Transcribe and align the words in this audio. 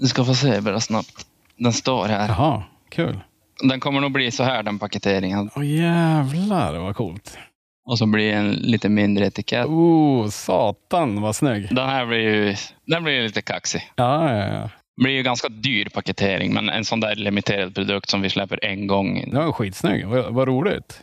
Du 0.00 0.06
ska 0.06 0.24
få 0.24 0.34
se 0.34 0.60
bara 0.60 0.80
snabbt. 0.80 1.26
Den 1.56 1.72
står 1.72 2.08
här. 2.08 2.28
Jaha, 2.28 2.62
kul. 2.88 3.20
Den 3.68 3.80
kommer 3.80 4.00
nog 4.00 4.12
bli 4.12 4.30
så 4.30 4.42
här 4.42 4.62
den 4.62 4.78
paketeringen. 4.78 5.50
Åh 5.56 5.66
jävlar 5.66 6.78
vad 6.78 6.96
coolt. 6.96 7.38
Och 7.86 7.98
så 7.98 8.06
blir 8.06 8.32
det 8.32 8.38
en 8.38 8.50
lite 8.50 8.88
mindre 8.88 9.26
etikett. 9.26 9.66
Oh, 9.66 10.28
satan 10.28 11.20
vad 11.20 11.36
snygg. 11.36 11.74
Den 11.74 11.88
här 11.88 12.06
blir 12.06 12.18
ju 12.18 12.56
den 12.86 13.04
blir 13.04 13.22
lite 13.22 13.42
kaxig. 13.42 13.90
Ja, 13.96 14.36
ja, 14.36 14.46
ja. 14.46 14.70
Det 14.96 15.02
blir 15.02 15.12
ju 15.12 15.22
ganska 15.22 15.48
dyr 15.48 15.88
paketering, 15.94 16.54
men 16.54 16.68
en 16.68 16.84
sån 16.84 17.00
där 17.00 17.14
limiterad 17.14 17.74
produkt 17.74 18.10
som 18.10 18.22
vi 18.22 18.30
släpper 18.30 18.64
en 18.64 18.86
gång. 18.86 19.30
Den 19.30 19.44
var 19.44 19.52
skitsnygg. 19.52 20.06
Vad, 20.06 20.34
vad 20.34 20.48
roligt. 20.48 21.00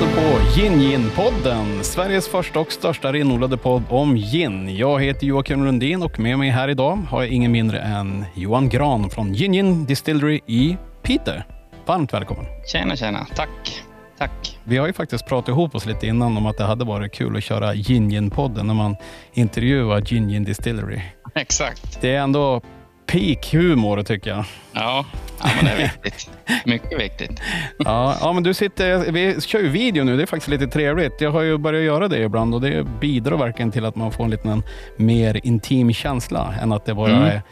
Lyssnar 0.00 0.22
på 0.22 0.38
Gin 0.54 0.80
Gin-podden, 0.80 1.82
Sveriges 1.82 2.28
första 2.28 2.60
och 2.60 2.72
största 2.72 3.12
renodlade 3.12 3.56
podd 3.56 3.82
om 3.88 4.16
gin. 4.16 4.76
Jag 4.76 5.02
heter 5.02 5.26
Joakim 5.26 5.64
Lundin 5.64 6.02
och 6.02 6.20
med 6.20 6.38
mig 6.38 6.50
här 6.50 6.68
idag 6.68 6.96
har 6.96 7.22
jag 7.22 7.30
ingen 7.30 7.52
mindre 7.52 7.78
än 7.78 8.24
Johan 8.34 8.68
Gran 8.68 9.10
från 9.10 9.34
Gin 9.34 9.52
Gin 9.52 9.84
Distillery 9.84 10.40
i 10.46 10.76
Piteå. 11.02 11.42
Varmt 11.86 12.12
välkommen. 12.12 12.44
Tjena, 12.72 12.96
tjena. 12.96 13.26
Tack. 13.36 13.82
Tack. 14.18 14.58
Vi 14.64 14.76
har 14.76 14.86
ju 14.86 14.92
faktiskt 14.92 15.26
pratat 15.26 15.48
ihop 15.48 15.74
oss 15.74 15.86
lite 15.86 16.06
innan 16.06 16.36
om 16.36 16.46
att 16.46 16.58
det 16.58 16.64
hade 16.64 16.84
varit 16.84 17.12
kul 17.12 17.36
att 17.36 17.44
köra 17.44 17.74
Gin 17.74 18.10
Gin-podden 18.10 18.66
när 18.66 18.74
man 18.74 18.96
intervjuar 19.32 20.00
Gin 20.00 20.28
Gin 20.28 20.44
Distillery. 20.44 21.00
Exakt. 21.34 22.00
Det 22.00 22.14
är 22.14 22.20
ändå 22.20 22.62
peak 23.06 23.52
humor 23.54 24.02
tycker 24.02 24.30
jag. 24.30 24.44
Ja, 24.72 25.04
ja 25.42 25.48
men 25.56 25.64
det 25.64 25.70
är 25.70 25.76
viktigt. 26.02 26.30
Mycket 26.66 27.00
viktigt. 27.00 27.40
Ja, 27.78 28.16
ja, 28.20 28.32
men 28.32 28.42
du 28.42 28.54
sitter, 28.54 29.12
vi 29.12 29.40
kör 29.40 29.58
ju 29.60 29.68
video 29.68 30.04
nu, 30.04 30.16
det 30.16 30.22
är 30.22 30.26
faktiskt 30.26 30.48
lite 30.48 30.66
trevligt. 30.66 31.20
Jag 31.20 31.30
har 31.30 31.40
ju 31.42 31.58
börjat 31.58 31.82
göra 31.84 32.08
det 32.08 32.18
ibland 32.22 32.54
och 32.54 32.60
det 32.60 32.86
bidrar 33.00 33.36
verkligen 33.36 33.70
till 33.72 33.84
att 33.84 33.96
man 33.96 34.12
får 34.12 34.24
en 34.24 34.30
liten 34.30 34.62
mer 34.96 35.40
intim 35.46 35.92
känsla 35.92 36.54
än 36.62 36.72
att 36.72 36.84
det 36.84 36.94
bara 36.94 37.10
Mm. 37.10 37.22
är 37.24 37.42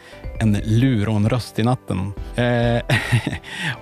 en 0.41 0.57
lur 0.65 1.09
och 1.09 1.15
en 1.15 1.29
röst 1.29 1.59
i 1.59 1.63
natten. 1.63 2.13
Eh, 2.35 2.81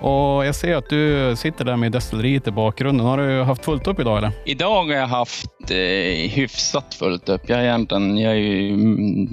och 0.08 0.46
Jag 0.46 0.54
ser 0.54 0.76
att 0.76 0.90
du 0.90 1.36
sitter 1.36 1.64
där 1.64 1.76
med 1.76 1.92
destilleriet 1.92 2.46
i 2.48 2.50
bakgrunden. 2.50 3.06
Har 3.06 3.18
du 3.18 3.42
haft 3.42 3.64
fullt 3.64 3.86
upp 3.86 4.00
idag 4.00 4.18
eller? 4.18 4.30
Idag 4.44 4.84
har 4.84 4.92
jag 4.94 5.06
haft 5.06 5.70
eh, 5.70 5.76
hyfsat 6.30 6.94
fullt 6.94 7.28
upp. 7.28 7.42
Jag 7.48 7.58
är 7.60 7.64
egentligen 7.64 8.18
jag 8.18 8.36
är 8.36 8.76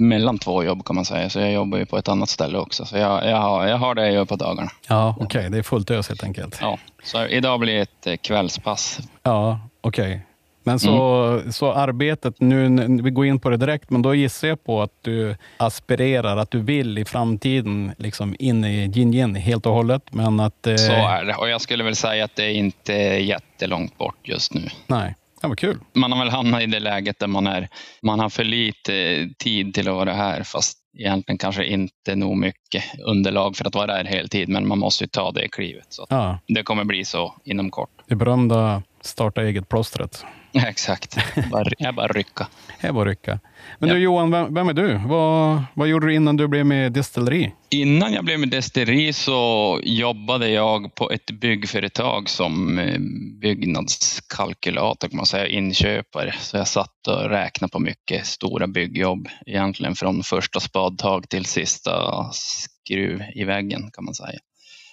mellan 0.02 0.38
två 0.38 0.64
jobb 0.64 0.84
kan 0.84 0.96
man 0.96 1.04
säga, 1.04 1.30
så 1.30 1.38
jag 1.40 1.52
jobbar 1.52 1.78
ju 1.78 1.86
på 1.86 1.98
ett 1.98 2.08
annat 2.08 2.28
ställe 2.28 2.58
också. 2.58 2.84
Så 2.84 2.96
jag, 2.98 3.26
jag, 3.30 3.36
har, 3.36 3.66
jag 3.66 3.76
har 3.76 3.94
det 3.96 4.04
jag 4.04 4.14
gör 4.14 4.24
på 4.24 4.36
dagarna. 4.36 4.70
Ja, 4.88 5.16
okej. 5.20 5.50
Det 5.50 5.58
är 5.58 5.62
fullt 5.62 5.90
ös 5.90 6.08
helt 6.08 6.24
enkelt. 6.24 6.58
Ja, 6.60 6.78
så 7.02 7.26
idag 7.26 7.60
blir 7.60 7.76
ett 7.82 8.06
eh, 8.06 8.16
kvällspass. 8.16 8.98
Ja, 9.22 9.60
okej. 9.80 10.20
Men 10.64 10.78
så, 10.80 11.42
så 11.50 11.72
arbetet, 11.72 12.40
nu 12.40 12.86
vi 13.02 13.10
går 13.10 13.26
in 13.26 13.40
på 13.40 13.50
det 13.50 13.56
direkt, 13.56 13.90
men 13.90 14.02
då 14.02 14.14
gissar 14.14 14.48
jag 14.48 14.64
på 14.64 14.82
att 14.82 14.92
du 15.02 15.36
aspirerar, 15.56 16.36
att 16.36 16.50
du 16.50 16.60
vill 16.60 16.98
i 16.98 17.04
framtiden 17.04 17.92
liksom 17.98 18.36
in 18.38 18.64
i 18.64 18.88
gin 18.88 19.34
helt 19.34 19.66
och 19.66 19.72
hållet. 19.72 20.02
Men 20.10 20.40
att... 20.40 20.66
Eh, 20.66 20.76
Så 20.76 20.92
är 20.92 21.24
det. 21.24 21.34
Och 21.34 21.48
jag 21.48 21.60
skulle 21.60 21.84
väl 21.84 21.96
säga 21.96 22.24
att 22.24 22.36
det 22.36 22.44
är 22.44 22.54
inte 22.54 22.92
jättelångt 22.92 23.98
bort 23.98 24.18
just 24.22 24.54
nu. 24.54 24.68
Nej, 24.86 25.14
det 25.40 25.48
var 25.48 25.54
kul. 25.56 25.78
Man 25.92 26.12
har 26.12 26.18
väl 26.18 26.28
hamnat 26.28 26.62
i 26.62 26.66
det 26.66 26.80
läget 26.80 27.18
där 27.18 27.26
man, 27.26 27.46
är, 27.46 27.68
man 28.02 28.20
har 28.20 28.28
för 28.28 28.44
lite 28.44 29.28
tid 29.38 29.74
till 29.74 29.88
att 29.88 29.94
vara 29.94 30.12
här, 30.12 30.42
fast 30.42 30.78
egentligen 30.98 31.38
kanske 31.38 31.64
inte 31.64 32.16
nog 32.16 32.36
mycket 32.36 32.84
underlag 33.04 33.56
för 33.56 33.64
att 33.64 33.74
vara 33.74 33.92
här 33.92 34.04
heltid, 34.04 34.48
men 34.48 34.68
man 34.68 34.78
måste 34.78 35.04
ju 35.04 35.08
ta 35.08 35.30
det 35.32 35.48
klivet. 35.48 35.86
Så 35.88 36.06
Ja, 36.10 36.38
det 36.46 36.62
kommer 36.62 36.84
bli 36.84 37.04
så 37.04 37.34
inom 37.44 37.70
kort. 37.70 37.90
det 38.06 38.14
berömda 38.14 38.82
starta 39.06 39.42
eget-plåstret. 39.42 40.24
Exakt. 40.66 41.16
Bara, 41.52 41.68
jag 41.78 41.94
bara 41.94 42.06
rycka. 42.08 42.46
Det 42.80 42.90
var 42.90 43.06
rycka. 43.06 43.40
Men 43.78 43.88
Ja. 43.88 43.94
du 43.94 44.00
Johan, 44.00 44.30
vem, 44.30 44.54
vem 44.54 44.68
är 44.68 44.72
du? 44.72 45.00
Vad, 45.06 45.62
vad 45.74 45.88
gjorde 45.88 46.06
du 46.06 46.14
innan 46.14 46.36
du 46.36 46.48
blev 46.48 46.66
med 46.66 46.92
destilleri? 46.92 47.52
Innan 47.70 48.12
jag 48.12 48.24
blev 48.24 48.40
med 48.40 48.48
destilleri 48.48 49.12
så 49.12 49.80
jobbade 49.82 50.48
jag 50.48 50.94
på 50.94 51.10
ett 51.10 51.30
byggföretag 51.30 52.28
som 52.28 52.78
eh, 52.78 52.98
byggnadskalkylator 53.40 55.08
kan 55.08 55.16
man 55.16 55.26
säga, 55.26 55.46
inköpare. 55.46 56.34
Så 56.40 56.56
jag 56.56 56.68
satt 56.68 57.06
och 57.08 57.30
räknade 57.30 57.70
på 57.70 57.78
mycket 57.78 58.26
stora 58.26 58.66
byggjobb, 58.66 59.28
egentligen 59.46 59.94
från 59.94 60.22
första 60.22 60.60
spadtag 60.60 61.28
till 61.28 61.44
sista 61.44 61.92
skruv 62.32 63.22
i 63.34 63.44
väggen 63.44 63.90
kan 63.92 64.04
man 64.04 64.14
säga. 64.14 64.38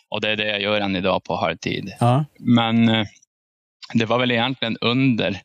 Och 0.10 0.22
det 0.22 0.30
är 0.30 0.36
det 0.36 0.48
jag 0.48 0.62
gör 0.62 0.82
än 0.82 0.96
idag 0.96 1.24
på 1.24 1.36
halvtid. 1.36 1.94
Ja, 2.00 2.26
Men 2.40 2.90
eh, 2.90 3.06
det 3.94 4.06
var 4.06 4.20
väl 4.20 4.32
egentligen 4.32 4.78
under 4.82 5.42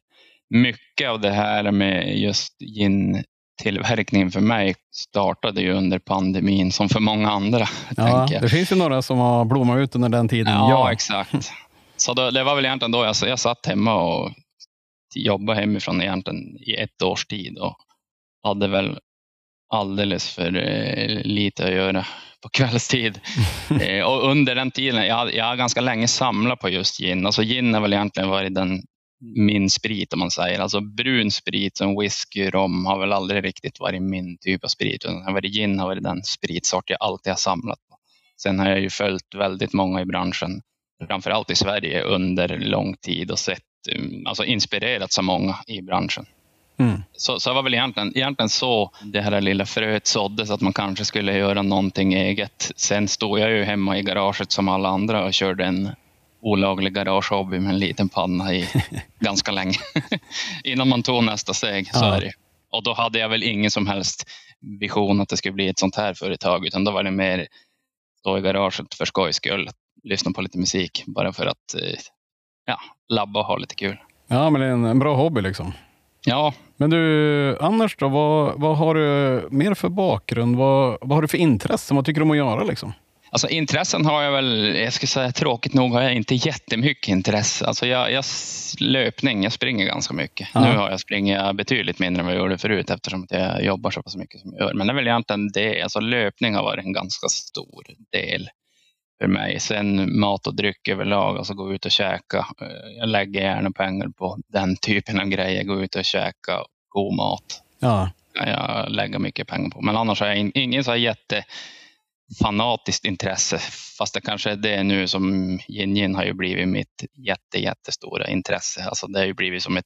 mycket 0.50 1.08
av 1.08 1.20
det 1.20 1.30
här 1.30 1.70
med 1.70 2.18
just 2.18 2.58
gin-tillverkningen 2.58 4.30
för 4.30 4.40
mig 4.40 4.74
startade 4.94 5.60
ju 5.60 5.72
under 5.72 5.98
pandemin 5.98 6.72
som 6.72 6.88
för 6.88 7.00
många 7.00 7.30
andra. 7.30 7.66
ja 7.96 8.28
det 8.40 8.48
finns 8.48 8.72
ju 8.72 8.76
några 8.76 9.02
som 9.02 9.18
har 9.18 9.44
blommat 9.44 9.78
ut 9.78 9.94
under 9.94 10.08
den 10.08 10.28
tiden. 10.28 10.52
Ja, 10.52 10.92
exakt. 10.92 11.52
Så 11.96 12.14
då, 12.14 12.30
det 12.30 12.44
var 12.44 12.54
väl 12.54 12.64
egentligen 12.64 12.92
då 12.92 13.04
jag, 13.04 13.14
jag 13.28 13.38
satt 13.38 13.66
hemma 13.66 13.94
och 13.94 14.32
jobbade 15.14 15.60
hemifrån 15.60 16.02
egentligen 16.02 16.38
i 16.66 16.74
ett 16.74 17.02
års 17.02 17.26
tid 17.26 17.58
och 17.58 17.76
hade 18.42 18.68
väl 18.68 18.98
alldeles 19.68 20.34
för 20.34 20.56
eh, 20.56 21.22
lite 21.24 21.64
att 21.64 21.72
göra 21.72 22.06
på 22.42 22.48
kvällstid. 22.48 23.20
eh, 23.80 24.04
och 24.04 24.30
under 24.30 24.54
den 24.54 24.70
tiden, 24.70 25.06
jag, 25.06 25.34
jag 25.34 25.44
har 25.44 25.56
ganska 25.56 25.80
länge 25.80 26.08
samlat 26.08 26.60
på 26.60 26.68
just 26.68 27.00
gin. 27.00 27.26
Alltså 27.26 27.42
gin 27.42 27.74
har 27.74 27.80
väl 27.80 27.92
egentligen 27.92 28.28
varit 28.28 28.54
den 28.54 28.82
min 29.20 29.70
sprit 29.70 30.12
om 30.12 30.18
man 30.18 30.30
säger. 30.30 30.60
Alltså 30.60 30.80
brun 30.80 31.30
sprit 31.30 31.76
som 31.76 32.00
whisky, 32.00 32.50
rom 32.50 32.86
har 32.86 32.98
väl 32.98 33.12
aldrig 33.12 33.44
riktigt 33.44 33.80
varit 33.80 34.02
min 34.02 34.38
typ 34.38 34.64
av 34.64 34.68
sprit. 34.68 35.04
Utan 35.04 35.34
varit 35.34 35.52
gin 35.52 35.78
har 35.78 35.86
varit 35.86 36.02
den 36.02 36.22
spritsort 36.22 36.90
jag 36.90 36.98
alltid 37.00 37.30
har 37.30 37.38
samlat 37.38 37.78
på. 37.88 37.96
Sen 38.42 38.58
har 38.58 38.68
jag 38.68 38.80
ju 38.80 38.90
följt 38.90 39.34
väldigt 39.34 39.72
många 39.72 40.00
i 40.00 40.04
branschen, 40.04 40.60
framförallt 41.06 41.50
i 41.50 41.54
Sverige 41.54 42.02
under 42.02 42.58
lång 42.58 42.96
tid 42.96 43.30
och 43.30 43.38
sett, 43.38 43.62
um, 43.96 44.26
alltså 44.26 44.44
inspirerats 44.44 45.18
av 45.18 45.24
många 45.24 45.56
i 45.66 45.82
branschen. 45.82 46.26
Mm. 46.78 47.02
Så, 47.12 47.40
så 47.40 47.50
det 47.50 47.54
var 47.54 47.62
väl 47.62 47.74
egentligen, 47.74 48.16
egentligen 48.16 48.48
så 48.48 48.90
det 49.02 49.20
här 49.20 49.40
lilla 49.40 49.66
fröet 49.66 50.06
såddes, 50.06 50.50
att 50.50 50.60
man 50.60 50.72
kanske 50.72 51.04
skulle 51.04 51.38
göra 51.38 51.62
någonting 51.62 52.14
eget. 52.14 52.72
Sen 52.76 53.08
stod 53.08 53.38
jag 53.38 53.50
ju 53.50 53.64
hemma 53.64 53.98
i 53.98 54.02
garaget 54.02 54.52
som 54.52 54.68
alla 54.68 54.88
andra 54.88 55.24
och 55.24 55.34
körde 55.34 55.64
en 55.64 55.90
olaglig 56.40 56.94
garagehobby 56.94 57.58
med 57.58 57.70
en 57.70 57.78
liten 57.78 58.08
panna 58.08 58.54
i 58.54 58.68
ganska 59.20 59.52
länge. 59.52 59.78
Innan 60.64 60.88
man 60.88 61.02
tog 61.02 61.24
nästa 61.24 61.54
steg. 61.54 61.94
Så 61.94 62.04
Ja. 62.04 62.20
Och 62.70 62.82
då 62.82 62.94
hade 62.94 63.18
jag 63.18 63.28
väl 63.28 63.42
ingen 63.42 63.70
som 63.70 63.86
helst 63.86 64.24
vision 64.80 65.20
att 65.20 65.28
det 65.28 65.36
skulle 65.36 65.52
bli 65.52 65.68
ett 65.68 65.78
sånt 65.78 65.96
här 65.96 66.14
företag, 66.14 66.66
utan 66.66 66.84
då 66.84 66.90
var 66.90 67.02
det 67.02 67.10
mer 67.10 67.46
stå 68.18 68.38
i 68.38 68.40
garaget 68.40 68.94
för 68.94 69.04
skojs 69.04 69.36
skull, 69.36 69.70
lyssna 70.02 70.32
på 70.32 70.42
lite 70.42 70.58
musik, 70.58 71.04
bara 71.06 71.32
för 71.32 71.46
att 71.46 71.74
eh, 71.74 71.98
ja, 72.64 72.80
labba 73.08 73.40
och 73.40 73.46
ha 73.46 73.56
lite 73.56 73.74
kul. 73.74 73.96
ja, 74.26 74.50
men 74.50 74.60
det 74.60 74.66
är 74.66 74.70
en 74.70 74.98
bra 74.98 75.16
hobby 75.16 75.40
liksom. 75.40 75.72
Ja, 76.28 76.54
Men 76.76 76.90
du, 76.90 77.58
annars 77.60 77.96
då? 77.96 78.08
Vad, 78.08 78.60
vad 78.60 78.76
har 78.76 78.94
du 78.94 79.48
mer 79.50 79.74
för 79.74 79.88
bakgrund? 79.88 80.56
Vad, 80.56 80.98
vad 81.00 81.12
har 81.12 81.22
du 81.22 81.28
för 81.28 81.38
intressen? 81.38 81.96
Vad 81.96 82.06
tycker 82.06 82.20
du 82.20 82.24
om 82.24 82.30
att 82.30 82.36
göra? 82.36 82.64
Liksom? 82.64 82.92
Alltså 83.30 83.48
intressen 83.48 84.06
har 84.06 84.22
jag 84.22 84.32
väl, 84.32 84.76
jag 84.76 84.92
ska 84.92 85.06
säga 85.06 85.32
tråkigt 85.32 85.74
nog 85.74 85.92
har 85.92 86.02
jag 86.02 86.14
inte 86.14 86.34
jättemycket 86.34 87.08
intresse. 87.08 87.66
Alltså 87.66 87.86
jag, 87.86 88.12
jag 88.12 88.24
löpning, 88.80 89.42
jag 89.42 89.52
springer 89.52 89.86
ganska 89.86 90.14
mycket. 90.14 90.48
Ja. 90.54 90.60
Nu 90.60 90.76
har 90.76 90.90
jag 90.90 91.00
springa 91.00 91.52
betydligt 91.52 91.98
mindre 91.98 92.20
än 92.20 92.26
vad 92.26 92.34
jag 92.34 92.40
gjorde 92.40 92.58
förut 92.58 92.90
eftersom 92.90 93.26
jag 93.30 93.64
jobbar 93.64 93.90
så 93.90 94.02
pass 94.02 94.16
mycket 94.16 94.40
som 94.40 94.52
jag 94.52 94.60
gör. 94.60 94.74
Men 94.74 94.86
det 94.86 94.92
är 94.92 94.94
väl 94.94 95.06
egentligen 95.06 95.48
det, 95.54 95.82
alltså 95.82 96.00
löpning 96.00 96.54
har 96.54 96.62
varit 96.62 96.84
en 96.84 96.92
ganska 96.92 97.28
stor 97.28 97.84
del 98.12 98.48
för 99.20 99.26
mig. 99.26 99.60
Sen 99.60 100.18
mat 100.20 100.46
och 100.46 100.54
dryck 100.54 100.88
överlag, 100.88 101.38
alltså 101.38 101.54
gå 101.54 101.74
ut 101.74 101.84
och 101.84 101.90
käka. 101.90 102.46
Eh, 102.60 102.66
Jag 102.98 103.08
lägger 103.08 103.40
gärna 103.40 103.70
pengar 103.70 104.08
på 104.08 104.38
den 104.48 104.76
typen 104.76 105.20
av 105.20 105.26
grejer, 105.26 105.64
gå 105.64 105.80
ut 105.82 105.94
och 105.96 106.04
käka 106.04 106.58
god 106.88 107.14
mat 107.14 107.62
Ja, 107.78 108.10
jag 108.34 108.90
lägga 108.90 109.18
mycket 109.18 109.48
pengar 109.48 109.70
på. 109.70 109.80
Men 109.80 109.96
annars 109.96 110.20
har 110.20 110.26
jag 110.26 110.36
in, 110.36 110.52
ingen 110.54 110.84
så 110.84 110.90
här 110.90 110.98
jätte 110.98 111.44
fanatiskt 112.42 113.04
intresse. 113.04 113.58
Fast 113.98 114.14
det 114.14 114.20
kanske 114.20 114.50
är 114.50 114.56
det 114.56 114.82
nu 114.82 115.08
som 115.08 115.58
Yin 115.68 115.96
Yin 115.96 116.14
har 116.14 116.24
ju 116.24 116.32
blivit 116.32 116.68
mitt 116.68 117.04
jätte, 117.14 117.58
jättestora 117.58 118.28
intresse. 118.28 118.84
Alltså 118.84 119.06
det 119.06 119.18
har 119.18 119.26
ju 119.26 119.34
blivit 119.34 119.62
som 119.62 119.76
ett, 119.76 119.84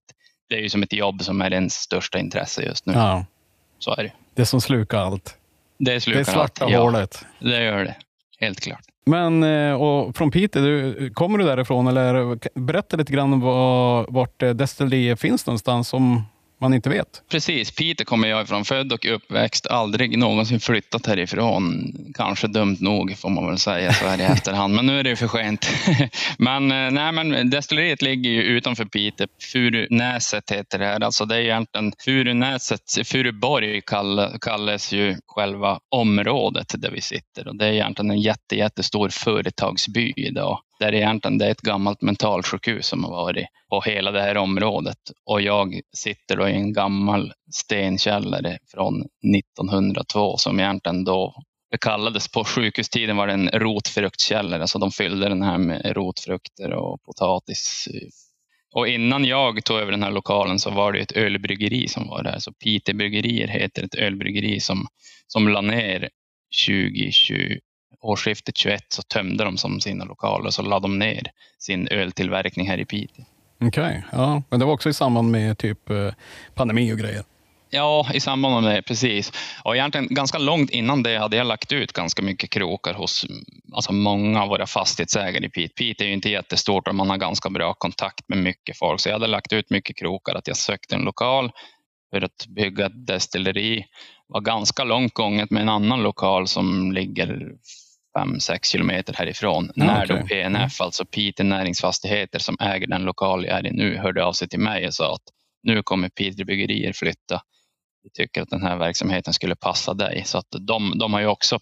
det 0.48 0.54
är 0.54 0.60
ju 0.60 0.68
som 0.68 0.82
ett 0.82 0.92
jobb 0.92 1.22
som 1.22 1.42
är 1.42 1.52
ens 1.52 1.74
största 1.74 2.18
intresse 2.18 2.62
just 2.62 2.86
nu. 2.86 2.92
ja. 2.92 3.26
Så 3.78 3.94
är 3.94 4.02
det. 4.02 4.12
Det 4.34 4.46
som 4.46 4.60
slukar 4.60 4.98
allt. 4.98 5.36
Det 5.78 5.90
är 5.90 5.94
Det 5.94 6.00
slukar 6.00 6.20
är 6.20 6.24
svarta 6.24 6.64
allt. 6.64 6.72
Ja, 6.72 6.80
hålet. 6.82 7.24
det 7.40 7.62
gör 7.64 7.84
det. 7.84 7.96
Helt 8.38 8.60
klart. 8.60 8.84
Men 9.04 9.42
eh, 9.42 9.82
och 9.82 10.16
från 10.16 10.30
Piteå, 10.30 10.62
du, 10.62 11.10
kommer 11.10 11.38
du 11.38 11.44
därifrån? 11.44 11.86
Eller 11.86 12.38
berätta 12.60 12.96
lite 12.96 13.12
grann 13.12 13.40
var, 13.40 14.06
vart 14.08 14.42
eh, 14.42 14.50
destilleriet 14.50 15.20
finns 15.20 15.46
någonstans. 15.46 15.92
Om, 15.92 16.22
man 16.62 16.74
inte 16.74 16.90
vet. 16.90 17.22
Precis, 17.30 17.70
Piteå 17.70 18.04
kommer 18.04 18.28
jag 18.28 18.42
ifrån. 18.42 18.64
Född 18.64 18.92
och 18.92 19.06
uppväxt, 19.06 19.66
aldrig 19.66 20.18
någonsin 20.18 20.60
flyttat 20.60 21.06
härifrån. 21.06 21.92
Kanske 22.14 22.46
dumt 22.46 22.76
nog 22.80 23.18
får 23.18 23.30
man 23.30 23.46
väl 23.46 23.58
säga 23.58 23.92
så 23.92 24.04
här 24.04 24.20
i 24.20 24.22
efterhand, 24.32 24.74
men 24.74 24.86
nu 24.86 24.98
är 24.98 25.02
det 25.02 25.16
för 25.16 25.28
sent. 25.28 25.66
men, 26.38 26.72
eh, 26.72 26.90
nej, 26.90 27.12
men 27.12 27.50
destilleriet 27.50 28.02
ligger 28.02 28.30
ju 28.30 28.42
utanför 28.42 28.84
Piteå. 28.84 29.26
Furunäset 29.52 30.50
heter 30.50 30.78
det 30.78 30.86
här. 30.86 31.00
Alltså 31.00 31.24
det 31.24 31.36
är 31.36 31.40
egentligen 31.40 31.92
Furunäset, 32.04 32.80
Furuborg 33.04 33.80
kallas 34.40 34.92
ju 34.92 35.16
själva 35.26 35.78
området 35.88 36.74
där 36.78 36.90
vi 36.90 37.00
sitter 37.00 37.48
och 37.48 37.56
det 37.56 37.66
är 37.66 37.72
egentligen 37.72 38.10
en 38.10 38.20
jätte, 38.20 38.56
jättestor 38.56 39.08
företagsby 39.08 40.12
idag 40.16 40.58
där 40.82 40.94
egentligen 40.94 41.38
det 41.38 41.46
är 41.46 41.50
ett 41.50 41.60
gammalt 41.60 42.02
mentalsjukhus 42.02 42.86
som 42.86 43.04
har 43.04 43.10
varit 43.10 43.46
på 43.70 43.80
hela 43.80 44.10
det 44.10 44.22
här 44.22 44.36
området. 44.36 44.98
Och 45.26 45.40
jag 45.40 45.80
sitter 45.96 46.36
då 46.36 46.48
i 46.48 46.52
en 46.52 46.72
gammal 46.72 47.32
stenkällare 47.54 48.58
från 48.74 49.02
1902 49.36 50.36
som 50.36 50.60
egentligen 50.60 51.04
då 51.04 51.34
det 51.70 51.78
kallades 51.78 52.28
på 52.28 52.44
sjukhustiden 52.44 53.16
var 53.16 53.26
det 53.26 53.32
en 53.32 53.48
rotfruktkällare, 53.48 54.68
så 54.68 54.78
de 54.78 54.90
fyllde 54.90 55.28
den 55.28 55.42
här 55.42 55.58
med 55.58 55.96
rotfrukter 55.96 56.72
och 56.72 57.02
potatis. 57.02 57.88
Och 58.74 58.88
innan 58.88 59.24
jag 59.24 59.64
tog 59.64 59.78
över 59.78 59.92
den 59.92 60.02
här 60.02 60.10
lokalen 60.10 60.58
så 60.58 60.70
var 60.70 60.92
det 60.92 60.98
ett 60.98 61.12
ölbryggeri 61.12 61.88
som 61.88 62.08
var 62.08 62.22
där. 62.22 62.38
Så 62.38 62.52
Piteå 62.52 62.96
Bryggerier 62.96 63.48
heter 63.48 63.82
ett 63.82 63.94
ölbryggeri 63.94 64.60
som, 64.60 64.86
som 65.26 65.48
la 65.48 65.60
ner 65.60 66.08
2020, 66.66 67.58
årsskiftet 68.02 68.56
21 68.56 68.84
så 68.88 69.02
tömde 69.02 69.44
de 69.44 69.58
som 69.58 69.80
sina 69.80 70.04
lokaler 70.04 70.46
och 70.46 70.54
så 70.54 70.62
lade 70.62 70.84
de 70.84 70.98
ner 70.98 71.22
sin 71.58 71.88
öltillverkning 71.88 72.68
här 72.68 72.78
i 72.78 72.84
Piteå. 72.84 73.24
Okej, 73.56 73.68
okay, 73.68 74.02
ja. 74.12 74.42
men 74.50 74.60
det 74.60 74.66
var 74.66 74.72
också 74.72 74.88
i 74.88 74.94
samband 74.94 75.30
med 75.30 75.58
typ 75.58 75.90
eh, 75.90 76.12
pandemi 76.54 76.92
och 76.92 76.98
grejer? 76.98 77.24
Ja, 77.74 78.06
i 78.14 78.20
samband 78.20 78.64
med 78.64 78.74
det, 78.74 78.82
precis. 78.82 79.32
Och 79.64 79.76
egentligen 79.76 80.06
ganska 80.10 80.38
långt 80.38 80.70
innan 80.70 81.02
det 81.02 81.18
hade 81.18 81.36
jag 81.36 81.46
lagt 81.46 81.72
ut 81.72 81.92
ganska 81.92 82.22
mycket 82.22 82.50
krokar 82.50 82.94
hos 82.94 83.26
alltså 83.72 83.92
många 83.92 84.42
av 84.42 84.48
våra 84.48 84.66
fastighetsägare 84.66 85.46
i 85.46 85.48
Piteå. 85.48 85.74
Piteå 85.76 86.04
är 86.04 86.08
ju 86.08 86.14
inte 86.14 86.30
jättestort 86.30 86.88
och 86.88 86.94
man 86.94 87.10
har 87.10 87.16
ganska 87.16 87.50
bra 87.50 87.74
kontakt 87.74 88.28
med 88.28 88.38
mycket 88.38 88.78
folk. 88.78 89.00
Så 89.00 89.08
jag 89.08 89.14
hade 89.14 89.26
lagt 89.26 89.52
ut 89.52 89.70
mycket 89.70 89.96
krokar 89.96 90.34
att 90.34 90.46
jag 90.46 90.56
sökte 90.56 90.94
en 90.94 91.02
lokal 91.02 91.52
för 92.10 92.24
att 92.24 92.46
bygga 92.48 92.86
ett 92.86 93.06
destilleri. 93.06 93.76
Det 93.76 93.86
var 94.26 94.40
ganska 94.40 94.84
långt 94.84 95.14
gånget 95.14 95.50
med 95.50 95.62
en 95.62 95.68
annan 95.68 96.02
lokal 96.02 96.48
som 96.48 96.92
ligger 96.92 97.52
5-6 98.18 98.58
kilometer 98.62 99.14
härifrån. 99.14 99.72
Ja, 99.74 99.84
när 99.84 100.04
okay. 100.04 100.20
då 100.20 100.26
PNF, 100.26 100.80
alltså 100.80 101.04
Piteå 101.04 101.46
Näringsfastigheter 101.46 102.38
som 102.38 102.56
äger 102.60 102.86
den 102.86 103.02
lokal 103.02 103.44
jag 103.44 103.58
är 103.58 103.66
i 103.66 103.70
nu, 103.72 103.96
hörde 103.96 104.24
av 104.24 104.32
sig 104.32 104.48
till 104.48 104.60
mig 104.60 104.86
och 104.86 104.94
sa 104.94 105.14
att 105.14 105.22
nu 105.62 105.82
kommer 105.82 106.08
Piteå 106.08 106.44
Bryggerier 106.46 106.92
flytta. 106.92 107.42
Vi 108.02 108.10
tycker 108.10 108.42
att 108.42 108.50
den 108.50 108.62
här 108.62 108.76
verksamheten 108.76 109.32
skulle 109.32 109.56
passa 109.56 109.94
dig. 109.94 110.22
Så 110.26 110.38
att 110.38 110.46
de, 110.60 110.98
de 110.98 111.12
har 111.12 111.20
ju 111.20 111.26
också 111.26 111.58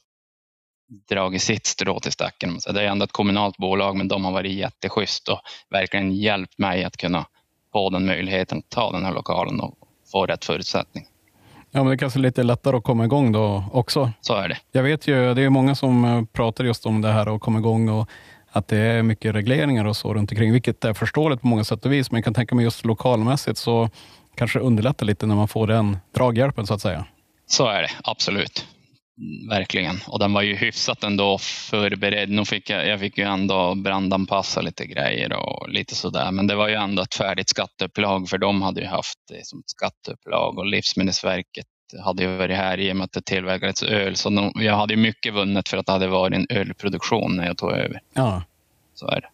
dragit 1.09 1.43
sitt 1.43 1.67
strå 1.67 2.01
till 2.01 2.13
stacken. 2.13 2.59
Det 2.75 2.81
är 2.83 2.87
ändå 2.87 3.05
ett 3.05 3.13
kommunalt 3.13 3.57
bolag, 3.57 3.97
men 3.97 4.09
de 4.09 4.25
har 4.25 4.33
varit 4.33 4.53
jätteschysst 4.53 5.29
och 5.29 5.41
verkligen 5.71 6.13
hjälpt 6.13 6.59
mig 6.59 6.85
att 6.85 6.97
kunna 6.97 7.27
få 7.73 7.91
den 7.91 8.07
möjligheten 8.07 8.59
att 8.59 8.69
ta 8.69 8.93
den 8.93 9.05
här 9.05 9.15
lokalen 9.15 9.61
och 9.61 9.79
få 10.13 10.27
rätt 10.27 10.45
förutsättning. 10.45 11.07
Ja, 11.71 11.83
men 11.83 11.87
det 11.87 11.95
är 11.95 11.97
kanske 11.97 12.19
är 12.19 12.23
lite 12.23 12.43
lättare 12.43 12.77
att 12.77 12.85
komma 12.85 13.05
igång 13.05 13.33
då 13.33 13.65
också. 13.73 14.13
Så 14.21 14.35
är 14.35 14.49
det. 14.49 14.57
Jag 14.73 14.83
vet 14.83 15.07
ju, 15.07 15.35
det 15.35 15.43
är 15.43 15.51
många 15.51 15.75
som 15.75 16.05
eh, 16.05 16.25
pratar 16.33 16.65
just 16.65 16.87
om 16.87 17.01
det 17.01 17.13
här 17.13 17.35
att 17.35 17.41
komma 17.41 17.59
igång 17.59 17.89
och 17.89 18.09
att 18.53 18.69
det 18.69 18.79
är 18.79 19.03
mycket 19.03 19.35
regleringar 19.35 19.85
och 19.85 19.97
så 19.97 20.15
runt 20.15 20.33
omkring, 20.33 20.53
vilket 20.53 20.85
är 20.85 20.95
förståeligt 20.95 21.41
på 21.41 21.47
många 21.47 21.65
sätt 21.65 21.87
och 21.87 21.93
vis. 21.93 22.11
Men 22.11 22.19
jag 22.19 22.25
kan 22.25 22.35
tänka 22.35 22.55
mig 22.55 22.65
just 22.65 22.85
lokalmässigt 22.85 23.59
så 23.59 23.91
kanske 24.35 24.59
det 24.59 24.65
underlättar 24.65 25.07
lite 25.07 25.27
när 25.27 25.35
man 25.35 25.49
får 25.49 25.67
den 25.67 25.99
draghjälpen 26.15 26.67
så 26.67 26.75
att 26.75 26.81
säga. 26.81 27.05
Så 27.47 27.67
är 27.67 27.83
det, 27.83 27.91
absolut. 28.05 28.67
Verkligen. 29.49 29.97
Och 30.07 30.19
den 30.19 30.33
var 30.33 30.43
ju 30.43 30.57
hyfsat 30.57 31.05
ändå 31.05 31.39
förberedd. 31.39 32.31
Nu 32.31 32.45
fick 32.45 32.71
jag, 32.71 32.87
jag 32.87 33.01
fick 33.01 33.19
ju 33.19 33.25
ändå 33.25 33.75
brandanpassa 33.75 34.61
lite 34.61 34.87
grejer 34.87 35.33
och 35.33 35.69
lite 35.69 35.95
sådär. 35.95 36.31
Men 36.33 36.47
det 36.47 36.55
var 36.55 36.69
ju 36.69 36.75
ändå 36.75 37.03
ett 37.03 37.15
färdigt 37.15 37.49
skatteupplag 37.49 38.29
för 38.29 38.39
de 38.39 38.63
hade 38.63 38.81
ju 38.81 38.87
haft 38.87 39.19
det 39.29 39.47
som 39.47 39.63
skatteupplag 39.67 40.59
och 40.59 40.67
Livsmedelsverket 40.67 41.67
hade 42.05 42.23
ju 42.23 42.37
varit 42.37 42.57
här 42.57 42.81
i 42.81 42.93
och 42.93 42.97
med 42.97 43.05
att 43.05 43.13
det 43.13 43.25
tillverkades 43.25 43.83
öl. 43.83 44.17
Så 44.17 44.31
de, 44.31 44.53
jag 44.55 44.77
hade 44.77 44.97
mycket 44.97 45.35
vunnet 45.35 45.69
för 45.69 45.77
att 45.77 45.87
det 45.87 45.93
hade 45.93 46.07
varit 46.07 46.35
en 46.35 46.47
ölproduktion 46.51 47.37
när 47.37 47.47
jag 47.47 47.59
tog 47.59 47.73
över. 47.73 48.01
Ja. 48.13 48.43
Så 48.95 49.09
är 49.09 49.21
det. 49.21 49.29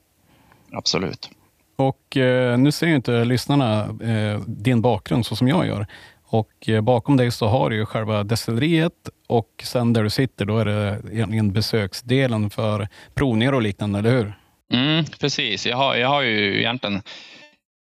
Absolut. 0.76 1.30
Och 1.76 2.16
eh, 2.16 2.58
nu 2.58 2.72
ser 2.72 2.86
ju 2.86 2.96
inte 2.96 3.24
lyssnarna 3.24 3.84
eh, 3.84 4.40
din 4.46 4.80
bakgrund 4.80 5.26
så 5.26 5.36
som 5.36 5.48
jag 5.48 5.66
gör. 5.66 5.86
Och 6.28 6.68
eh, 6.68 6.80
bakom 6.80 7.16
dig 7.16 7.30
så 7.30 7.46
har 7.46 7.70
du 7.70 7.76
ju 7.76 7.86
själva 7.86 8.24
destilleriet 8.24 9.08
och 9.26 9.62
sen 9.64 9.92
där 9.92 10.02
du 10.02 10.10
sitter, 10.10 10.44
då 10.44 10.58
är 10.58 10.64
det 10.64 11.02
egentligen 11.12 11.52
besöksdelen 11.52 12.50
för 12.50 12.88
provningar 13.14 13.52
och 13.52 13.62
liknande, 13.62 13.98
eller 13.98 14.10
hur? 14.10 14.32
Mm, 14.72 15.04
precis. 15.20 15.66
Jag 15.66 15.76
har, 15.76 15.96
jag 15.96 16.08
har 16.08 16.22
ju 16.22 16.58
egentligen 16.58 17.02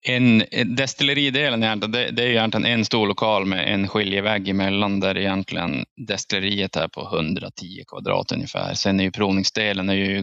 en, 0.08 0.42
destilleridelen 0.76 1.62
egentligen, 1.62 1.92
det, 1.92 2.10
det, 2.10 2.22
är 2.22 2.28
egentligen 2.28 2.66
en 2.66 2.84
stor 2.84 3.06
lokal 3.06 3.46
med 3.46 3.74
en 3.74 3.88
skiljevägg 3.88 4.48
emellan 4.48 5.00
där 5.00 5.18
egentligen 5.18 5.84
destilleriet 5.96 6.76
är 6.76 6.88
på 6.88 7.16
110 7.16 7.84
kvadrat 7.88 8.32
ungefär. 8.32 8.74
Sen 8.74 9.00
är 9.00 9.04
ju 9.04 9.10
provningsdelen 9.10 9.88
är 9.88 9.94
ju 9.94 10.22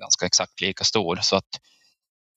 ganska 0.00 0.26
exakt 0.26 0.60
lika 0.60 0.84
stor 0.84 1.18
så 1.22 1.36
att 1.36 1.60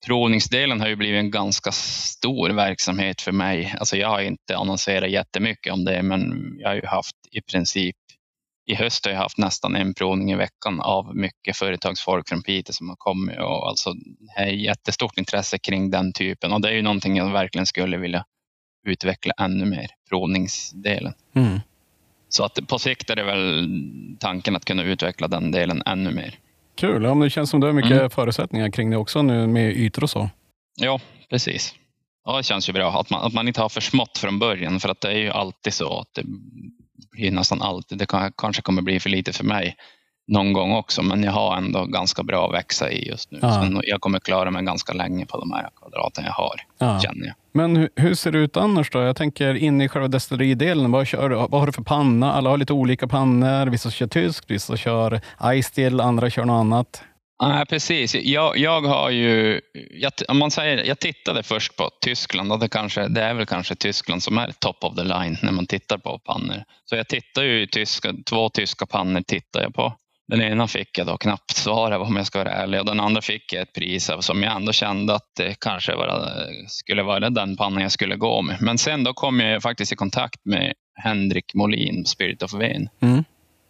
provningsdelen 0.06 0.80
har 0.80 0.88
ju 0.88 0.96
blivit 0.96 1.18
en 1.18 1.30
ganska 1.30 1.72
stor 1.72 2.50
verksamhet 2.50 3.20
för 3.20 3.32
mig. 3.32 3.74
Alltså 3.78 3.96
jag 3.96 4.08
har 4.08 4.20
inte 4.20 4.56
annonserat 4.56 5.10
jättemycket 5.10 5.72
om 5.72 5.84
det, 5.84 6.02
men 6.02 6.52
jag 6.58 6.68
har 6.68 6.74
ju 6.74 6.86
haft 6.86 7.16
i 7.30 7.42
princip 7.42 7.96
i 8.66 8.74
höst 8.74 9.04
har 9.04 9.12
jag 9.12 9.18
haft 9.18 9.38
nästan 9.38 9.76
en 9.76 9.94
provning 9.94 10.32
i 10.32 10.34
veckan 10.34 10.80
av 10.80 11.16
mycket 11.16 11.56
företagsfolk 11.56 12.28
från 12.28 12.42
Piteå 12.42 12.72
som 12.72 12.88
har 12.88 12.96
kommit 12.96 13.38
och 13.38 13.68
alltså 13.68 13.92
det 14.18 14.42
är 14.42 14.46
jättestort 14.46 15.18
intresse 15.18 15.58
kring 15.58 15.90
den 15.90 16.12
typen 16.12 16.52
och 16.52 16.60
det 16.60 16.68
är 16.68 16.72
ju 16.72 16.82
någonting 16.82 17.16
jag 17.16 17.32
verkligen 17.32 17.66
skulle 17.66 17.96
vilja 17.96 18.24
utveckla 18.86 19.32
ännu 19.38 19.64
mer, 19.64 19.90
provningsdelen. 20.08 21.12
Mm. 21.34 21.60
Så 22.28 22.44
att 22.44 22.68
på 22.68 22.78
sikt 22.78 23.10
är 23.10 23.16
det 23.16 23.24
väl 23.24 23.68
tanken 24.20 24.56
att 24.56 24.64
kunna 24.64 24.82
utveckla 24.82 25.28
den 25.28 25.50
delen 25.50 25.82
ännu 25.86 26.10
mer. 26.10 26.38
Kul, 26.76 27.04
ja, 27.04 27.14
det 27.14 27.30
känns 27.30 27.50
som 27.50 27.60
du 27.60 27.66
har 27.66 27.74
mycket 27.74 27.90
mm. 27.90 28.10
förutsättningar 28.10 28.70
kring 28.70 28.90
det 28.90 28.96
också 28.96 29.22
nu 29.22 29.46
med 29.46 29.76
ytor 29.76 30.02
och 30.02 30.10
så. 30.10 30.30
Ja, 30.76 31.00
precis. 31.30 31.74
Ja, 32.24 32.36
det 32.36 32.42
känns 32.42 32.68
ju 32.68 32.72
bra 32.72 33.00
att 33.00 33.10
man, 33.10 33.26
att 33.26 33.32
man 33.32 33.48
inte 33.48 33.60
har 33.60 33.68
för 33.68 33.80
smått 33.80 34.18
från 34.18 34.38
början 34.38 34.80
för 34.80 34.88
att 34.88 35.00
det 35.00 35.08
är 35.08 35.18
ju 35.18 35.30
alltid 35.30 35.74
så 35.74 36.00
att 36.00 36.08
det 36.14 36.22
blir 37.10 37.30
nästan 37.30 37.62
alltid, 37.62 37.98
det 37.98 38.06
kan, 38.06 38.32
kanske 38.36 38.62
kommer 38.62 38.82
bli 38.82 39.00
för 39.00 39.10
lite 39.10 39.32
för 39.32 39.44
mig 39.44 39.76
någon 40.28 40.52
gång 40.52 40.72
också, 40.72 41.02
men 41.02 41.22
jag 41.22 41.32
har 41.32 41.56
ändå 41.56 41.84
ganska 41.84 42.22
bra 42.22 42.48
att 42.48 42.54
växa 42.54 42.90
i 42.90 43.08
just 43.08 43.30
nu. 43.30 43.38
Ja. 43.42 43.52
Så 43.52 43.80
jag 43.84 44.00
kommer 44.00 44.18
klara 44.18 44.50
mig 44.50 44.64
ganska 44.64 44.92
länge 44.92 45.26
på 45.26 45.38
de 45.40 45.52
här 45.52 45.68
kvadraten 45.80 46.24
jag 46.24 46.32
har, 46.32 46.60
ja. 46.78 47.00
känner 47.00 47.26
jag. 47.26 47.34
Men 47.52 47.88
hur, 47.96 48.14
ser 48.14 48.32
det 48.32 48.38
ut 48.38 48.56
annars 48.56 48.90
då? 48.90 49.02
Jag 49.02 49.16
tänker 49.16 49.54
in 49.54 49.80
i 49.80 49.88
själva 49.88 50.08
destilleridelen, 50.08 50.92
vad, 50.92 51.06
vad 51.30 51.60
har 51.60 51.66
du 51.66 51.72
för 51.72 51.82
panna? 51.82 52.32
Alla 52.32 52.50
har 52.50 52.56
lite 52.56 52.72
olika 52.72 53.06
pannor. 53.08 53.66
Vissa 53.66 53.90
kör 53.90 54.06
tyskt, 54.06 54.50
vissa 54.50 54.76
kör 54.76 55.20
iStill, 55.44 56.00
andra 56.00 56.30
kör 56.30 56.44
något 56.44 56.60
annat. 56.60 57.02
Nej, 57.42 57.66
precis. 57.66 58.14
Jag, 58.14 58.58
jag 58.58 58.80
har 58.80 59.10
ju, 59.10 59.60
jag, 59.90 60.12
om 60.28 60.38
man 60.38 60.50
säger, 60.50 60.84
jag 60.84 60.98
tittade 60.98 61.42
först 61.42 61.76
på 61.76 61.90
Tyskland 62.00 62.52
och 62.52 62.58
det, 62.58 62.68
kanske, 62.68 63.08
det 63.08 63.22
är 63.22 63.34
väl 63.34 63.46
kanske 63.46 63.74
Tyskland 63.74 64.22
som 64.22 64.38
är 64.38 64.52
top 64.58 64.84
of 64.84 64.96
the 64.96 65.02
line 65.02 65.38
när 65.42 65.52
man 65.52 65.66
tittar 65.66 65.98
på 65.98 66.18
pannor. 66.18 66.64
Så 66.84 66.96
jag 66.96 67.08
tittar 67.08 67.42
ju 67.42 67.66
tyska, 67.66 68.12
två 68.26 68.48
tyska 68.48 68.86
pannor 68.86 69.20
tittar 69.20 69.62
jag 69.62 69.74
på. 69.74 69.92
Den 70.28 70.42
ena 70.42 70.66
fick 70.66 70.98
jag 70.98 71.06
då 71.06 71.16
knappt 71.16 71.56
svara 71.56 71.98
om 71.98 72.16
jag 72.16 72.26
ska 72.26 72.38
vara 72.38 72.52
ärlig 72.52 72.80
och 72.80 72.86
den 72.86 73.00
andra 73.00 73.22
fick 73.22 73.52
jag 73.52 73.62
ett 73.62 73.72
pris 73.72 74.10
av 74.10 74.20
som 74.20 74.42
jag 74.42 74.56
ändå 74.56 74.72
kände 74.72 75.14
att 75.14 75.30
det 75.36 75.60
kanske 75.60 75.94
var, 75.94 76.30
skulle 76.68 77.02
vara 77.02 77.30
den 77.30 77.56
pannan 77.56 77.82
jag 77.82 77.92
skulle 77.92 78.16
gå 78.16 78.42
med. 78.42 78.56
Men 78.60 78.78
sen 78.78 79.04
då 79.04 79.14
kom 79.14 79.40
jag 79.40 79.62
faktiskt 79.62 79.92
i 79.92 79.96
kontakt 79.96 80.40
med 80.44 80.72
Henrik 80.94 81.54
Molin, 81.54 82.06
Spirit 82.06 82.42
of 82.42 82.54
Ven. 82.54 82.88
Mm. 83.00 83.24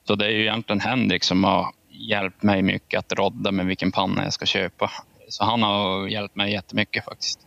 Så 0.07 0.15
det 0.15 0.27
är 0.27 0.31
ju 0.31 0.43
egentligen 0.43 0.81
Henrik 0.81 1.25
som 1.25 1.45
har 1.45 1.67
hjälpt 1.91 2.43
mig 2.43 2.63
mycket 2.63 2.99
att 2.99 3.13
rodda 3.13 3.53
med 3.53 3.67
vilken 3.67 3.93
panna 3.93 4.25
jag 4.25 4.33
ska 4.33 4.47
köpa. 4.47 4.91
Så 5.29 5.45
han 5.45 5.63
har 5.63 6.09
hjälpt 6.09 6.37
mig 6.37 6.53
jättemycket 6.53 7.05
faktiskt. 7.05 7.41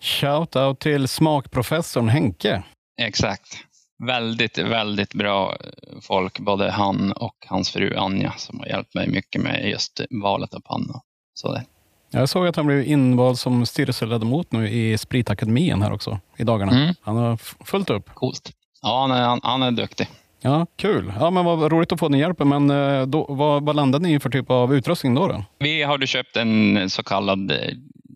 Shout 0.00 0.56
out 0.56 0.80
till 0.80 1.08
smakprofessorn 1.08 2.08
Henke. 2.08 2.62
Exakt 3.00 3.65
väldigt, 3.98 4.58
väldigt 4.58 5.14
bra 5.14 5.56
folk, 6.00 6.38
både 6.38 6.70
han 6.70 7.12
och 7.12 7.36
hans 7.46 7.70
fru 7.70 7.96
Anja, 7.96 8.32
som 8.36 8.58
har 8.58 8.66
hjälpt 8.66 8.94
mig 8.94 9.08
mycket 9.08 9.42
med 9.42 9.70
just 9.70 10.00
valet 10.10 10.54
av 10.54 10.60
panna. 10.60 11.00
Så 11.34 11.52
det. 11.52 11.64
Jag 12.10 12.28
såg 12.28 12.46
att 12.46 12.56
han 12.56 12.66
blev 12.66 12.84
invald 12.84 13.38
som 13.38 13.66
styrelseledamot 13.66 14.52
nu 14.52 14.68
i 14.68 14.98
Spritakademin 14.98 15.82
här 15.82 15.92
också 15.92 16.18
i 16.36 16.44
dagarna. 16.44 16.72
Mm. 16.72 16.94
Han 17.00 17.16
har 17.16 17.36
fullt 17.64 17.90
upp. 17.90 18.14
Coolt. 18.14 18.52
Ja, 18.82 19.00
han 19.00 19.10
är, 19.10 19.22
han, 19.22 19.40
han 19.42 19.62
är 19.62 19.70
duktig. 19.70 20.08
Ja, 20.40 20.66
Kul. 20.76 21.12
Ja, 21.20 21.30
men 21.30 21.44
vad 21.44 21.72
roligt 21.72 21.92
att 21.92 21.98
få 21.98 22.08
den 22.08 22.18
hjälpen. 22.18 22.48
Men 22.48 22.70
eh, 22.70 23.06
då, 23.06 23.26
vad, 23.28 23.64
vad 23.64 23.76
landade 23.76 24.06
ni 24.08 24.14
i 24.14 24.20
för 24.20 24.30
typ 24.30 24.50
av 24.50 24.74
utrustning 24.74 25.14
då, 25.14 25.28
då? 25.28 25.44
Vi 25.58 25.82
har 25.82 26.06
köpt 26.06 26.36
en 26.36 26.90
så 26.90 27.02
kallad 27.02 27.52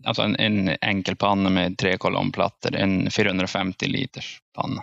alltså 0.04 0.22
en, 0.22 0.36
en 0.36 0.76
enkel 0.80 1.16
panna 1.16 1.50
med 1.50 1.78
tre 1.78 1.96
kolonnplattor, 1.96 2.76
en 2.76 3.10
450 3.10 3.86
liters 3.86 4.40
panna. 4.54 4.82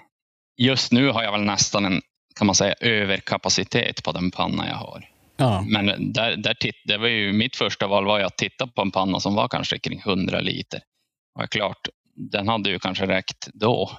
Just 0.58 0.92
nu 0.92 1.10
har 1.10 1.24
jag 1.24 1.32
väl 1.32 1.44
nästan 1.44 1.86
en 1.86 2.02
kan 2.38 2.48
man 2.48 2.56
säga, 2.56 2.74
överkapacitet 2.80 4.04
på 4.04 4.12
den 4.12 4.32
panna 4.32 4.68
jag 4.68 4.76
har. 4.76 5.10
Ja. 5.38 5.62
Men 5.68 6.14
där, 6.14 6.38
där 6.38 6.54
titt, 6.54 6.76
det 6.86 6.98
var 6.98 7.08
ju, 7.08 7.34
mitt 7.34 7.56
första 7.56 7.88
val 7.88 8.06
var 8.06 8.20
att 8.20 8.38
titta 8.38 8.68
på 8.68 8.82
en 8.82 8.92
panna 8.92 9.20
som 9.20 9.36
var 9.36 9.48
kanske 9.48 9.80
kring 9.80 10.00
100 10.00 10.40
liter. 10.40 10.82
Och 11.40 11.50
klart, 11.50 11.88
den 12.32 12.48
hade 12.48 12.70
ju 12.70 12.80
kanske 12.80 13.08
räckt 13.08 13.48
då. 13.54 13.92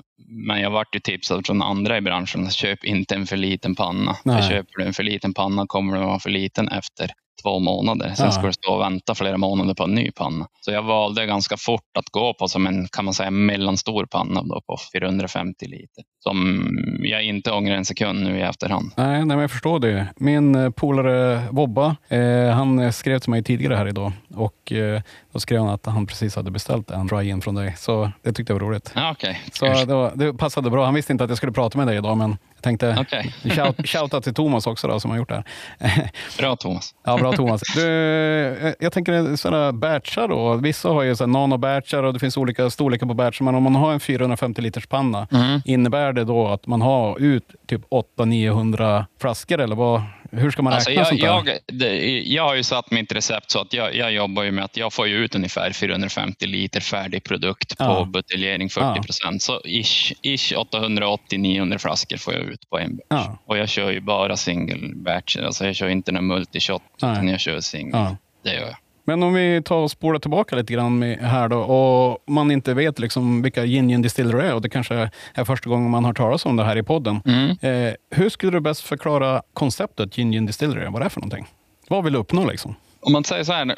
Men 0.46 0.60
jag 0.60 0.70
vart 0.70 0.94
ju 0.94 1.00
tipsad 1.00 1.46
från 1.46 1.62
andra 1.62 1.96
i 1.96 2.00
branschen, 2.00 2.50
köp 2.50 2.84
inte 2.84 3.14
en 3.14 3.26
för 3.26 3.36
liten 3.36 3.74
panna. 3.74 4.14
För 4.24 4.48
köper 4.48 4.78
du 4.78 4.84
en 4.84 4.94
för 4.94 5.02
liten 5.02 5.34
panna 5.34 5.66
kommer 5.66 5.96
den 5.96 6.06
vara 6.06 6.18
för 6.18 6.30
liten 6.30 6.68
efter 6.68 7.10
två 7.42 7.58
månader. 7.58 8.12
Sen 8.16 8.26
ja. 8.26 8.32
ska 8.32 8.46
du 8.46 8.52
stå 8.52 8.72
och 8.74 8.80
vänta 8.80 9.14
flera 9.14 9.36
månader 9.36 9.74
på 9.74 9.84
en 9.84 9.94
ny 9.94 10.10
panna. 10.10 10.46
Så 10.60 10.70
jag 10.70 10.82
valde 10.82 11.26
ganska 11.26 11.56
fort 11.56 11.96
att 11.98 12.08
gå 12.08 12.34
på 12.34 12.48
som 12.48 12.66
en 12.66 12.88
kan 12.88 13.04
man 13.04 13.14
säga, 13.14 13.30
mellanstor 13.30 14.06
panna 14.06 14.42
då 14.42 14.60
på 14.66 14.76
450 14.92 15.66
liter. 15.66 16.04
Som 16.20 16.68
jag 17.02 17.22
inte 17.22 17.52
ångrar 17.52 17.74
en 17.74 17.84
sekund 17.84 18.22
nu 18.22 18.38
i 18.38 18.42
efterhand. 18.42 18.92
Nej, 18.96 19.24
nej 19.24 19.38
jag 19.38 19.50
förstår 19.50 19.78
det. 19.78 20.06
Min 20.16 20.54
eh, 20.54 20.70
polare 20.70 21.42
Wobba, 21.50 21.96
eh, 22.08 22.50
han 22.50 22.92
skrev 22.92 23.18
till 23.18 23.30
mig 23.30 23.42
tidigare 23.44 23.74
här 23.74 23.88
idag 23.88 24.12
och 24.34 24.72
eh, 24.72 25.02
då 25.32 25.40
skrev 25.40 25.60
han 25.60 25.68
att 25.68 25.86
han 25.86 26.06
precis 26.06 26.36
hade 26.36 26.50
beställt 26.50 26.90
en 26.90 27.06
dry-in 27.06 27.40
från 27.40 27.54
dig. 27.54 27.74
Så 27.76 28.10
det 28.22 28.32
tyckte 28.32 28.52
jag 28.52 28.60
var 28.60 28.66
roligt. 28.66 28.92
Ja, 28.94 29.10
okay. 29.10 29.34
Så 29.52 29.64
det, 29.64 29.94
var, 29.94 30.12
det, 30.14 30.34
passade 30.34 30.70
bra. 30.70 30.84
Han 30.84 30.94
visste 30.94 31.12
inte 31.12 31.24
att 31.24 31.30
jag 31.30 31.36
skulle 31.36 31.52
prata 31.52 31.78
med 31.78 31.86
dig 31.86 31.96
idag, 31.96 32.16
men 32.16 32.36
jag 32.58 32.62
tänkte 32.62 32.96
okay. 33.00 33.30
shout, 33.56 33.88
shouta 33.88 34.20
till 34.20 34.34
Thomas 34.34 34.66
också 34.66 34.88
då, 34.88 35.00
som 35.00 35.10
har 35.10 35.18
gjort 35.18 35.28
det 35.28 35.44
här. 35.78 36.10
Bra 36.38 36.56
Thomas. 36.56 36.94
Ja, 37.04 37.18
bra 37.18 37.32
Thomas. 37.32 37.62
Du, 37.74 37.86
eh, 37.86 38.72
jag 38.80 38.92
tänker 38.92 39.36
sådana 39.36 39.72
batchar 39.72 40.28
då. 40.28 40.54
Vissa 40.54 40.88
har 40.88 41.02
ju 41.02 41.14
nano-batchar 41.26 42.02
och 42.02 42.12
det 42.12 42.18
finns 42.18 42.36
olika 42.36 42.70
storlekar 42.70 43.06
på 43.06 43.14
batchar. 43.14 43.44
Men 43.44 43.54
om 43.54 43.62
man 43.62 43.74
har 43.74 43.92
en 43.92 44.00
450 44.00 44.62
liters 44.62 44.86
panna, 44.86 45.28
mm. 45.32 45.60
innebär 45.64 46.12
det 46.12 46.24
då 46.24 46.48
att 46.48 46.66
man 46.66 46.82
har 46.82 47.18
ut 47.18 47.54
typ 47.66 47.82
800-900 47.90 49.04
flaskor 49.20 49.60
eller 49.60 49.76
vad? 49.76 50.02
Hur 50.30 50.50
ska 50.50 50.62
man 50.62 50.72
räkna 50.72 50.76
alltså 50.76 50.90
jag, 50.90 51.06
sånt 51.06 51.20
där? 51.20 51.26
Jag, 51.26 51.78
det, 51.78 52.20
jag 52.20 52.42
har 52.42 52.54
ju 52.54 52.62
satt 52.62 52.90
mitt 52.90 53.12
recept 53.12 53.50
så 53.50 53.60
att 53.60 53.72
jag, 53.72 53.94
jag 53.94 54.12
jobbar 54.12 54.42
ju 54.42 54.50
med 54.50 54.64
att 54.64 54.76
jag 54.76 54.92
får 54.92 55.08
ut 55.08 55.34
ungefär 55.34 55.72
450 55.72 56.46
liter 56.46 56.80
färdig 56.80 57.24
produkt 57.24 57.78
på 57.78 57.84
ja. 57.84 58.04
buteljering 58.04 58.70
40 58.70 59.02
procent. 59.02 59.46
Ja. 59.48 59.60
Så 59.60 59.60
ish, 59.64 60.12
ish 60.22 60.52
880-900 60.52 61.78
flaskor 61.78 62.16
får 62.16 62.34
jag 62.34 62.42
ut 62.42 62.70
på 62.70 62.78
en 62.78 62.96
batch. 62.96 63.06
Ja. 63.08 63.38
Och 63.44 63.58
jag 63.58 63.68
kör 63.68 63.90
ju 63.90 64.00
bara 64.00 64.36
single 64.36 64.94
batcher. 64.94 65.42
Alltså 65.42 65.66
jag 65.66 65.76
kör 65.76 65.88
inte 65.88 66.12
någon 66.12 66.26
multishot, 66.26 66.82
utan 66.96 67.28
jag 67.28 67.40
kör 67.40 67.60
single. 67.60 68.16
Det 68.44 68.54
gör 68.54 68.66
jag. 68.66 68.76
Men 69.08 69.22
om 69.22 69.34
vi 69.34 69.62
tar 69.62 69.76
och 69.76 69.90
spolar 69.90 70.18
tillbaka 70.18 70.56
lite 70.56 70.72
grann 70.72 71.02
här 71.02 71.48
då 71.48 71.58
och 71.58 72.18
man 72.26 72.50
inte 72.50 72.74
vet 72.74 72.98
liksom 72.98 73.42
vilka 73.42 73.64
Gin 73.64 74.02
Distillery 74.02 74.46
är 74.46 74.54
och 74.54 74.62
det 74.62 74.68
kanske 74.68 75.10
är 75.34 75.44
första 75.44 75.70
gången 75.70 75.90
man 75.90 76.04
har 76.04 76.12
talas 76.12 76.46
om 76.46 76.56
det 76.56 76.64
här 76.64 76.78
i 76.78 76.82
podden. 76.82 77.20
Mm. 77.24 77.50
Eh, 77.60 77.94
hur 78.10 78.28
skulle 78.28 78.52
du 78.52 78.60
bäst 78.60 78.80
förklara 78.80 79.42
konceptet 79.52 80.14
Gin 80.14 80.46
Distillery? 80.46 80.86
Vad 80.90 81.02
det 81.02 81.04
är 81.04 81.08
för 81.08 81.20
någonting? 81.20 81.46
Vad 81.88 82.04
vill 82.04 82.12
du 82.12 82.18
uppnå 82.18 82.46
liksom? 82.46 82.74
Om 83.00 83.12
man 83.12 83.24
säger 83.24 83.44
så 83.44 83.52
här, 83.52 83.76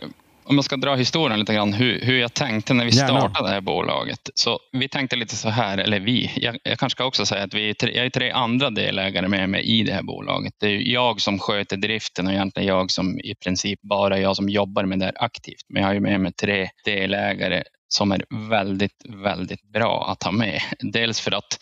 om 0.50 0.56
man 0.56 0.62
ska 0.62 0.76
dra 0.76 0.94
historien 0.94 1.40
lite 1.40 1.54
grann, 1.54 1.72
hur, 1.72 2.00
hur 2.00 2.18
jag 2.18 2.34
tänkte 2.34 2.74
när 2.74 2.84
vi 2.84 2.90
Gärna. 2.90 3.20
startade 3.20 3.48
det 3.48 3.54
här 3.54 3.60
bolaget. 3.60 4.30
Så 4.34 4.58
vi 4.72 4.88
tänkte 4.88 5.16
lite 5.16 5.36
så 5.36 5.48
här, 5.48 5.78
eller 5.78 6.00
vi, 6.00 6.30
jag, 6.36 6.58
jag 6.62 6.78
kanske 6.78 6.96
ska 6.96 7.04
också 7.04 7.26
säga 7.26 7.44
att 7.44 7.54
vi 7.54 7.70
är 7.70 7.74
tre, 7.74 7.96
jag 7.96 8.06
är 8.06 8.10
tre 8.10 8.30
andra 8.30 8.70
delägare 8.70 9.28
med 9.28 9.48
mig 9.48 9.62
i 9.62 9.82
det 9.82 9.92
här 9.92 10.02
bolaget. 10.02 10.54
Det 10.60 10.66
är 10.66 10.92
jag 10.92 11.20
som 11.20 11.38
sköter 11.38 11.76
driften 11.76 12.26
och 12.26 12.32
egentligen 12.32 12.68
jag 12.68 12.90
som 12.90 13.20
i 13.20 13.34
princip 13.34 13.82
bara 13.82 14.18
jag 14.18 14.36
som 14.36 14.48
jobbar 14.48 14.84
med 14.84 14.98
det 14.98 15.04
här 15.04 15.14
aktivt. 15.24 15.64
Men 15.68 15.82
jag 15.82 15.88
har 15.88 15.94
ju 15.94 16.00
med 16.00 16.20
mig 16.20 16.32
tre 16.32 16.68
delägare 16.84 17.62
som 17.88 18.12
är 18.12 18.48
väldigt, 18.48 19.02
väldigt 19.08 19.62
bra 19.62 20.08
att 20.12 20.22
ha 20.22 20.32
med. 20.32 20.60
Dels 20.92 21.20
för 21.20 21.34
att 21.34 21.58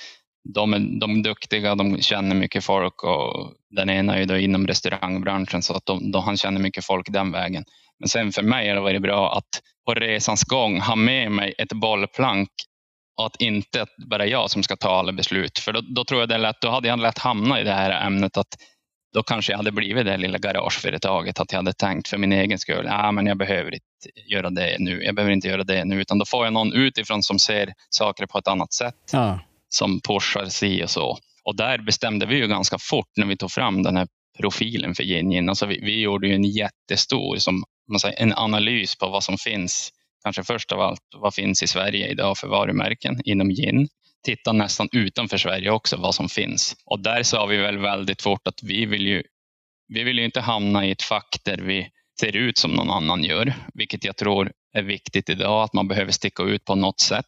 de 0.54 0.74
är, 0.74 1.00
de 1.00 1.18
är 1.18 1.22
duktiga, 1.22 1.74
de 1.74 2.02
känner 2.02 2.34
mycket 2.34 2.64
folk 2.64 3.04
och 3.04 3.52
den 3.70 3.90
ena 3.90 4.14
är 4.14 4.18
ju 4.18 4.24
då 4.24 4.36
inom 4.36 4.66
restaurangbranschen 4.66 5.62
så 5.62 5.74
att 5.74 5.86
de, 5.86 6.10
de, 6.10 6.22
han 6.22 6.36
känner 6.36 6.60
mycket 6.60 6.84
folk 6.84 7.06
den 7.10 7.32
vägen. 7.32 7.64
Men 7.98 8.08
sen 8.08 8.32
för 8.32 8.42
mig 8.42 8.68
har 8.68 8.74
det 8.74 8.80
varit 8.80 9.02
bra 9.02 9.36
att 9.36 9.62
på 9.86 9.94
resans 9.94 10.42
gång 10.42 10.80
ha 10.80 10.96
med 10.96 11.32
mig 11.32 11.54
ett 11.58 11.72
bollplank 11.72 12.48
och 13.18 13.26
att 13.26 13.40
inte 13.40 13.86
bara 14.10 14.26
jag 14.26 14.50
som 14.50 14.62
ska 14.62 14.76
ta 14.76 14.98
alla 14.98 15.12
beslut. 15.12 15.58
För 15.58 15.72
då, 15.72 15.80
då 15.80 16.04
tror 16.04 16.20
jag 16.20 16.28
det 16.28 16.34
är 16.34 16.38
lätt, 16.38 16.60
då 16.60 16.70
hade 16.70 16.88
jag 16.88 17.00
lätt 17.00 17.18
hamnat 17.18 17.60
i 17.60 17.64
det 17.64 17.72
här 17.72 18.06
ämnet 18.06 18.36
att 18.36 18.56
då 19.14 19.22
kanske 19.22 19.52
jag 19.52 19.56
hade 19.56 19.72
blivit 19.72 20.06
det 20.06 20.16
lilla 20.16 20.38
garageföretaget, 20.38 21.40
att 21.40 21.52
jag 21.52 21.58
hade 21.58 21.72
tänkt 21.72 22.08
för 22.08 22.18
min 22.18 22.32
egen 22.32 22.58
skull, 22.58 22.84
ja, 22.84 23.12
men 23.12 23.26
jag 23.26 23.38
behöver 23.38 23.74
inte 23.74 23.84
göra 24.30 24.50
det 24.50 24.76
nu, 24.78 25.02
jag 25.04 25.14
behöver 25.14 25.32
inte 25.32 25.48
göra 25.48 25.64
det 25.64 25.84
nu, 25.84 26.00
utan 26.00 26.18
då 26.18 26.24
får 26.24 26.44
jag 26.44 26.52
någon 26.52 26.72
utifrån 26.72 27.22
som 27.22 27.38
ser 27.38 27.72
saker 27.90 28.26
på 28.26 28.38
ett 28.38 28.48
annat 28.48 28.72
sätt, 28.72 28.94
ja 29.12 29.40
som 29.68 30.00
pushar 30.00 30.46
si 30.46 30.84
och 30.84 30.90
så. 30.90 31.18
Och 31.44 31.56
där 31.56 31.78
bestämde 31.78 32.26
vi 32.26 32.36
ju 32.36 32.48
ganska 32.48 32.78
fort 32.78 33.08
när 33.16 33.26
vi 33.26 33.36
tog 33.36 33.50
fram 33.50 33.82
den 33.82 33.96
här 33.96 34.08
profilen 34.38 34.94
för 34.94 35.02
Yin 35.02 35.48
Alltså 35.48 35.66
vi, 35.66 35.80
vi 35.80 36.00
gjorde 36.00 36.28
ju 36.28 36.34
en 36.34 36.44
jättestor 36.44 37.36
som 37.36 37.64
man 37.90 38.00
säger, 38.00 38.22
en 38.22 38.32
analys 38.32 38.96
på 38.96 39.08
vad 39.08 39.24
som 39.24 39.38
finns. 39.38 39.90
Kanske 40.24 40.44
först 40.44 40.72
av 40.72 40.80
allt, 40.80 41.00
vad 41.16 41.34
finns 41.34 41.62
i 41.62 41.66
Sverige 41.66 42.08
idag 42.08 42.38
för 42.38 42.48
varumärken 42.48 43.20
inom 43.24 43.48
gin? 43.48 43.88
Titta 44.24 44.52
nästan 44.52 44.88
utanför 44.92 45.38
Sverige 45.38 45.70
också 45.70 45.96
vad 45.96 46.14
som 46.14 46.28
finns. 46.28 46.76
Och 46.84 47.00
där 47.00 47.22
sa 47.22 47.46
vi 47.46 47.56
väl 47.56 47.78
väldigt 47.78 48.22
fort 48.22 48.46
att 48.46 48.62
vi 48.62 48.86
vill 48.86 49.06
ju, 49.06 49.22
vi 49.88 50.02
vill 50.02 50.18
ju 50.18 50.24
inte 50.24 50.40
hamna 50.40 50.86
i 50.86 50.90
ett 50.90 51.02
fack 51.02 51.36
där 51.44 51.58
vi 51.58 51.88
ser 52.20 52.36
ut 52.36 52.58
som 52.58 52.70
någon 52.70 52.90
annan 52.90 53.24
gör, 53.24 53.54
vilket 53.74 54.04
jag 54.04 54.16
tror 54.16 54.52
är 54.72 54.82
viktigt 54.82 55.30
idag, 55.30 55.62
att 55.62 55.72
man 55.72 55.88
behöver 55.88 56.12
sticka 56.12 56.42
ut 56.42 56.64
på 56.64 56.74
något 56.74 57.00
sätt. 57.00 57.24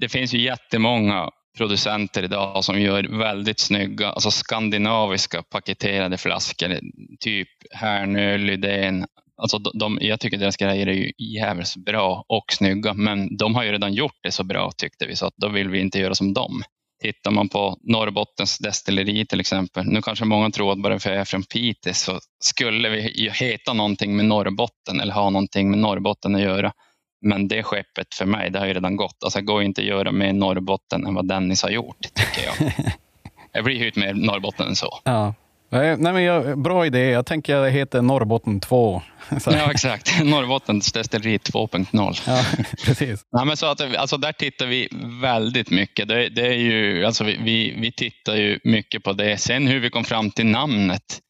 Det 0.00 0.08
finns 0.08 0.34
ju 0.34 0.40
jättemånga 0.40 1.30
producenter 1.58 2.22
idag 2.22 2.64
som 2.64 2.80
gör 2.80 3.18
väldigt 3.18 3.60
snygga, 3.60 4.08
alltså 4.08 4.30
skandinaviska 4.30 5.42
paketerade 5.42 6.16
flaskor. 6.16 6.78
Typ 7.20 7.48
Härnö, 7.70 8.36
Lydén, 8.36 9.06
Alltså 9.42 9.58
de, 9.58 9.98
jag 10.00 10.20
tycker 10.20 10.38
deras 10.38 10.56
grejer 10.56 10.86
är 10.86 10.92
ju 10.92 11.12
jävligt 11.18 11.76
bra 11.76 12.24
och 12.28 12.44
snygga, 12.52 12.94
men 12.94 13.36
de 13.36 13.54
har 13.54 13.64
ju 13.64 13.72
redan 13.72 13.94
gjort 13.94 14.18
det 14.22 14.30
så 14.30 14.44
bra 14.44 14.70
tyckte 14.76 15.06
vi, 15.06 15.16
så 15.16 15.26
att 15.26 15.34
då 15.36 15.48
vill 15.48 15.68
vi 15.68 15.80
inte 15.80 15.98
göra 15.98 16.14
som 16.14 16.34
dem. 16.34 16.62
Tittar 17.02 17.30
man 17.30 17.48
på 17.48 17.78
Norrbottens 17.82 18.58
destilleri 18.58 19.26
till 19.26 19.40
exempel, 19.40 19.84
nu 19.86 20.02
kanske 20.02 20.24
många 20.24 20.50
tror 20.50 20.72
att 20.72 20.82
bara 20.82 20.98
för 20.98 21.10
att 21.10 21.14
jag 21.14 21.20
är 21.20 21.24
från 21.24 21.42
Piteå 21.42 21.94
så 21.94 22.20
skulle 22.40 22.88
vi 22.88 23.30
heta 23.30 23.72
någonting 23.72 24.16
med 24.16 24.24
Norrbotten 24.24 25.00
eller 25.00 25.12
ha 25.12 25.30
någonting 25.30 25.70
med 25.70 25.78
Norrbotten 25.78 26.34
att 26.34 26.40
göra. 26.40 26.72
Men 27.20 27.48
det 27.48 27.62
skeppet 27.62 28.14
för 28.14 28.26
mig, 28.26 28.50
det 28.50 28.58
har 28.58 28.66
ju 28.66 28.74
redan 28.74 28.96
gått. 28.96 29.24
Alltså, 29.24 29.38
det 29.38 29.44
går 29.44 29.62
inte 29.62 29.80
att 29.80 29.86
göra 29.86 30.12
mer 30.12 30.32
Norrbotten 30.32 31.06
än 31.06 31.14
vad 31.14 31.28
Dennis 31.28 31.62
har 31.62 31.70
gjort, 31.70 32.00
tycker 32.00 32.44
jag. 32.46 32.72
jag 33.52 33.64
blir 33.64 33.84
ju 33.84 33.92
mer 33.94 34.14
Norrbotten 34.14 34.66
än 34.66 34.76
så. 34.76 35.00
Ja. 35.04 35.34
Nej, 35.70 35.96
men 35.96 36.22
jag, 36.22 36.58
bra 36.58 36.86
idé. 36.86 37.10
Jag 37.10 37.26
tänker 37.26 37.56
att 37.56 37.64
det 37.64 37.70
heter 37.70 38.02
Norrbotten 38.02 38.60
2. 38.60 39.02
ja, 39.46 39.70
exakt. 39.70 40.24
Norrbottens 40.24 40.92
destilleri 40.92 41.38
2.0. 41.38 42.22
Ja, 42.26 42.44
precis. 42.84 43.20
Ja, 43.30 43.44
men 43.44 43.56
så 43.56 43.66
att, 43.66 43.96
alltså, 43.96 44.16
där 44.16 44.32
tittar 44.32 44.66
vi 44.66 44.88
väldigt 45.22 45.70
mycket. 45.70 46.08
Det, 46.08 46.28
det 46.28 46.46
är 46.46 46.58
ju, 46.58 47.04
alltså, 47.04 47.24
vi, 47.24 47.36
vi, 47.42 47.74
vi 47.78 47.92
tittar 47.92 48.36
ju 48.36 48.60
mycket 48.64 49.02
på 49.02 49.12
det. 49.12 49.36
Sen 49.36 49.66
hur 49.66 49.80
vi 49.80 49.90
kom 49.90 50.04
fram 50.04 50.30
till 50.30 50.46
namnet 50.46 51.20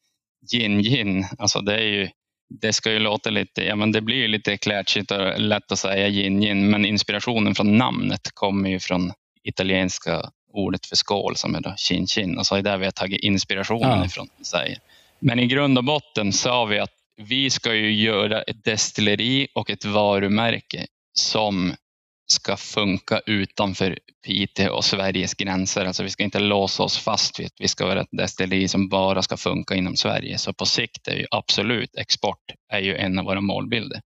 Gin 0.51 0.79
Gin, 0.83 1.25
alltså 1.37 1.61
det 1.61 1.75
är 1.75 1.87
ju 1.87 2.09
det 2.49 2.73
ska 2.73 2.91
ju 2.91 2.99
låta 2.99 3.29
lite, 3.29 3.63
ja 3.63 3.75
men 3.75 3.91
det 3.91 4.01
blir 4.01 4.17
ju 4.17 4.27
lite 4.27 4.57
klatschigt 4.57 5.11
och 5.11 5.39
lätt 5.39 5.71
att 5.71 5.79
säga 5.79 6.09
gin 6.09 6.41
gin, 6.41 6.69
men 6.69 6.85
inspirationen 6.85 7.55
från 7.55 7.77
namnet 7.77 8.31
kommer 8.33 8.69
ju 8.69 8.79
från 8.79 9.11
italienska 9.43 10.31
ordet 10.53 10.85
för 10.85 10.95
skål 10.95 11.35
som 11.35 11.55
är 11.55 11.61
då 11.61 11.73
chin 11.77 12.07
chin. 12.07 12.37
Och 12.37 12.45
så 12.45 12.55
är 12.55 12.61
det 12.61 12.69
där 12.69 12.77
vi 12.77 12.85
har 12.85 12.91
tagit 12.91 13.23
inspirationen 13.23 13.99
ja. 13.99 14.05
ifrån. 14.05 14.27
Säger. 14.41 14.77
Men 15.19 15.39
i 15.39 15.47
grund 15.47 15.77
och 15.77 15.83
botten 15.83 16.33
sa 16.33 16.65
vi 16.65 16.79
att 16.79 16.93
vi 17.17 17.49
ska 17.49 17.73
ju 17.73 17.93
göra 17.93 18.41
ett 18.41 18.63
destilleri 18.63 19.47
och 19.55 19.69
ett 19.69 19.85
varumärke 19.85 20.85
som 21.13 21.73
ska 22.31 22.57
funka 22.57 23.21
utanför 23.25 23.99
Piteå 24.25 24.73
och 24.73 24.85
Sveriges 24.85 25.33
gränser. 25.33 25.85
Alltså 25.85 26.03
vi 26.03 26.09
ska 26.09 26.23
inte 26.23 26.39
låsa 26.39 26.83
oss 26.83 26.97
fast 26.97 27.39
vid 27.39 27.45
att 27.45 27.55
vi 27.59 27.67
ska 27.67 27.85
vara 27.85 28.01
ett 28.01 28.07
destilleri 28.11 28.67
som 28.67 28.89
bara 28.89 29.21
ska 29.21 29.37
funka 29.37 29.75
inom 29.75 29.95
Sverige. 29.95 30.37
Så 30.37 30.53
på 30.53 30.65
sikt 30.65 31.07
är 31.07 31.15
ju 31.15 31.25
absolut 31.31 31.95
export 31.97 32.43
är 32.73 32.79
ju 32.79 32.95
en 32.95 33.19
av 33.19 33.25
våra 33.25 33.41
målbilder. 33.41 34.01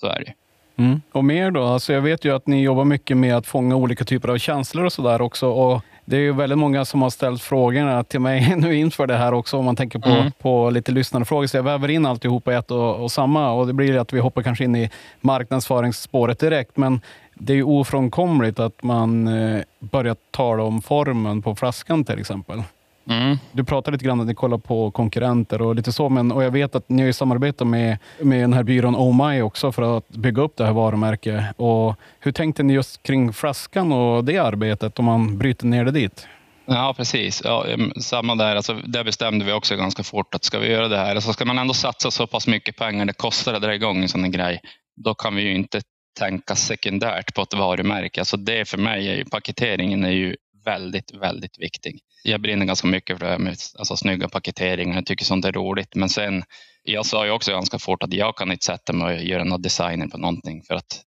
Så 0.00 0.06
är 0.06 0.24
det. 0.24 0.34
Mm. 0.76 1.00
Och 1.12 1.24
mer 1.24 1.50
då? 1.50 1.64
Alltså 1.64 1.92
jag 1.92 2.00
vet 2.00 2.24
ju 2.24 2.34
att 2.36 2.46
ni 2.46 2.62
jobbar 2.62 2.84
mycket 2.84 3.16
med 3.16 3.36
att 3.36 3.46
fånga 3.46 3.76
olika 3.76 4.04
typer 4.04 4.28
av 4.28 4.38
känslor 4.38 4.84
och 4.84 4.92
sådär 4.92 5.22
också. 5.22 5.48
Och 5.48 5.82
det 6.04 6.16
är 6.16 6.20
ju 6.20 6.32
väldigt 6.32 6.58
många 6.58 6.84
som 6.84 7.02
har 7.02 7.10
ställt 7.10 7.42
frågorna 7.42 8.04
till 8.04 8.20
mig 8.20 8.56
nu 8.56 8.76
inför 8.76 9.06
det 9.06 9.16
här 9.16 9.34
också, 9.34 9.56
om 9.56 9.64
man 9.64 9.76
tänker 9.76 9.98
på, 9.98 10.08
mm. 10.08 10.32
på 10.32 10.70
lite 10.70 10.92
lyssnarfrågor. 10.92 11.46
Så 11.46 11.56
jag 11.56 11.62
väver 11.62 11.90
in 11.90 12.06
alltihopa 12.06 12.52
i 12.52 12.56
ett 12.56 12.70
och, 12.70 13.02
och 13.02 13.12
samma 13.12 13.52
och 13.52 13.66
det 13.66 13.72
blir 13.72 13.96
att 13.96 14.12
vi 14.12 14.20
hoppar 14.20 14.42
kanske 14.42 14.64
in 14.64 14.76
i 14.76 14.90
marknadsföringsspåret 15.20 16.38
direkt. 16.38 16.76
Men 16.76 17.00
det 17.44 17.52
är 17.52 17.56
ju 17.56 17.62
ofrånkomligt 17.62 18.58
att 18.58 18.82
man 18.82 19.28
eh, 19.28 19.62
börjar 19.80 20.16
tala 20.30 20.62
om 20.62 20.82
formen 20.82 21.42
på 21.42 21.54
flaskan 21.54 22.04
till 22.04 22.18
exempel. 22.18 22.62
Mm. 23.08 23.38
Du 23.52 23.64
pratade 23.64 23.94
lite 23.94 24.04
grann 24.04 24.20
att 24.20 24.26
ni 24.26 24.34
kollar 24.34 24.58
på 24.58 24.90
konkurrenter 24.90 25.62
och 25.62 25.74
lite 25.74 25.92
så, 25.92 26.08
men 26.08 26.32
och 26.32 26.44
jag 26.44 26.50
vet 26.50 26.74
att 26.74 26.88
ni 26.88 27.02
har 27.02 27.06
ju 27.06 27.12
samarbetat 27.12 27.66
med, 27.66 27.98
med 28.20 28.40
den 28.40 28.52
här 28.52 28.62
byrån 28.62 28.96
Oh 28.96 29.28
My 29.28 29.42
också 29.42 29.72
för 29.72 29.96
att 29.96 30.08
bygga 30.08 30.42
upp 30.42 30.56
det 30.56 30.64
här 30.64 30.72
varumärket. 30.72 31.44
Och 31.56 31.94
hur 32.20 32.32
tänkte 32.32 32.62
ni 32.62 32.72
just 32.72 33.02
kring 33.02 33.32
flaskan 33.32 33.92
och 33.92 34.24
det 34.24 34.38
arbetet 34.38 34.98
om 34.98 35.04
man 35.04 35.38
bryter 35.38 35.66
ner 35.66 35.84
det 35.84 35.90
dit? 35.90 36.26
Ja, 36.66 36.94
precis. 36.96 37.42
Ja, 37.44 37.66
samma 38.00 38.34
där. 38.34 38.56
Alltså, 38.56 38.74
där 38.74 39.04
bestämde 39.04 39.44
vi 39.44 39.52
också 39.52 39.76
ganska 39.76 40.02
fort 40.02 40.34
att 40.34 40.44
ska 40.44 40.58
vi 40.58 40.70
göra 40.70 40.88
det 40.88 40.96
här, 40.96 41.14
alltså 41.14 41.32
ska 41.32 41.44
man 41.44 41.58
ändå 41.58 41.74
satsa 41.74 42.10
så 42.10 42.26
pass 42.26 42.46
mycket 42.46 42.76
pengar 42.76 43.04
det 43.04 43.12
kostar 43.12 43.54
att 43.54 43.62
dra 43.62 43.74
igång 43.74 44.02
en 44.02 44.08
sån 44.08 44.24
här 44.24 44.30
grej, 44.30 44.60
då 45.04 45.14
kan 45.14 45.34
vi 45.34 45.42
ju 45.42 45.54
inte 45.54 45.80
tänka 46.18 46.56
sekundärt 46.56 47.34
på 47.34 47.42
ett 47.42 47.54
varumärke. 47.54 48.20
Alltså 48.20 48.36
det 48.36 48.68
för 48.68 48.78
mig 48.78 49.08
är 49.08 49.16
ju, 49.16 49.24
paketeringen 49.24 50.04
är 50.04 50.10
ju 50.10 50.36
väldigt, 50.64 51.14
väldigt 51.14 51.58
viktig. 51.58 52.00
Jag 52.24 52.40
brinner 52.40 52.66
ganska 52.66 52.88
mycket 52.88 53.18
för 53.18 53.26
det 53.26 53.32
här 53.32 53.38
med 53.38 53.56
alltså, 53.78 53.96
snygga 53.96 54.28
paketeringar. 54.28 54.94
Jag 54.94 55.06
tycker 55.06 55.24
sånt 55.24 55.44
är 55.44 55.52
roligt. 55.52 55.94
Men 55.94 56.08
sen, 56.08 56.44
jag 56.82 57.06
sa 57.06 57.24
ju 57.26 57.30
också 57.30 57.52
ganska 57.52 57.78
fort 57.78 58.02
att 58.02 58.12
jag 58.12 58.36
kan 58.36 58.52
inte 58.52 58.64
sätta 58.64 58.92
mig 58.92 59.16
och 59.16 59.24
göra 59.24 59.44
någon 59.44 59.62
designer 59.62 60.06
på 60.06 60.18
någonting 60.18 60.62
för 60.62 60.74
att 60.74 61.02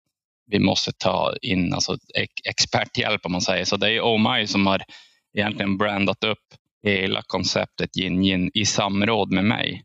vi 0.47 0.59
måste 0.59 0.93
ta 0.93 1.35
in 1.43 1.75
alltså, 1.75 1.97
experthjälp 2.49 3.27
om 3.27 3.33
man 3.33 3.41
säger 3.41 3.65
så. 3.65 3.77
Det 3.77 3.91
är 3.91 4.01
Oh 4.01 4.45
som 4.45 4.67
har 4.67 4.83
egentligen 5.35 5.79
brandat 5.79 6.25
upp 6.25 6.39
hela 6.83 7.23
konceptet 7.27 7.97
Yin 7.97 8.25
Yin 8.25 8.51
i 8.55 8.65
samråd 8.65 9.33
med 9.33 9.45
mig. 9.45 9.83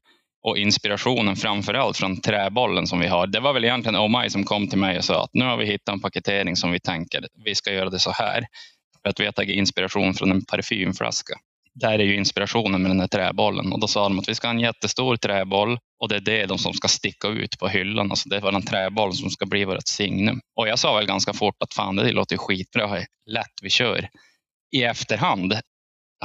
Och 0.47 0.57
inspirationen 0.57 1.35
framförallt 1.35 1.97
från 1.97 2.21
träbollen 2.21 2.87
som 2.87 2.99
vi 2.99 3.07
har. 3.07 3.27
Det 3.27 3.39
var 3.39 3.53
väl 3.53 3.63
egentligen 3.63 3.95
Omai 3.95 4.29
som 4.29 4.43
kom 4.43 4.67
till 4.67 4.77
mig 4.77 4.97
och 4.97 5.03
sa 5.03 5.23
att 5.23 5.29
nu 5.33 5.45
har 5.45 5.57
vi 5.57 5.65
hittat 5.65 5.93
en 5.93 6.01
paketering 6.01 6.55
som 6.55 6.71
vi 6.71 6.79
tänker 6.79 7.27
vi 7.45 7.55
ska 7.55 7.71
göra 7.71 7.89
det 7.89 7.99
så 7.99 8.11
här. 8.11 8.45
För 9.01 9.09
att 9.09 9.19
vi 9.19 9.25
har 9.25 9.31
tagit 9.31 9.55
inspiration 9.55 10.13
från 10.13 10.31
en 10.31 10.45
parfymflaska. 10.45 11.33
Där 11.73 11.99
är 11.99 12.03
ju 12.03 12.15
inspirationen 12.15 12.81
med 12.81 12.91
den 12.91 12.99
här 12.99 13.07
träbollen. 13.07 13.73
Och 13.73 13.79
då 13.79 13.87
sa 13.87 14.03
de 14.03 14.19
att 14.19 14.29
vi 14.29 14.35
ska 14.35 14.47
ha 14.47 14.53
en 14.53 14.59
jättestor 14.59 15.15
träboll 15.15 15.77
och 15.99 16.09
det 16.09 16.15
är 16.15 16.19
det 16.19 16.45
de 16.45 16.57
som 16.57 16.73
ska 16.73 16.87
sticka 16.87 17.27
ut 17.27 17.59
på 17.59 17.67
hyllan. 17.67 18.11
Alltså 18.11 18.29
det 18.29 18.37
är 18.37 18.51
den 18.51 18.65
träboll 18.65 19.13
som 19.13 19.29
ska 19.29 19.45
bli 19.45 19.65
vårt 19.65 19.87
signum. 19.87 20.39
Och 20.55 20.67
jag 20.67 20.79
sa 20.79 20.95
väl 20.95 21.05
ganska 21.05 21.33
fort 21.33 21.55
att 21.59 21.73
fan 21.73 21.95
det 21.95 22.11
låter 22.11 22.37
skitbra, 22.37 22.97
lätt 23.25 23.55
vi 23.61 23.69
kör. 23.69 24.09
I 24.71 24.83
efterhand 24.83 25.53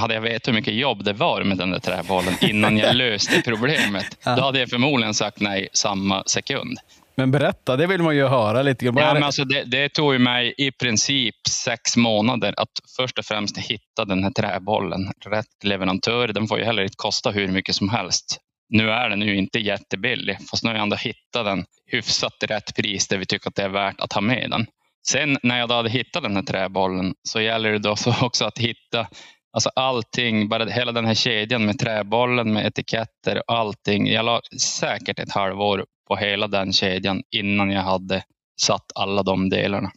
hade 0.01 0.15
jag 0.15 0.21
vetat 0.21 0.49
hur 0.49 0.53
mycket 0.53 0.75
jobb 0.75 1.05
det 1.05 1.13
var 1.13 1.43
med 1.43 1.59
den 1.59 1.71
där 1.71 1.79
träbollen 1.79 2.35
innan 2.41 2.79
jag 2.79 2.97
löste 2.97 3.43
problemet, 3.45 4.19
Ja. 4.25 4.37
då 4.37 4.43
hade 4.43 4.59
jag 4.61 4.69
förmodligen 4.71 5.15
sagt 5.15 5.41
nej 5.41 5.69
samma 5.73 6.25
sekund. 6.25 6.79
Men 7.17 7.31
berätta, 7.31 7.77
det 7.77 7.87
vill 7.87 8.03
man 8.03 8.17
ju 8.17 8.27
höra 8.27 8.63
lite 8.63 8.85
grann. 8.85 8.97
Ja, 8.97 9.15
men 9.15 9.23
alltså 9.23 9.45
det, 9.45 9.65
det 9.65 9.89
tog 9.89 10.21
mig 10.21 10.55
i 10.59 10.71
princip 10.73 11.35
sex 11.49 11.97
månader 11.97 12.55
att 12.57 12.69
först 12.97 13.19
och 13.19 13.25
främst 13.25 13.59
hitta 13.59 14.05
den 14.05 14.25
här 14.25 14.31
träbollen. 14.31 15.13
Rätt 15.27 15.65
leverantör, 15.65 16.29
den 16.29 16.49
får 16.49 16.59
ju 16.59 16.65
heller 16.65 16.83
inte 16.83 16.97
kosta 16.97 17.31
hur 17.31 17.49
mycket 17.49 17.75
som 17.75 17.89
helst. 17.89 18.39
Nu 18.69 18.91
är 18.91 19.09
den 19.11 19.23
ju 19.23 19.37
inte 19.37 19.59
jättebillig, 19.59 20.39
fast 20.51 20.65
nu 20.65 20.71
har 20.71 20.75
jag 20.75 20.83
ändå 20.83 20.97
hittat 20.97 21.45
den 21.45 21.65
hyfsat 21.87 22.35
rätt 22.49 22.77
pris 22.77 23.09
där 23.09 23.19
vi 23.19 23.27
tycker 23.27 23.49
att 23.49 23.55
det 23.55 23.63
är 23.63 23.69
värt 23.69 24.01
att 24.01 24.13
ha 24.13 24.21
med 24.21 24.51
den. 24.51 24.67
Sen 25.09 25.39
när 25.43 25.59
jag 25.59 25.69
då 25.69 25.75
hade 25.75 25.91
hittat 25.91 26.23
den 26.23 26.37
här 26.37 26.43
träbollen 26.43 27.15
så 27.29 27.41
gäller 27.41 27.73
det 27.73 27.79
då 27.79 27.97
så 27.97 28.15
också 28.23 28.45
att 28.45 28.59
hitta 28.59 29.07
Alltså 29.53 29.71
allting, 29.77 30.49
bara 30.49 30.65
hela 30.65 30.93
den 30.93 31.05
här 31.05 31.15
kedjan 31.15 31.67
med 31.67 31.79
träbollen, 31.79 32.53
med 32.53 32.67
etiketter 32.67 33.43
och 33.49 33.59
allting. 33.59 34.13
Jag 34.13 34.25
la 34.25 34.41
säkert 34.61 35.19
ett 35.19 35.33
halvår 35.33 35.85
på 36.09 36.17
hela 36.17 36.49
den 36.49 36.73
kedjan 36.73 37.23
innan 37.31 37.71
jag 37.71 37.83
hade 37.83 38.23
satt 38.61 38.93
alla 38.95 39.23
de 39.23 39.49
delarna. 39.49 39.91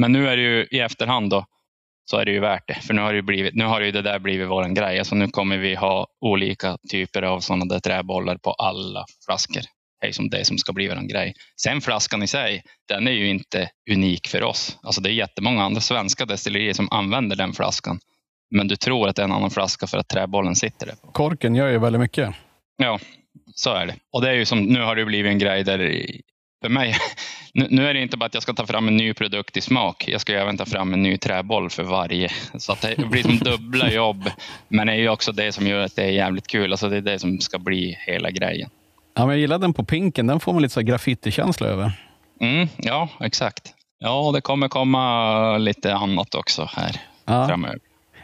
Men 0.00 0.12
nu 0.12 0.28
är 0.28 0.36
det 0.36 0.42
ju 0.42 0.66
i 0.70 0.80
efterhand 0.80 1.30
då, 1.30 1.44
så 2.10 2.16
är 2.16 2.24
det 2.24 2.32
ju 2.32 2.40
värt 2.40 2.68
det. 2.68 2.74
För 2.74 2.94
nu 2.94 3.02
har 3.02 3.12
det 3.12 3.16
ju, 3.16 3.22
blivit, 3.22 3.54
nu 3.54 3.64
har 3.64 3.80
ju 3.80 3.92
det 3.92 4.02
där 4.02 4.18
blivit 4.18 4.48
vår 4.48 4.68
grej. 4.68 4.98
Alltså 4.98 5.14
nu 5.14 5.28
kommer 5.28 5.58
vi 5.58 5.74
ha 5.74 6.06
olika 6.20 6.76
typer 6.90 7.22
av 7.22 7.40
sådana 7.40 7.64
där 7.64 7.80
träbollar 7.80 8.36
på 8.36 8.52
alla 8.52 9.04
flaskor. 9.26 9.62
Det 10.00 10.08
är 10.08 10.12
som 10.12 10.30
det 10.30 10.44
som 10.44 10.58
ska 10.58 10.72
bli 10.72 10.88
vår 10.88 11.08
grej. 11.08 11.34
Sen 11.62 11.80
flaskan 11.80 12.22
i 12.22 12.26
sig, 12.26 12.62
den 12.88 13.06
är 13.06 13.12
ju 13.12 13.28
inte 13.28 13.70
unik 13.90 14.28
för 14.28 14.42
oss. 14.42 14.78
Alltså 14.82 15.00
det 15.00 15.10
är 15.10 15.12
jättemånga 15.12 15.64
andra 15.64 15.80
svenska 15.80 16.26
destillerier 16.26 16.72
som 16.72 16.88
använder 16.90 17.36
den 17.36 17.52
flaskan. 17.52 17.98
Men 18.54 18.68
du 18.68 18.76
tror 18.76 19.08
att 19.08 19.16
det 19.16 19.22
är 19.22 19.24
en 19.24 19.32
annan 19.32 19.50
flaska 19.50 19.86
för 19.86 19.98
att 19.98 20.08
träbollen 20.08 20.56
sitter 20.56 20.86
där. 20.86 20.94
Korken 21.12 21.54
gör 21.54 21.68
ju 21.68 21.78
väldigt 21.78 22.00
mycket. 22.00 22.34
Ja, 22.76 22.98
så 23.54 23.70
är 23.74 23.86
det. 23.86 23.94
Och 24.12 24.22
det 24.22 24.28
är 24.30 24.34
ju 24.34 24.44
som, 24.44 24.58
nu 24.58 24.82
har 24.82 24.96
det 24.96 25.04
blivit 25.04 25.30
en 25.30 25.38
grej 25.38 25.64
där 25.64 25.78
för 26.62 26.68
mig, 26.68 26.94
nu, 27.54 27.88
är 27.88 27.94
det 27.94 28.00
inte 28.02 28.16
bara 28.16 28.26
att 28.26 28.34
jag 28.34 28.42
ska 28.42 28.52
ta 28.52 28.66
fram 28.66 28.88
en 28.88 28.96
ny 28.96 29.14
produkt 29.14 29.56
i 29.56 29.60
smak. 29.60 30.04
Jag 30.08 30.20
ska 30.20 30.32
även 30.32 30.56
ta 30.56 30.64
fram 30.64 30.92
en 30.94 31.02
ny 31.02 31.16
träboll 31.18 31.70
för 31.70 31.82
varje. 31.82 32.28
Så 32.58 32.76
det 32.82 33.08
blir 33.08 33.22
som 33.22 33.38
dubbla 33.44 33.90
jobb. 33.90 34.30
Men 34.68 34.86
det 34.86 34.92
är 34.92 34.96
ju 34.96 35.08
också 35.08 35.32
det 35.32 35.52
som 35.52 35.66
gör 35.66 35.80
att 35.80 35.96
det 35.96 36.02
är 36.04 36.10
jävligt 36.10 36.46
kul. 36.46 36.72
Alltså 36.72 36.88
det 36.88 36.96
är 36.96 37.00
det 37.00 37.18
som 37.18 37.40
ska 37.40 37.58
bli 37.58 37.96
hela 38.06 38.30
grejen. 38.30 38.70
Ja, 39.14 39.20
men 39.26 39.28
jag 39.28 39.38
gillar 39.38 39.58
den 39.58 39.74
på 39.74 39.84
pinken. 39.84 40.26
Den 40.26 40.40
får 40.40 40.52
man 40.52 40.62
lite 40.62 40.82
graffiti-känsla 40.82 41.66
över. 41.66 41.92
Mm, 42.40 42.68
ja, 42.76 43.08
exakt. 43.20 43.74
Ja, 43.98 44.30
det 44.34 44.40
kommer 44.40 44.68
komma 44.68 45.58
lite 45.58 45.94
annat 45.94 46.34
också 46.34 46.68
här 46.76 47.00
Ja. 47.24 47.48
framöver. 47.48 47.78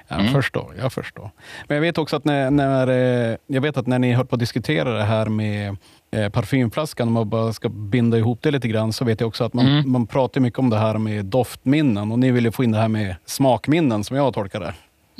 Jag 0.08 0.20
Mm. 0.20 0.32
förstår, 0.32 0.74
jag 0.78 0.92
förstår. 0.92 1.30
Men 1.66 1.74
jag 1.74 1.82
vet 1.82 1.98
också 1.98 2.16
att 2.16 2.24
när, 2.24 2.50
när, 2.50 2.86
eh, 3.30 3.36
jag 3.46 3.60
vet 3.60 3.76
att 3.76 3.86
när 3.86 3.98
ni 3.98 4.12
höll 4.12 4.26
på 4.26 4.34
att 4.34 4.40
diskutera 4.40 4.92
det 4.98 5.04
här 5.04 5.26
med 5.26 5.76
eh, 6.12 6.28
parfymflaskan, 6.28 7.08
om 7.08 7.14
man 7.14 7.28
bara 7.28 7.52
ska 7.52 7.68
binda 7.68 8.18
ihop 8.18 8.42
det 8.42 8.50
lite 8.50 8.68
grann, 8.68 8.92
så 8.92 9.04
vet 9.04 9.20
jag 9.20 9.28
också 9.28 9.44
att 9.44 9.54
man, 9.54 9.66
Mm. 9.66 9.90
man 9.92 10.06
pratar 10.06 10.40
mycket 10.40 10.58
om 10.58 10.70
det 10.70 10.78
här 10.78 10.98
med 10.98 11.24
doftminnen 11.24 12.12
och 12.12 12.18
ni 12.18 12.30
vill 12.30 12.44
ju 12.44 12.52
få 12.52 12.64
in 12.64 12.72
det 12.72 12.78
här 12.78 12.88
med 12.88 13.16
smakminnen 13.24 14.04
som 14.04 14.16
jag 14.16 14.34
tolkar 14.34 14.60
det. 14.60 14.74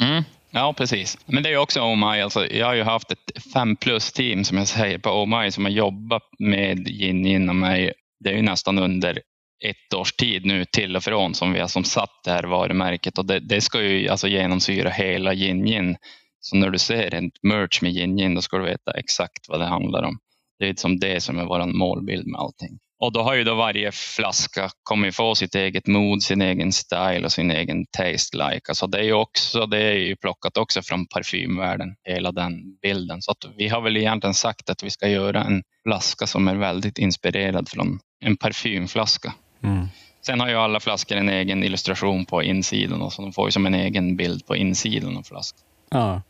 Mm. 0.05 0.25
Ja, 0.51 0.73
precis. 0.77 1.19
Men 1.27 1.43
det 1.43 1.53
är 1.53 1.57
också 1.59 1.95
My. 1.95 2.21
Alltså, 2.21 2.47
jag 2.47 2.67
har 2.67 2.75
ju 2.75 2.83
haft 2.83 3.13
ett 3.13 3.43
fem 3.55 3.77
plus-team 3.77 4.45
som 4.45 4.59
jag 4.59 4.67
säger 4.69 4.99
på 4.99 5.27
My 5.27 5.51
som 5.51 5.65
har 5.65 5.73
jobbat 5.73 6.23
med 6.39 6.89
Gin 6.89 7.49
och 7.49 7.57
mig. 7.57 7.93
Det 8.21 8.31
är 8.31 8.35
ju 8.37 8.43
nästan 8.43 8.79
under 8.79 9.19
ett 9.65 9.95
års 9.95 10.13
tid 10.13 10.47
nu 10.47 10.65
till 10.65 10.97
och 10.97 11.05
från 11.05 11.35
som 11.35 11.53
vi 11.53 11.61
har 11.61 11.69
som 11.69 11.85
satt 11.85 12.21
det 12.25 12.31
här 12.31 12.43
varumärket 12.43 13.19
och 13.19 13.27
det, 13.27 13.41
det 13.41 13.61
ska 13.61 13.83
ju 13.83 14.09
alltså 14.09 14.29
genomsyra 14.29 14.91
hela 14.91 15.33
Jinjin. 15.33 15.97
Så 16.41 16.57
när 16.57 16.71
du 16.71 16.79
ser 16.79 17.15
en 17.15 17.31
merch 17.43 17.83
med 17.83 17.93
Gin 17.93 18.35
då 18.35 18.43
ska 18.43 18.59
du 18.59 18.65
veta 18.65 18.91
exakt 18.91 19.49
vad 19.49 19.61
det 19.61 19.67
handlar 19.67 20.03
om. 20.03 20.19
Det 20.59 20.65
är 20.65 20.69
liksom 20.69 20.99
det 20.99 21.21
som 21.21 21.39
är 21.39 21.45
vår 21.45 21.67
målbild 21.67 22.27
med 22.27 22.41
allting. 22.41 22.79
Och 23.01 23.13
då 23.13 23.23
har 23.23 23.35
ju 23.35 23.45
då 23.45 23.55
varje 23.55 23.93
flaska 23.93 24.71
kommit 24.83 25.15
få 25.15 25.35
sitt 25.35 25.55
eget 25.55 25.87
mod, 25.87 26.23
sin 26.23 26.43
egen 26.43 26.73
style 26.73 27.25
och 27.25 27.33
sin 27.33 27.51
egen 27.51 27.87
taste 27.87 28.37
like. 28.37 28.63
Alltså 28.69 28.87
det 28.87 28.99
är 28.99 29.03
ju 29.03 29.13
också, 29.13 29.67
det 29.67 29.79
är 29.79 29.95
ju 29.95 30.17
plockat 30.17 30.57
också 30.57 30.83
från 30.83 31.07
parfymvärlden, 31.07 31.95
hela 32.05 32.33
den 32.33 32.79
bilden. 32.83 33.23
Så 33.23 33.31
att 33.31 33.45
vi 33.57 33.69
har 33.69 33.81
väl 33.81 33.97
egentligen 33.97 34.35
sagt 34.35 34.71
att 34.71 34.83
vi 34.83 34.91
ska 34.91 35.09
göra 35.09 35.45
en 35.45 35.63
flaska 35.87 36.27
som 36.27 36.49
är 36.49 36.55
väldigt 36.55 36.99
inspirerad 36.99 37.69
från 37.69 37.99
en 38.25 38.37
parfymflaska. 38.37 39.35
Sen 40.27 40.41
har 40.41 40.49
ju 40.49 40.55
alla 40.55 40.81
flaskor 40.81 41.17
en 41.17 41.29
egen 41.29 41.63
illustration 41.65 42.25
på 42.25 42.43
insidan 42.43 43.03
och 43.03 43.13
så 43.13 43.23
de 43.23 43.33
får 43.33 43.49
ju 43.49 43.53
som 43.53 43.67
en 43.67 43.75
egen 43.75 44.17
bild 44.17 44.47
på 44.47 44.57
insidan 44.57 45.17
av 45.17 45.23
flaskan. 45.23 45.61
Ja. 45.91 46.23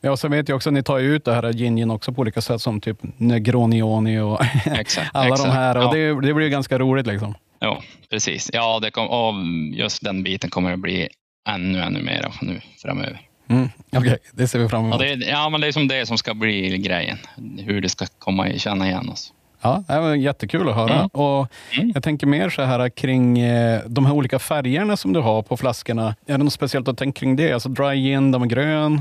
Ja, 0.00 0.10
och 0.10 0.18
sen 0.18 0.30
vet 0.30 0.48
jag 0.48 0.56
också 0.56 0.68
att 0.70 0.74
ni 0.74 0.82
tar 0.82 0.98
ut 0.98 1.24
det 1.24 1.34
här 1.34 1.52
gin 1.52 1.76
gin 1.76 1.90
också 1.90 2.12
på 2.12 2.20
olika 2.20 2.40
sätt 2.40 2.60
som 2.60 2.80
typ 2.80 2.98
Negronioni 3.16 4.18
och 4.20 4.40
Exakt. 4.66 5.10
alla 5.14 5.28
exakt. 5.28 5.44
de 5.50 5.50
här. 5.56 5.76
Och 5.76 5.82
Ja. 5.84 5.92
det, 5.92 6.26
det 6.26 6.34
blir 6.34 6.44
ju 6.44 6.50
ganska 6.50 6.78
roligt 6.78 7.06
liksom. 7.06 7.34
Ja, 7.58 7.82
precis. 8.10 8.50
Ja, 8.52 8.78
det 8.80 8.90
kom, 8.90 9.08
och 9.08 9.34
just 9.78 10.04
den 10.04 10.22
biten 10.22 10.50
kommer 10.50 10.72
att 10.72 10.78
bli 10.78 11.08
ännu, 11.48 11.80
ännu 11.82 12.02
mer 12.02 12.32
nu 12.42 12.60
framöver. 12.82 13.20
Mm. 13.48 13.68
Okej, 13.96 14.18
det 14.32 14.48
ser 14.48 14.58
vi 14.58 14.68
fram 14.68 14.80
Ja, 14.84 14.88
emot. 14.88 14.98
det, 14.98 15.08
är- 15.12 15.30
ja, 15.30 15.48
men 15.48 15.60
det 15.60 15.66
är 15.66 15.72
som 15.72 15.88
det 15.88 16.06
som 16.06 16.18
ska 16.18 16.34
bli 16.34 16.78
grejen. 16.78 17.18
Hur 17.58 17.80
det 17.80 17.88
ska 17.88 18.06
komma 18.18 18.48
i- 18.48 18.58
känna 18.58 18.88
igen 18.88 19.08
oss. 19.08 19.32
Ja, 19.62 19.84
det 19.88 20.00
var 20.00 20.14
jättekul 20.14 20.68
att 20.68 20.74
höra. 20.74 20.94
Mm. 20.94 21.06
Och 21.06 21.48
Mm. 21.78 21.90
Jag 21.94 22.02
tänker 22.02 22.26
mer 22.26 22.50
så 22.50 22.62
här 22.62 22.88
kring 22.88 23.38
eh, 23.38 23.80
de 23.86 24.06
här 24.06 24.12
olika 24.14 24.38
färgerna 24.38 24.96
som 24.96 25.12
du 25.12 25.20
har 25.20 25.42
på 25.42 25.56
flaskorna. 25.56 26.14
Är 26.26 26.38
det 26.38 26.44
något 26.44 26.52
speciellt 26.52 26.88
att 26.88 26.98
tänka 26.98 27.20
kring 27.20 27.36
det? 27.36 27.52
Alltså 27.52 27.68
dry 27.68 27.94
gin, 27.96 28.32
den 28.32 28.40
var 28.40 28.48
grön. 28.48 29.00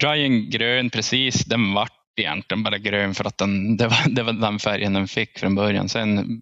Dryen 0.00 0.50
grön, 0.50 0.90
precis. 0.90 1.44
Den 1.44 1.74
vart 1.74 1.92
egentligen 2.16 2.62
bara 2.62 2.78
grön 2.78 3.14
för 3.14 3.24
att 3.24 3.38
den, 3.38 3.76
det, 3.76 3.88
var, 3.88 4.14
det 4.14 4.22
var 4.22 4.32
den 4.32 4.58
färgen 4.58 4.92
den 4.92 5.08
fick 5.08 5.38
från 5.38 5.54
början. 5.54 5.88
Sen 5.88 6.40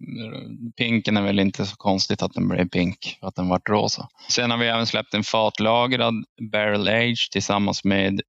pinken 0.77 1.17
är 1.17 1.21
väl 1.21 1.39
inte 1.39 1.65
så 1.65 1.75
konstigt 1.75 2.21
att 2.21 2.33
den 2.33 2.47
blev 2.47 2.69
pink, 2.69 3.17
att 3.21 3.35
den 3.35 3.49
vart 3.49 3.69
rosa. 3.69 4.07
Sen 4.29 4.51
har 4.51 4.57
vi 4.57 4.67
även 4.67 4.87
släppt 4.87 5.13
en 5.13 5.23
fatlagrad 5.23 6.13
barrel 6.51 6.87
age 6.87 7.29
tillsammans 7.31 7.83
med 7.83 8.21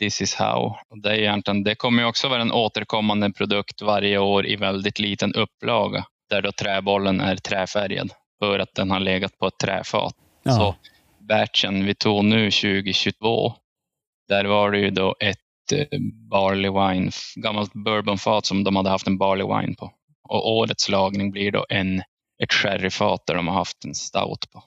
This 0.00 0.20
is 0.22 0.34
how. 0.34 0.76
Det, 1.02 1.08
är 1.10 1.14
egentligen, 1.14 1.64
det 1.64 1.74
kommer 1.74 2.02
ju 2.02 2.08
också 2.08 2.28
vara 2.28 2.42
en 2.42 2.52
återkommande 2.52 3.30
produkt 3.32 3.82
varje 3.82 4.18
år 4.18 4.46
i 4.46 4.56
väldigt 4.56 4.98
liten 4.98 5.34
upplaga. 5.34 6.04
Där 6.30 6.42
då 6.42 6.52
träbollen 6.52 7.20
är 7.20 7.36
träfärgad 7.36 8.10
för 8.38 8.58
att 8.58 8.74
den 8.74 8.90
har 8.90 9.00
legat 9.00 9.38
på 9.38 9.46
ett 9.46 9.58
träfat. 9.58 10.14
Ja. 10.42 10.52
Så 10.52 10.74
batchen 11.28 11.84
vi 11.86 11.94
tog 11.94 12.24
nu 12.24 12.50
2022, 12.50 13.52
där 14.28 14.44
var 14.44 14.70
det 14.70 14.78
ju 14.78 14.90
då 14.90 15.14
ett 15.20 15.38
eh, 15.72 15.98
barley 16.30 16.70
wine, 16.70 17.10
gammalt 17.36 17.72
bourbonfat 17.72 18.46
som 18.46 18.64
de 18.64 18.76
hade 18.76 18.90
haft 18.90 19.06
en 19.06 19.18
barley 19.18 19.46
wine 19.46 19.74
på. 19.74 19.92
Och 20.28 20.52
årets 20.56 20.88
lagning 20.88 21.30
blir 21.30 21.52
då 21.52 21.66
en, 21.68 22.02
ett 22.42 22.52
sherryfat 22.52 23.26
där 23.26 23.34
de 23.34 23.48
har 23.48 23.54
haft 23.54 23.84
en 23.84 23.94
stout 23.94 24.50
på. 24.52 24.62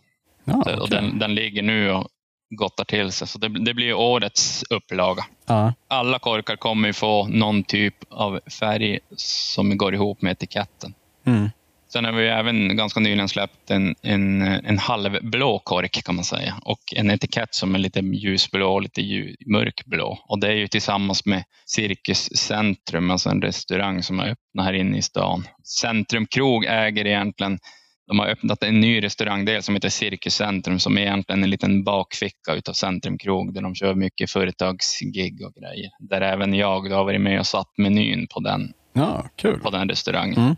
Ja, 0.45 0.63
Så- 0.63 0.81
Och 0.81 0.89
den, 0.89 1.19
den 1.19 1.35
ligger 1.35 1.61
nu 1.61 1.91
och 1.91 2.07
gottar 2.49 2.83
till 2.83 3.11
sig. 3.11 3.27
Så 3.27 3.39
det, 3.39 3.47
det 3.47 3.73
blir 3.73 3.93
årets 3.93 4.63
upplaga. 4.69 5.25
Ja. 5.45 5.73
Alla 5.87 6.19
korkar 6.19 6.55
kommer 6.55 6.91
få 6.91 7.27
någon 7.27 7.63
typ 7.63 7.95
av 8.09 8.39
färg 8.59 8.99
som 9.15 9.77
går 9.77 9.93
ihop 9.93 10.21
med 10.21 10.31
etiketten. 10.31 10.93
Mm. 11.25 11.49
Sen 11.89 12.05
har 12.05 12.11
vi 12.11 12.27
även 12.27 12.77
ganska 12.77 12.99
nyligen 12.99 13.29
släppt 13.29 13.71
en, 13.71 13.95
en, 14.01 14.41
en 14.41 14.77
halvblå 14.77 15.59
kork 15.59 16.03
kan 16.05 16.15
man 16.15 16.23
säga 16.23 16.55
och 16.61 16.79
en 16.95 17.09
etikett 17.09 17.55
som 17.55 17.75
är 17.75 17.79
lite 17.79 17.99
ljusblå 17.99 18.73
och 18.73 18.81
lite 18.81 19.01
ljus, 19.01 19.35
mörkblå. 19.45 20.19
Och 20.27 20.39
det 20.39 20.47
är 20.47 20.55
ju 20.55 20.67
tillsammans 20.67 21.25
med 21.25 21.43
Cirkus 21.65 22.37
Centrum, 22.37 23.11
alltså 23.11 23.29
en 23.29 23.41
restaurang 23.41 24.03
som 24.03 24.19
har 24.19 24.25
öppnat 24.25 24.65
här 24.65 24.73
inne 24.73 24.97
i 24.97 25.01
stan. 25.01 25.47
Centrum 25.81 26.27
Krog 26.27 26.65
äger 26.65 27.07
egentligen 27.07 27.59
de 28.07 28.19
har 28.19 28.27
öppnat 28.27 28.63
en 28.63 28.79
ny 28.79 29.03
restaurangdel 29.03 29.63
som 29.63 29.75
heter 29.75 29.89
Cirkus 29.89 30.33
Centrum 30.33 30.79
som 30.79 30.97
är 30.97 31.01
egentligen 31.01 31.43
en 31.43 31.49
liten 31.49 31.83
bakficka 31.83 32.53
utav 32.53 32.73
Centrum 32.73 33.17
Krog 33.17 33.53
där 33.53 33.61
de 33.61 33.75
kör 33.75 33.95
mycket 33.95 34.31
företagsgig 34.31 35.45
och 35.45 35.53
grejer. 35.53 35.89
Där 35.99 36.21
även 36.21 36.53
jag 36.53 36.89
har 36.89 37.03
varit 37.03 37.21
med 37.21 37.39
och 37.39 37.47
satt 37.47 37.77
menyn 37.77 38.27
på 38.27 38.39
den, 38.39 38.73
ja, 38.93 39.29
kul. 39.35 39.59
på 39.59 39.69
den 39.69 39.89
restaurangen. 39.89 40.37
Mm. 40.37 40.55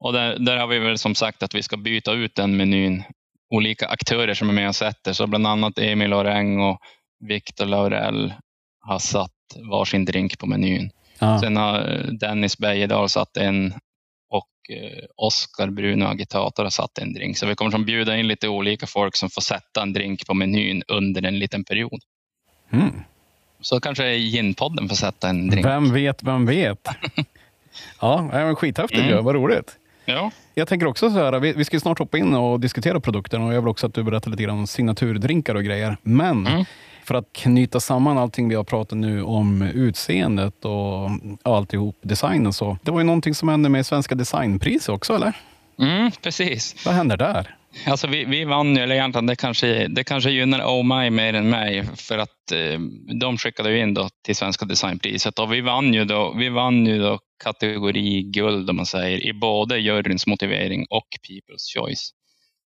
Och 0.00 0.12
där, 0.12 0.38
där 0.38 0.56
har 0.56 0.66
vi 0.66 0.78
väl 0.78 0.98
som 0.98 1.14
sagt 1.14 1.42
att 1.42 1.54
vi 1.54 1.62
ska 1.62 1.76
byta 1.76 2.12
ut 2.12 2.34
den 2.34 2.56
menyn. 2.56 3.02
Olika 3.50 3.86
aktörer 3.86 4.34
som 4.34 4.48
är 4.48 4.52
med 4.52 4.68
och 4.68 4.76
sätter. 4.76 5.12
Så 5.12 5.26
bland 5.26 5.46
annat 5.46 5.78
Emil 5.78 6.12
Oreng 6.12 6.60
och 6.60 6.78
Victor 7.28 7.66
Laurel 7.66 8.34
har 8.80 8.98
satt 8.98 9.30
varsin 9.70 10.04
drink 10.04 10.38
på 10.38 10.46
menyn. 10.46 10.90
Ja. 11.18 11.40
Sen 11.40 11.56
har 11.56 12.06
Dennis 12.20 12.58
Bejedal 12.58 13.08
satt 13.08 13.36
en 13.36 13.66
eh, 13.66 13.72
Oskar 15.16 15.70
Bruno 15.70 16.04
Agitator 16.04 16.62
har 16.62 16.70
satt 16.70 16.98
en 16.98 17.12
drink. 17.14 17.36
Så 17.38 17.46
vi 17.46 17.54
kommer 17.54 17.78
att 17.78 17.86
bjuda 17.86 18.16
in 18.16 18.28
lite 18.28 18.48
olika 18.48 18.86
folk 18.86 19.16
som 19.16 19.30
får 19.30 19.42
sätta 19.42 19.82
en 19.82 19.92
drink 19.92 20.26
på 20.26 20.34
menyn 20.34 20.82
under 20.88 21.22
en 21.22 21.38
liten 21.38 21.64
period. 21.64 22.00
Mm. 22.72 22.90
Så 23.60 23.80
kanske 23.80 24.14
Ginpodden 24.14 24.88
får 24.88 24.96
sätta 24.96 25.28
en 25.28 25.50
drink. 25.50 25.66
Vem 25.66 25.92
vet, 25.92 26.22
vem 26.22 26.46
vet? 26.46 26.88
ja, 28.00 28.54
skithäftigt 28.54 29.00
Mm. 29.00 29.10
ju. 29.16 29.22
Vad 29.22 29.34
roligt. 29.34 29.78
Ja, 30.04 30.30
Jag 30.54 30.68
tänker 30.68 30.86
också 30.86 31.10
så 31.10 31.16
här, 31.18 31.40
vi, 31.40 31.52
vi 31.52 31.64
ska 31.64 31.80
snart 31.80 31.98
hoppa 31.98 32.18
in 32.18 32.34
och 32.34 32.60
diskutera 32.60 33.00
produkten 33.00 33.42
och 33.42 33.54
jag 33.54 33.60
vill 33.60 33.68
också 33.68 33.86
att 33.86 33.94
du 33.94 34.02
berättar 34.02 34.30
lite 34.30 34.42
grann 34.42 34.58
om 34.58 34.66
signaturdrinkar 34.66 35.54
och 35.54 35.64
grejer. 35.64 35.96
Men 36.02 36.46
Mm. 36.46 36.64
För 37.04 37.14
att 37.14 37.32
knyta 37.32 37.80
samman 37.80 38.18
allting 38.18 38.48
vi 38.48 38.54
har 38.54 38.64
pratat 38.64 38.98
nu 38.98 39.22
om 39.22 39.62
utseendet 39.62 40.64
och 40.64 41.10
alltihop, 41.42 41.96
designen 42.02 42.52
så. 42.52 42.78
Det 42.82 42.90
var 42.90 43.00
ju 43.00 43.04
någonting 43.04 43.34
som 43.34 43.48
hände 43.48 43.68
med 43.68 43.86
Svenska 43.86 44.14
Designpris 44.14 44.88
också, 44.88 45.14
eller? 45.14 45.32
mm, 45.78 46.10
precis. 46.22 46.86
Vad 46.86 46.94
händer 46.94 47.16
där? 47.16 47.56
Alltså 47.86 48.06
vi, 48.06 48.24
vi 48.24 48.44
vann 48.44 48.76
ju, 48.76 48.82
eller 48.82 48.94
egentligen 48.94 49.26
det 49.26 49.36
kanske, 49.36 49.88
det 49.88 50.04
kanske 50.04 50.30
gynnar 50.30 50.60
Oh 50.60 50.82
My 50.82 51.10
mer 51.10 51.34
än 51.34 51.50
mig 51.50 51.84
för 51.96 52.18
att 52.18 52.52
eh, 52.52 52.80
de 53.20 53.38
skickade 53.38 53.70
ju 53.70 53.80
in 53.80 53.94
då 53.94 54.08
till 54.24 54.36
Svenska 54.36 54.64
Designpriset 54.64 55.38
och 55.38 55.52
vi 55.52 55.60
vann 55.60 55.94
ju 55.94 56.04
då, 56.04 56.34
vi 56.38 56.48
vann 56.48 56.86
ju 56.86 56.98
då 56.98 57.18
kategori 57.44 58.22
guld 58.22 58.70
om 58.70 58.76
man 58.76 58.86
säger 58.86 59.26
i 59.26 59.32
både 59.32 59.78
juryns 59.78 60.26
motivering 60.26 60.86
och 60.90 61.06
People's 61.28 61.78
Choice. 61.78 62.10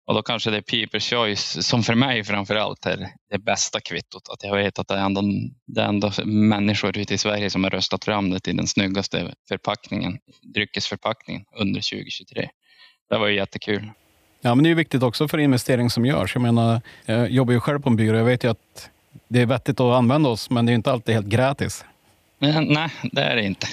Och 0.05 0.13
då 0.13 0.21
kanske 0.21 0.51
det 0.51 0.57
är 0.57 0.61
People's 0.61 1.09
Choice 1.09 1.67
som 1.67 1.83
för 1.83 1.95
mig 1.95 2.23
framför 2.23 2.55
allt 2.55 2.85
är 2.85 3.07
det 3.29 3.39
bästa 3.39 3.79
kvittot. 3.79 4.29
Att 4.29 4.43
jag 4.43 4.55
vet 4.55 4.79
att 4.79 4.87
det 4.87 4.93
är 4.93 5.05
ändå, 5.05 5.21
det 5.67 5.81
är 5.81 5.85
ändå 5.85 6.11
människor 6.25 6.97
ute 6.97 7.13
i 7.13 7.17
Sverige 7.17 7.49
som 7.49 7.63
har 7.63 7.71
röstat 7.71 8.05
fram 8.05 8.29
det 8.29 8.39
till 8.39 8.57
den 8.57 8.67
snyggaste 8.67 9.33
förpackningen, 9.47 10.17
dryckesförpackningen 10.53 11.43
under 11.55 11.81
2023. 11.91 12.49
Det 13.09 13.17
var 13.17 13.27
ju 13.27 13.35
jättekul. 13.35 13.91
Ja, 14.41 14.55
men 14.55 14.63
det 14.63 14.69
är 14.69 14.75
viktigt 14.75 15.03
också 15.03 15.27
för 15.27 15.37
investering 15.37 15.89
som 15.89 16.05
görs. 16.05 16.35
Jag 16.35 16.41
menar, 16.41 16.81
jag 17.05 17.29
jobbar 17.29 17.53
ju 17.53 17.59
själv 17.59 17.79
på 17.79 17.89
en 17.89 17.95
byrå. 17.95 18.17
Jag 18.17 18.25
vet 18.25 18.43
ju 18.43 18.51
att 18.51 18.89
det 19.27 19.41
är 19.41 19.45
vettigt 19.45 19.79
att 19.79 19.95
använda 19.95 20.29
oss, 20.29 20.49
men 20.49 20.65
det 20.65 20.71
är 20.71 20.73
inte 20.73 20.91
alltid 20.91 21.15
helt 21.15 21.27
gratis. 21.27 21.85
Men, 22.39 22.65
nej, 22.65 22.89
det 23.11 23.21
är 23.21 23.35
det 23.35 23.43
inte. 23.43 23.67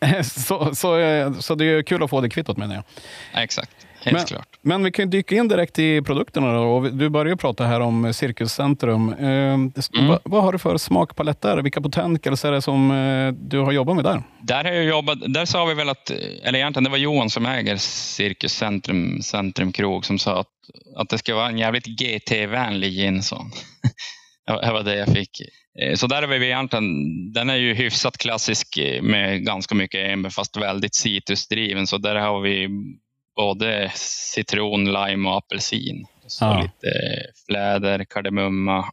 så, 0.24 0.74
så, 0.74 0.98
eh, 0.98 1.32
så 1.32 1.54
det 1.54 1.64
är 1.64 1.82
kul 1.82 2.02
att 2.02 2.10
få 2.10 2.20
det 2.20 2.30
kvittot 2.30 2.56
menar 2.56 2.74
jag. 2.74 2.84
Exakt, 3.42 3.87
helt 4.02 4.16
Men- 4.16 4.26
klart. 4.26 4.48
Men 4.62 4.84
vi 4.84 4.92
kan 4.92 5.04
ju 5.04 5.10
dyka 5.10 5.34
in 5.36 5.48
direkt 5.48 5.78
i 5.78 6.02
produkterna. 6.02 6.52
Då. 6.52 6.80
Du 6.80 7.08
börjar 7.08 7.30
ju 7.32 7.36
prata 7.36 7.64
här 7.64 7.80
om 7.80 8.12
Cirkuscentrum. 8.14 9.12
Eh, 9.12 9.18
det- 9.18 9.94
Mm. 9.96 10.08
vad, 10.08 10.18
vad 10.24 10.42
har 10.42 10.52
du 10.52 10.58
för 10.58 10.76
smakpalett 10.76 11.40
där? 11.40 11.62
Vilka 11.62 11.80
botanicals 11.80 12.44
är 12.44 12.52
det 12.52 12.62
som 12.62 12.90
eh, 12.90 13.32
du 13.48 13.58
har 13.58 13.72
jobbat 13.72 13.96
med 13.96 14.04
där? 14.04 14.22
Där 14.42 14.64
har 14.64 14.70
jag 14.72 14.84
jobbat, 14.84 15.18
där 15.34 15.44
sa 15.44 15.64
vi 15.64 15.74
väl 15.74 15.88
att, 15.88 16.10
eller 16.42 16.58
egentligen 16.58 16.84
det 16.84 16.90
var 16.90 16.96
Johan 16.98 17.30
som 17.30 17.46
äger 17.46 17.76
Cirkus 17.76 18.52
Centrum, 19.22 19.72
Krog 19.72 20.04
som 20.04 20.18
sa 20.18 20.40
att, 20.40 20.46
att 20.96 21.08
det 21.08 21.18
ska 21.18 21.34
vara 21.34 21.48
en 21.48 21.58
jävligt 21.58 21.86
GT-vänlig 21.86 22.90
gin. 22.92 23.22
sa 23.22 23.36
han. 23.36 23.50
Det 24.60 24.72
var 24.72 24.82
det 24.82 24.96
jag 24.96 25.08
fick. 25.08 25.30
Eh, 25.82 25.94
Så 25.94 26.06
där 26.06 26.22
är 26.22 26.26
vi 26.26 26.46
egentligen, 26.46 26.92
den 27.32 27.50
är 27.50 27.56
ju 27.56 27.74
hyfsat 27.74 28.18
klassisk 28.18 28.76
eh, 28.78 29.02
med 29.02 29.44
ganska 29.44 29.74
mycket 29.74 30.10
enbär 30.10 30.30
fast 30.30 30.56
väldigt 30.56 30.94
citrusdriven. 30.94 31.86
Så 31.86 31.98
där 31.98 32.14
har 32.16 32.40
vi 32.40 32.68
både 33.38 33.90
citron, 34.34 34.84
lime 34.84 35.28
och 35.28 35.36
apelsin. 35.36 36.06
Så 36.26 36.44
Ja. 36.44 36.62
lite 36.62 36.90
fläder, 37.46 38.04
kardemumma, 38.04 38.84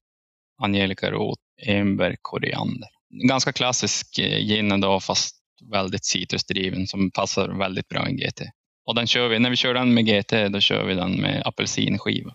angelikarot, 0.62 1.40
enbär, 1.68 2.16
koriander. 2.22 2.90
Ganska 3.30 3.54
klassisk 3.54 4.20
eh, 4.20 4.40
gin 4.40 4.72
ändå 4.72 5.00
fast 5.00 5.36
väldigt 5.72 6.06
citrusdriven 6.06 6.88
som 6.88 7.12
passar 7.12 7.50
väldigt 7.50 7.88
bra 7.88 8.10
i 8.10 8.14
GT. 8.14 8.42
Och 8.86 8.96
den 8.96 9.08
kör 9.08 9.28
vi, 9.28 9.40
när 9.40 9.50
vi 9.50 9.56
kör 9.56 9.74
den 9.74 9.94
med 9.94 10.06
GT 10.06 10.48
då 10.50 10.60
kör 10.60 10.84
vi 10.86 10.94
den 10.94 11.12
med 11.22 11.42
apelsinskiva. 11.46 12.34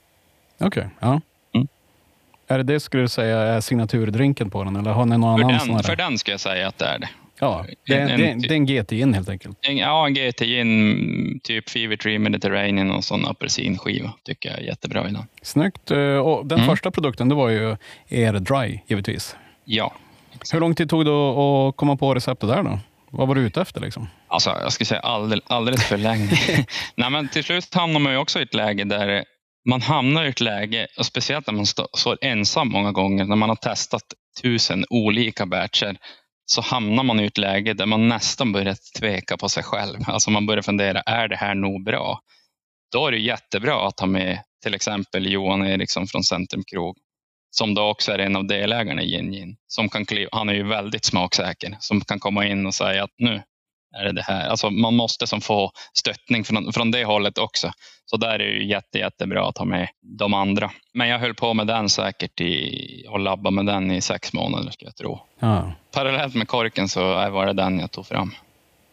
Okej, 0.58 0.88
ja. 1.00 1.20
Mm. 1.54 1.68
Är 2.46 2.58
det 2.58 2.64
det 2.64 2.80
skulle 2.80 3.02
du 3.02 3.08
säga 3.08 3.38
är 3.38 3.60
signaturdrinken 3.60 4.50
på 4.50 4.64
den? 4.64 4.76
Eller 4.76 4.90
har 4.90 5.06
ni 5.06 5.18
någon 5.18 5.38
För 5.38 5.44
annan 5.44 5.68
den, 5.68 5.82
för 5.82 5.96
den 5.96 6.18
ska 6.18 6.30
jag 6.30 6.40
säga 6.40 6.68
att 6.68 6.78
det 6.78 6.86
är 6.86 6.98
det. 6.98 7.08
Ja, 7.40 7.66
det 7.86 7.94
är, 7.94 8.08
en- 8.08 8.40
det 8.42 8.48
är 8.48 8.52
en 8.52 8.66
GT 8.66 8.92
in 8.92 9.14
helt 9.14 9.28
enkelt. 9.28 9.58
En, 9.62 9.76
ja, 9.76 10.06
en 10.06 10.14
GT 10.14 10.40
gin, 10.44 11.40
typ 11.42 11.70
Fever 11.70 11.96
Tree 11.96 12.18
Mediterranean 12.18 12.90
och 12.90 13.04
sån 13.04 13.26
apelsinskiva 13.26 14.12
tycker 14.24 14.48
jag 14.50 14.58
är 14.58 14.62
jättebra 14.62 15.08
i 15.08 15.12
den. 15.12 15.22
Snyggt. 15.42 15.90
Eh, 15.90 15.98
Och 16.16 16.46
den 16.46 16.58
Mm. 16.58 16.70
första 16.70 16.90
produkten 16.90 17.28
det 17.28 17.34
var 17.34 17.48
ju 17.48 17.76
er 18.08 18.32
dry, 18.32 18.80
givetvis. 18.86 19.36
Ja. 19.64 19.94
Hur 20.52 20.60
lång 20.60 20.74
tid 20.74 20.90
tog 20.90 21.04
det 21.04 21.10
att 21.10 21.76
komma 21.76 21.96
på 21.96 22.14
receptet 22.14 22.48
där 22.48 22.62
då? 22.62 22.78
Vad 23.10 23.28
var 23.28 23.34
du 23.34 23.40
ute 23.40 23.60
efter 23.60 23.80
liksom? 23.80 24.08
Alltså, 24.28 24.50
jag 24.50 24.72
skulle 24.72 24.86
säga 24.86 25.00
alldeles, 25.00 25.44
alldeles 25.48 25.84
för 25.84 25.96
länge. 25.98 26.30
Nej, 26.96 27.10
men 27.10 27.28
till 27.28 27.44
slut 27.44 27.74
hamnar 27.74 28.00
man 28.00 28.12
ju 28.12 28.18
också 28.18 28.38
i 28.40 28.42
ett 28.42 28.54
läge 28.54 28.84
där 28.84 29.24
man 29.68 29.80
hamnar 29.82 30.24
i 30.24 30.28
ett 30.28 30.40
läge, 30.40 30.86
och 30.98 31.06
speciellt 31.06 31.46
när 31.46 31.54
man 31.54 31.66
stå, 31.66 31.88
står 31.96 32.18
ensam 32.20 32.68
många 32.68 32.92
gånger, 32.92 33.24
när 33.24 33.36
man 33.36 33.48
har 33.48 33.56
testat 33.56 34.02
tusen 34.42 34.84
olika 34.90 35.46
batcher, 35.46 35.96
så 36.52 36.60
hamnar 36.60 37.02
man 37.02 37.20
i 37.20 37.24
ett 37.24 37.38
läge 37.38 37.74
där 37.74 37.86
man 37.86 38.08
nästan 38.08 38.52
börjar 38.52 38.76
tveka 38.98 39.36
på 39.36 39.48
sig 39.48 39.62
själv. 39.62 39.98
Alltså 40.06 40.30
man 40.30 40.46
börjar 40.46 40.62
fundera, 40.62 41.00
är 41.00 41.28
det 41.28 41.36
här 41.36 41.54
nog 41.54 41.84
bra? 41.84 42.20
Då 42.92 43.06
är 43.06 43.12
det 43.12 43.18
jättebra 43.18 43.88
att 43.88 44.00
ha 44.00 44.06
med 44.06 44.42
till 44.62 44.74
exempel 44.74 45.32
Johan 45.32 45.66
Eriksson 45.66 46.06
från 46.06 46.24
Centrum 46.24 46.62
Krog, 46.72 46.96
som 47.50 47.74
då 47.74 47.82
också 47.82 48.12
är 48.12 48.18
en 48.18 48.36
av 48.36 48.46
delägarna 48.46 49.02
i 49.02 49.10
Gin 49.10 49.32
Gin. 49.32 49.56
Som 49.66 49.88
kan 49.88 50.06
kliva, 50.06 50.28
han 50.32 50.48
är 50.48 50.54
ju 50.54 50.68
väldigt 50.68 51.04
smaksäker, 51.04 51.76
som 51.80 52.00
kan 52.00 52.20
komma 52.20 52.46
in 52.46 52.66
och 52.66 52.74
säga 52.74 53.04
att 53.04 53.14
nu 53.18 53.42
är 53.92 54.04
det 54.04 54.12
det 54.12 54.22
här. 54.22 54.48
Alltså 54.48 54.70
man 54.70 54.96
måste 54.96 55.26
som 55.26 55.40
få 55.40 55.72
stöttning 55.92 56.44
från, 56.44 56.72
från 56.72 56.90
det 56.90 57.04
hållet 57.04 57.38
också. 57.38 57.72
Så 58.06 58.16
där 58.16 58.30
är 58.30 58.38
det 58.38 58.44
ju 58.44 58.66
jätte, 58.66 58.98
jättebra 58.98 59.48
att 59.48 59.58
ha 59.58 59.64
med 59.64 59.88
de 60.00 60.34
andra. 60.34 60.70
Men 60.94 61.08
jag 61.08 61.18
höll 61.18 61.34
på 61.34 61.54
med 61.54 61.66
den 61.66 61.88
säkert 61.88 62.40
i, 62.40 63.04
och 63.08 63.20
labba 63.20 63.50
med 63.50 63.66
den 63.66 63.90
i 63.90 64.00
sex 64.00 64.32
månader 64.32 64.70
ska 64.70 64.84
jag 64.84 64.96
tro. 64.96 65.20
Ja. 65.40 65.72
Parallellt 65.94 66.34
med 66.34 66.48
korken 66.48 66.88
så 66.88 67.00
var 67.30 67.46
det 67.46 67.52
den 67.52 67.78
jag 67.78 67.90
tog 67.90 68.06
fram. 68.06 68.34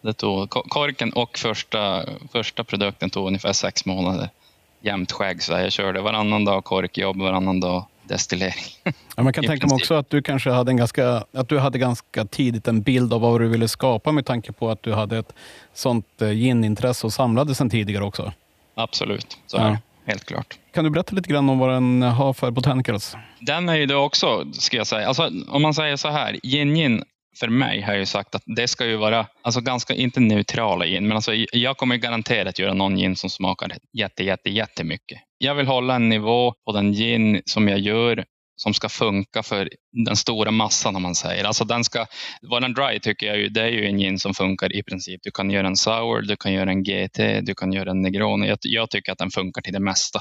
Det 0.01 0.13
tog, 0.13 0.49
ko- 0.49 0.63
korken 0.67 1.13
och 1.13 1.37
första, 1.37 2.05
första 2.31 2.63
produkten 2.63 3.09
tog 3.09 3.27
ungefär 3.27 3.53
sex 3.53 3.85
månader. 3.85 4.29
Jämnt 4.81 5.11
skägg 5.11 5.43
så 5.43 5.51
jag 5.53 5.71
körde 5.71 6.01
varannan 6.01 6.45
dag 6.45 6.63
korkjobb, 6.63 7.21
varannan 7.21 7.59
dag 7.59 7.85
destillering. 8.07 8.63
Ja, 9.15 9.23
man 9.23 9.33
kan 9.33 9.43
tänka 9.43 9.51
mig 9.67 9.69
princip. 9.69 9.83
också 9.85 9.93
att 9.93 10.09
du 10.09 10.21
kanske 10.21 10.49
hade 10.49 10.71
en 10.71 10.77
ganska, 10.77 11.23
att 11.33 11.49
du 11.49 11.59
hade 11.59 11.77
ganska 11.79 12.25
tidigt 12.25 12.67
en 12.67 12.81
bild 12.81 13.13
av 13.13 13.21
vad 13.21 13.41
du 13.41 13.47
ville 13.47 13.67
skapa 13.67 14.11
med 14.11 14.25
tanke 14.25 14.51
på 14.51 14.69
att 14.69 14.83
du 14.83 14.93
hade 14.93 15.17
ett 15.17 15.33
sånt 15.73 16.21
eh, 16.21 16.27
gin-intresse 16.29 17.07
och 17.07 17.13
samlade 17.13 17.55
sedan 17.55 17.69
tidigare 17.69 18.03
också. 18.03 18.33
Absolut, 18.75 19.37
så 19.45 19.57
Ja. 19.57 19.63
är 19.67 19.69
det. 19.71 19.79
Helt 20.05 20.25
klart. 20.25 20.59
Kan 20.73 20.83
du 20.83 20.89
berätta 20.89 21.15
lite 21.15 21.29
grann 21.29 21.49
om 21.49 21.59
vad 21.59 21.69
den 21.69 22.01
har 22.01 22.33
för 22.33 22.51
botanicals? 22.51 23.15
Den 23.39 23.69
är 23.69 23.75
ju 23.75 23.85
då 23.85 23.97
också, 23.97 24.45
ska 24.53 24.77
jag 24.77 24.87
säga, 24.87 25.07
alltså, 25.07 25.29
om 25.47 25.61
man 25.61 25.73
säger 25.73 25.95
så 25.95 26.09
här, 26.09 26.39
gin 26.43 26.75
gin 26.75 27.03
för 27.39 27.47
mig 27.47 27.81
har 27.81 27.91
jag 27.93 27.99
ju 27.99 28.05
sagt 28.05 28.35
att 28.35 28.43
det 28.45 28.67
ska 28.67 28.85
ju 28.85 28.95
vara, 28.95 29.25
alltså 29.41 29.61
ganska, 29.61 29.93
inte 29.93 30.19
neutrala 30.19 30.85
gin, 30.85 31.07
men 31.07 31.15
alltså, 31.17 31.33
jag 31.51 31.77
kommer 31.77 31.95
garanterat 31.97 32.59
göra 32.59 32.73
någon 32.73 32.95
gin 32.95 33.15
som 33.15 33.29
smakar 33.29 33.71
jätte, 33.93 34.23
jätte, 34.23 34.49
jättemycket. 34.49 35.19
Jag 35.37 35.55
vill 35.55 35.67
hålla 35.67 35.95
en 35.95 36.09
nivå 36.09 36.53
på 36.65 36.71
den 36.71 36.93
gin 36.93 37.41
som 37.45 37.67
jag 37.67 37.79
gör 37.79 38.25
som 38.55 38.73
ska 38.73 38.89
funka 38.89 39.43
för 39.43 39.69
den 40.05 40.15
stora 40.15 40.51
massan 40.51 40.95
om 40.95 41.01
man 41.01 41.15
säger. 41.15 41.43
Alltså 41.43 41.65
den 41.65 41.83
ska, 41.83 42.05
våran 42.49 42.73
dry 42.73 42.99
tycker 42.99 43.27
jag 43.27 43.37
ju, 43.37 43.49
det 43.49 43.61
är 43.61 43.69
ju 43.69 43.85
en 43.85 43.97
gin 43.97 44.19
som 44.19 44.33
funkar 44.33 44.75
i 44.75 44.83
princip. 44.83 45.19
Du 45.23 45.31
kan 45.31 45.49
göra 45.49 45.67
en 45.67 45.77
sour, 45.77 46.21
du 46.21 46.35
kan 46.35 46.53
göra 46.53 46.71
en 46.71 46.83
GT, 46.83 47.41
du 47.41 47.55
kan 47.55 47.73
göra 47.73 47.91
en 47.91 48.01
negroni. 48.01 48.47
Jag, 48.47 48.57
jag 48.61 48.89
tycker 48.89 49.11
att 49.11 49.17
den 49.17 49.31
funkar 49.31 49.61
till 49.61 49.73
det 49.73 49.79
mesta. 49.79 50.19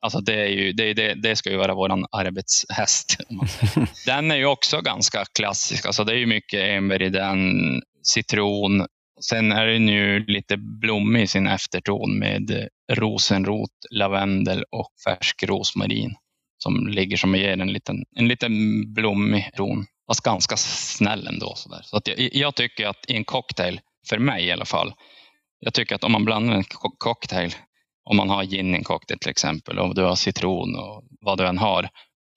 Alltså 0.00 0.20
det, 0.20 0.34
är 0.34 0.48
ju, 0.48 0.72
det, 0.72 0.94
det, 0.94 1.14
det 1.14 1.36
ska 1.36 1.50
ju 1.50 1.56
vara 1.56 1.74
vår 1.74 1.90
arbetshäst. 2.12 3.16
Den 4.06 4.30
är 4.30 4.36
ju 4.36 4.46
också 4.46 4.80
ganska 4.80 5.24
klassisk. 5.38 5.86
Alltså 5.86 6.04
det 6.04 6.12
är 6.12 6.16
ju 6.16 6.26
mycket 6.26 6.60
enbär 6.60 7.02
i 7.02 7.08
den, 7.08 7.40
citron. 8.02 8.86
Sen 9.20 9.52
är 9.52 9.66
den 9.66 9.88
ju 9.88 10.26
lite 10.26 10.56
blommig 10.56 11.22
i 11.22 11.26
sin 11.26 11.46
efterton 11.46 12.18
med 12.18 12.68
rosenrot, 12.92 13.70
lavendel 13.90 14.64
och 14.70 14.90
färsk 15.04 15.42
rosmarin 15.42 16.14
som 16.58 16.86
ligger 16.86 17.16
som 17.16 17.34
ger 17.34 17.48
en 17.48 17.72
liten, 17.72 18.04
en 18.16 18.28
liten 18.28 18.52
blommig 18.94 19.50
ton. 19.56 19.86
Fast 20.06 20.20
ganska 20.20 20.56
snäll 20.56 21.26
ändå. 21.26 21.54
Så, 21.56 21.68
där. 21.68 21.80
så 21.82 21.96
att 21.96 22.08
jag, 22.08 22.18
jag 22.18 22.54
tycker 22.54 22.86
att 22.86 23.10
i 23.10 23.16
en 23.16 23.24
cocktail, 23.24 23.80
för 24.08 24.18
mig 24.18 24.44
i 24.44 24.52
alla 24.52 24.64
fall, 24.64 24.92
jag 25.60 25.74
tycker 25.74 25.94
att 25.94 26.04
om 26.04 26.12
man 26.12 26.24
blandar 26.24 26.54
en 26.54 26.64
cocktail, 26.98 27.54
om 28.04 28.16
man 28.16 28.30
har 28.30 28.44
gin 28.44 28.74
i 28.74 28.78
en 28.78 28.84
cocktail 28.84 29.18
till 29.18 29.30
exempel 29.30 29.78
och 29.78 29.94
du 29.94 30.02
har 30.02 30.14
citron 30.14 30.76
och 30.76 31.04
vad 31.20 31.38
du 31.38 31.46
än 31.46 31.58
har, 31.58 31.88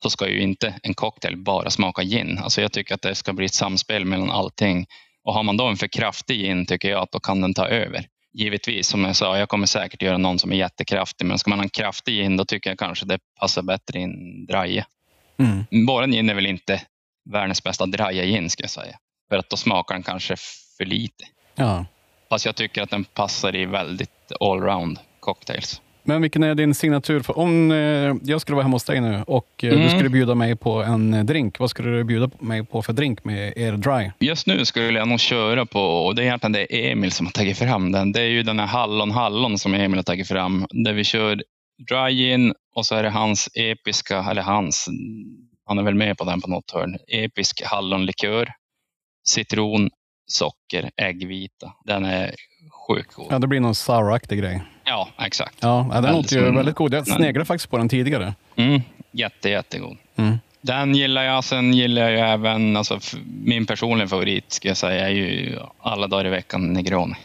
så 0.03 0.09
ska 0.09 0.29
ju 0.29 0.41
inte 0.41 0.79
en 0.83 0.93
cocktail 0.93 1.37
bara 1.37 1.69
smaka 1.69 2.03
gin. 2.03 2.37
Alltså 2.37 2.61
jag 2.61 2.71
tycker 2.71 2.95
att 2.95 3.01
det 3.01 3.15
ska 3.15 3.33
bli 3.33 3.45
ett 3.45 3.53
samspel 3.53 4.05
mellan 4.05 4.31
allting. 4.31 4.85
Och 5.31 5.35
har 5.35 5.43
man 5.43 5.57
då 5.57 5.67
en 5.67 5.77
för 5.77 5.87
kraftig 5.87 6.39
gin 6.39 6.65
tycker 6.65 6.89
jag 6.89 7.03
att 7.03 7.11
då 7.11 7.19
kan 7.19 7.41
den 7.41 7.53
ta 7.53 7.67
över. 7.67 8.05
Givetvis, 8.33 8.87
som 8.87 9.03
jag 9.03 9.15
sa, 9.15 9.37
jag 9.37 9.49
kommer 9.49 9.65
säkert 9.65 10.01
göra 10.01 10.17
någon 10.17 10.39
som 10.39 10.51
är 10.51 10.55
jättekraftig, 10.55 11.25
men 11.25 11.39
ska 11.39 11.49
man 11.49 11.59
ha 11.59 11.63
en 11.63 11.69
kraftig 11.69 12.13
gin 12.13 12.37
då 12.37 12.45
tycker 12.45 12.69
jag 12.69 12.79
kanske 12.79 13.05
det 13.05 13.19
passar 13.39 13.61
bättre 13.61 13.99
i 13.99 14.03
en 14.03 14.45
draje. 14.45 14.85
Mm. 15.39 15.85
Våran 15.87 16.11
gin 16.11 16.29
är 16.29 16.33
väl 16.33 16.45
inte 16.45 16.81
världens 17.29 17.63
bästa 17.63 17.85
draja 17.85 18.25
gin 18.25 18.49
ska 18.49 18.63
jag 18.63 18.69
säga. 18.69 18.97
För 19.29 19.37
att 19.37 19.49
då 19.49 19.57
smakar 19.57 19.95
den 19.95 20.03
kanske 20.03 20.35
för 20.77 20.85
lite. 20.85 21.23
Ja. 21.55 21.85
Fast 22.29 22.45
jag 22.45 22.55
tycker 22.55 22.81
att 22.81 22.89
den 22.89 23.03
passar 23.03 23.55
i 23.55 23.65
väldigt 23.65 24.31
allround 24.39 24.99
cocktails. 25.19 25.81
Men 26.11 26.21
vilken 26.21 26.43
är 26.43 26.55
din 26.55 26.75
signatur? 26.75 27.21
För 27.21 27.39
om 27.39 27.71
eh, 27.71 28.15
jag 28.23 28.41
skulle 28.41 28.55
vara 28.55 28.63
hemma 28.63 28.75
hos 28.75 28.83
dig 28.83 29.01
nu 29.01 29.23
och 29.27 29.63
eh, 29.63 29.69
mm. 29.69 29.83
du 29.83 29.89
skulle 29.89 30.09
bjuda 30.09 30.35
mig 30.35 30.55
på 30.55 30.83
en 30.83 31.25
drink. 31.25 31.59
Vad 31.59 31.69
skulle 31.69 31.89
du 31.89 32.03
bjuda 32.03 32.29
mig 32.39 32.65
på 32.65 32.81
för 32.81 32.93
drink 32.93 33.23
med 33.23 33.53
er 33.57 33.71
dry? 33.71 34.11
Just 34.19 34.47
nu 34.47 34.65
skulle 34.65 34.99
jag 34.99 35.07
nog 35.07 35.19
köra 35.19 35.65
på, 35.65 35.79
och 35.79 36.15
det 36.15 36.21
är 36.21 36.25
egentligen 36.25 36.51
det 36.51 36.91
Emil 36.91 37.11
som 37.11 37.25
har 37.25 37.31
tagit 37.31 37.57
fram 37.57 37.91
den. 37.91 38.11
Det 38.11 38.21
är 38.21 38.25
ju 38.25 38.43
den 38.43 38.59
här 38.59 38.67
Hallon 38.67 39.11
Hallon 39.11 39.57
som 39.57 39.73
Emil 39.73 39.97
har 39.97 40.03
tagit 40.03 40.27
fram. 40.27 40.65
Där 40.69 40.93
vi 40.93 41.03
kör 41.03 41.43
dry 41.89 42.15
gin 42.15 42.53
och 42.75 42.85
så 42.85 42.95
är 42.95 43.03
det 43.03 43.09
hans 43.09 43.49
episka, 43.55 44.25
eller 44.29 44.41
hans, 44.41 44.89
han 45.65 45.77
är 45.79 45.83
väl 45.83 45.95
med 45.95 46.17
på 46.17 46.23
den 46.23 46.41
på 46.41 46.49
något 46.49 46.71
hörn, 46.71 46.97
episk 47.07 47.61
hallonlikör. 47.65 48.49
Citron, 49.27 49.89
socker, 50.25 50.91
äggvita. 50.97 51.73
Den 51.85 52.05
är 52.05 52.35
sjukt 52.87 53.13
god. 53.13 53.27
Ja, 53.29 53.39
det 53.39 53.47
blir 53.47 53.59
någon 53.59 53.75
souraktig 53.75 54.39
grej. 54.39 54.61
Ja, 54.91 55.07
exakt. 55.25 55.57
Ja, 55.59 55.89
den 55.93 56.15
låter 56.15 56.35
ju 56.35 56.51
väldigt 56.51 56.75
god. 56.75 56.93
Jag 56.93 57.07
sneglade 57.07 57.45
faktiskt 57.45 57.69
på 57.71 57.77
den 57.77 57.89
tidigare. 57.89 58.33
Mm, 58.55 58.81
jätte, 59.11 59.49
jättegod. 59.49 59.97
Mm. 60.15 60.37
Den 60.61 60.95
gillar 60.95 61.23
jag. 61.23 61.43
Sen 61.43 61.73
gillar 61.73 62.09
jag 62.09 62.31
även, 62.31 62.77
alltså, 62.77 62.99
min 63.43 63.65
personliga 63.65 64.07
favorit 64.07 64.51
ska 64.51 64.67
jag 64.67 64.77
säga, 64.77 65.07
är 65.07 65.13
ju 65.13 65.59
alla 65.81 66.07
dagar 66.07 66.25
i 66.25 66.29
veckan 66.29 66.73
Negroni. 66.73 67.15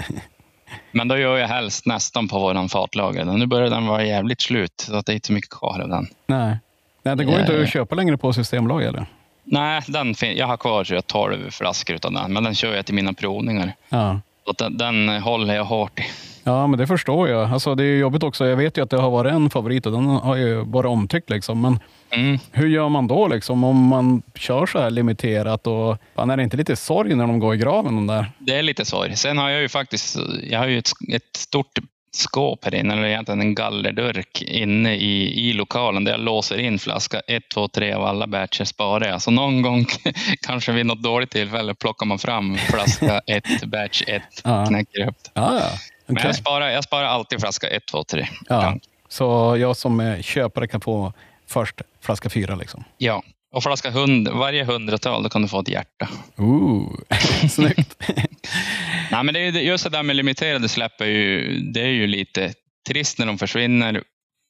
Men 0.92 1.08
då 1.08 1.18
gör 1.18 1.36
jag 1.36 1.48
helst 1.48 1.86
nästan 1.86 2.28
på 2.28 2.38
våran 2.38 2.68
fatlager. 2.68 3.24
Nu 3.24 3.46
börjar 3.46 3.70
den 3.70 3.86
vara 3.86 4.04
jävligt 4.04 4.40
slut, 4.40 4.80
så 4.80 4.96
att 4.96 5.06
det 5.06 5.12
är 5.12 5.14
inte 5.14 5.26
så 5.26 5.32
mycket 5.32 5.50
kvar 5.50 5.80
av 5.80 5.88
den. 5.88 6.06
Nej, 6.26 6.58
Nej 7.02 7.16
det 7.16 7.24
går 7.24 7.34
yeah. 7.34 7.50
inte 7.50 7.62
att 7.62 7.72
köpa 7.72 7.94
längre 7.94 8.16
på 8.16 8.32
Systembolaget 8.32 8.88
eller? 8.88 9.06
Nej, 9.44 9.82
den 9.86 10.14
jag 10.20 10.46
har 10.46 10.56
kvar 10.56 10.84
så 10.84 10.94
jag 10.94 11.06
12 11.06 11.50
flaskor 11.50 11.98
av 12.02 12.12
den, 12.12 12.32
men 12.32 12.44
den 12.44 12.54
kör 12.54 12.74
jag 12.74 12.86
till 12.86 12.94
mina 12.94 13.12
provningar. 13.12 13.74
Ja. 13.88 14.20
Så 14.46 14.52
den, 14.52 14.76
den 14.78 15.08
håller 15.08 15.54
jag 15.54 15.64
hårt 15.64 15.98
i. 15.98 16.02
Ja, 16.44 16.66
men 16.66 16.78
det 16.78 16.86
förstår 16.86 17.28
jag. 17.28 17.52
Alltså, 17.52 17.74
det 17.74 17.84
är 17.84 17.98
jobbigt 17.98 18.22
också. 18.22 18.46
Jag 18.46 18.56
vet 18.56 18.78
ju 18.78 18.82
att 18.82 18.90
det 18.90 18.96
har 18.96 19.10
varit 19.10 19.32
en 19.32 19.50
favorit 19.50 19.86
och 19.86 19.92
den 19.92 20.06
har 20.06 20.36
ju 20.36 20.54
varit 20.54 20.88
omtyckt. 20.88 21.30
Liksom. 21.30 21.60
Men 21.60 21.78
mm. 22.10 22.38
hur 22.52 22.68
gör 22.68 22.88
man 22.88 23.06
då 23.06 23.28
liksom, 23.28 23.64
om 23.64 23.86
man 23.86 24.22
kör 24.34 24.66
så 24.66 24.78
här 24.78 24.90
limiterat? 24.90 25.66
Och, 25.66 25.98
fan, 26.14 26.30
är 26.30 26.36
det 26.36 26.42
inte 26.42 26.56
lite 26.56 26.76
sorg 26.76 27.14
när 27.14 27.26
de 27.26 27.38
går 27.38 27.54
i 27.54 27.58
graven? 27.58 27.94
De 27.94 28.06
där? 28.06 28.32
Det 28.38 28.58
är 28.58 28.62
lite 28.62 28.84
sorg. 28.84 29.16
Sen 29.16 29.38
har 29.38 29.50
jag 29.50 29.60
ju 29.60 29.68
faktiskt 29.68 30.16
jag 30.42 30.58
har 30.58 30.66
ju 30.66 30.78
ett, 30.78 30.90
ett 31.12 31.36
stort 31.36 31.78
skåp 32.12 32.64
här 32.64 32.74
inne, 32.74 32.92
eller 32.92 33.08
egentligen 33.08 33.40
en 33.40 33.54
gallerdörk 33.54 34.42
inne 34.42 34.94
i, 34.94 35.48
i 35.48 35.52
lokalen 35.52 36.04
där 36.04 36.12
jag 36.12 36.20
låser 36.20 36.58
in 36.58 36.78
flaska 36.78 37.20
1, 37.26 37.42
2, 37.54 37.68
3 37.68 37.92
av 37.92 38.04
alla 38.04 38.26
batcher 38.26 38.64
sparar 38.64 39.08
jag. 39.08 39.22
Så 39.22 39.30
någon 39.30 39.62
gång, 39.62 39.86
kanske 40.46 40.72
vid 40.72 40.86
något 40.86 41.02
dåligt 41.02 41.30
tillfälle, 41.30 41.74
plockar 41.74 42.06
man 42.06 42.18
fram 42.18 42.56
flaska 42.56 43.18
1, 43.26 43.44
batch 43.64 44.02
1, 44.06 44.22
ja. 44.44 44.66
knäcker 44.66 45.08
upp 45.08 45.16
det. 45.24 45.30
Ja, 45.34 45.62
Okay. 46.12 46.22
Men 46.22 46.26
jag 46.26 46.36
sparar, 46.36 46.68
jag 46.68 46.84
sparar 46.84 47.04
alltid 47.04 47.40
flaska 47.40 47.68
1, 47.68 47.86
2, 47.86 48.04
3. 48.04 48.28
Ja. 48.48 48.76
Så 49.08 49.56
jag 49.58 49.76
som 49.76 50.16
köpare 50.22 50.66
kan 50.66 50.80
få 50.80 51.12
först 51.46 51.80
flaska 52.00 52.30
4? 52.30 52.54
Liksom. 52.54 52.84
Ja, 52.98 53.22
och 53.52 53.62
flaska 53.62 53.90
hund, 53.90 54.28
varje 54.28 54.64
hundratal, 54.64 55.22
då 55.22 55.28
kan 55.28 55.42
du 55.42 55.48
få 55.48 55.60
ett 55.60 55.68
hjärta. 55.68 56.08
Ooh, 56.36 57.00
snyggt. 57.48 58.02
Nej, 59.10 59.24
men 59.24 59.34
det 59.34 59.40
är 59.40 59.52
just 59.52 59.84
det 59.84 59.90
där 59.90 60.02
med 60.02 60.16
limiterade 60.16 60.68
släpp, 60.68 61.00
är 61.00 61.06
ju, 61.06 61.58
det 61.60 61.80
är 61.80 61.86
ju 61.86 62.06
lite 62.06 62.52
trist 62.88 63.18
när 63.18 63.26
de 63.26 63.38
försvinner. 63.38 64.02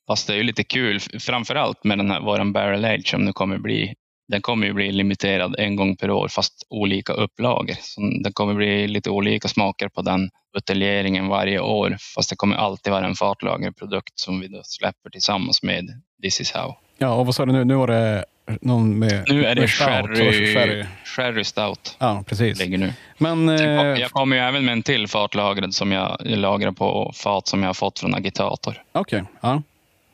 Fast 0.08 0.26
det 0.26 0.32
är 0.32 0.36
ju 0.36 0.42
lite 0.42 0.64
kul, 0.64 1.00
framför 1.00 1.54
allt 1.54 1.84
med 1.84 1.98
den 1.98 2.10
här 2.10 2.20
våran 2.20 2.52
Barrel 2.52 2.84
Age 2.84 3.08
som 3.08 3.24
nu 3.24 3.32
kommer 3.32 3.58
bli 3.58 3.94
den 4.30 4.42
kommer 4.42 4.66
ju 4.66 4.72
bli 4.72 4.92
limiterad 4.92 5.54
en 5.58 5.76
gång 5.76 5.96
per 5.96 6.10
år 6.10 6.28
fast 6.28 6.66
olika 6.68 7.12
upplagor. 7.12 7.74
Så 7.80 8.00
det 8.24 8.32
kommer 8.32 8.54
bli 8.54 8.88
lite 8.88 9.10
olika 9.10 9.48
smaker 9.48 9.88
på 9.88 10.02
den 10.02 10.30
buteljeringen 10.54 11.28
varje 11.28 11.60
år 11.60 11.96
fast 12.14 12.30
det 12.30 12.36
kommer 12.36 12.56
alltid 12.56 12.92
vara 12.92 13.06
en 13.06 13.14
fatlagerprodukt 13.14 14.18
som 14.18 14.40
vi 14.40 14.48
då 14.48 14.60
släpper 14.64 15.10
tillsammans 15.10 15.62
med 15.62 16.02
This 16.22 16.40
is 16.40 16.52
how. 16.52 16.74
Ja, 16.98 17.14
och 17.14 17.26
vad 17.26 17.34
sa 17.34 17.46
du 17.46 17.52
nu? 17.52 17.64
Nu 17.64 17.74
var 17.74 17.86
det 17.86 18.24
någon 18.60 18.98
med 18.98 19.24
Nu 19.28 19.44
är 19.44 19.54
det 19.54 19.68
sherry, 19.68 20.54
sherry. 20.54 20.84
sherry 21.04 21.44
stout. 21.44 21.96
Ja, 21.98 22.24
precis. 22.26 22.58
Ligger 22.58 22.78
nu. 22.78 22.92
Men, 23.18 23.48
jag, 23.48 23.92
eh, 23.92 24.00
jag 24.00 24.10
kommer 24.10 24.36
ju 24.36 24.42
även 24.42 24.64
med 24.64 24.72
en 24.72 24.82
till 24.82 25.08
fatlagrad 25.08 25.74
som 25.74 25.92
jag 25.92 26.16
lagrar 26.20 26.72
på 26.72 27.12
fat 27.14 27.46
som 27.46 27.62
jag 27.62 27.68
har 27.68 27.74
fått 27.74 27.98
från 27.98 28.14
Agitator. 28.14 28.82
Okej. 28.92 29.22
Okay. 29.22 29.32
Ja. 29.40 29.62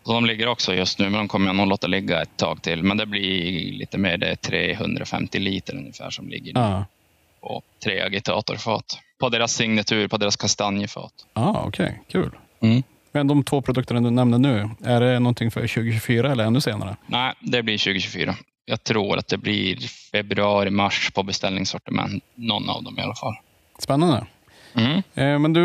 De 0.06 0.26
ligger 0.26 0.48
också 0.48 0.74
just 0.74 0.98
nu, 0.98 1.04
men 1.04 1.18
de 1.18 1.28
kommer 1.28 1.46
jag 1.46 1.56
nog 1.56 1.66
låta 1.66 1.86
ligga 1.86 2.22
ett 2.22 2.36
tag 2.36 2.62
till. 2.62 2.82
Men 2.82 2.96
det 2.96 3.06
blir 3.06 3.72
lite 3.72 3.98
mer, 3.98 4.16
det 4.16 4.26
är 4.26 4.36
350 4.36 5.38
liter 5.38 5.76
ungefär 5.76 6.10
som 6.10 6.28
ligger 6.28 6.52
ja. 6.54 6.84
på 7.40 7.62
tre 7.84 8.00
agitatorfat. 8.00 8.98
På 9.18 9.28
deras 9.28 9.54
signatur, 9.54 10.08
på 10.08 10.16
deras 10.16 10.36
kastanjefat. 10.36 11.12
ah, 11.32 11.62
okej. 11.66 11.86
Okay. 11.86 11.96
Kul. 12.08 12.30
Mm. 12.60 12.82
Men 13.12 13.26
de 13.26 13.44
två 13.44 13.62
produkterna 13.62 14.00
du 14.00 14.10
nämnde 14.10 14.38
nu, 14.38 14.70
är 14.84 15.00
det 15.00 15.18
någonting 15.18 15.50
för 15.50 15.60
2024 15.60 16.32
eller 16.32 16.44
ännu 16.44 16.60
senare? 16.60 16.96
Nej, 17.06 17.34
det 17.40 17.62
blir 17.62 17.78
2024. 17.78 18.34
Jag 18.64 18.84
tror 18.84 19.18
att 19.18 19.28
det 19.28 19.38
blir 19.38 19.76
februari, 20.12 20.70
mars 20.70 21.10
på 21.14 21.22
beställningssortiment. 21.22 22.24
Någon 22.34 22.70
av 22.70 22.82
dem 22.82 22.98
i 22.98 23.02
alla 23.02 23.14
fall. 23.14 23.34
Spännande. 23.78 24.26
Mm. 24.76 25.02
Eh, 25.14 25.38
men 25.38 25.52
du 25.52 25.62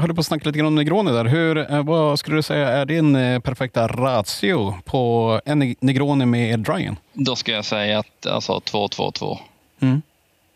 höll 0.00 0.14
på 0.14 0.20
att 0.20 0.26
snacka 0.26 0.48
lite 0.48 0.58
grann 0.58 0.66
om 0.66 0.74
Negroni 0.74 1.12
där. 1.12 1.24
Hur, 1.24 1.72
eh, 1.72 1.82
vad 1.82 2.18
skulle 2.18 2.36
du 2.36 2.42
säga 2.42 2.68
är 2.68 2.86
din 2.86 3.16
eh, 3.16 3.40
perfekta 3.40 3.88
ratio 3.88 4.74
på 4.84 5.40
en 5.44 5.74
Negroni 5.80 6.26
med 6.26 6.60
dryen? 6.60 6.96
Då 7.12 7.36
ska 7.36 7.52
jag 7.52 7.64
säga 7.64 7.98
att 7.98 8.26
alltså 8.26 8.52
2-2-2. 8.58 9.38
Mm. 9.80 10.02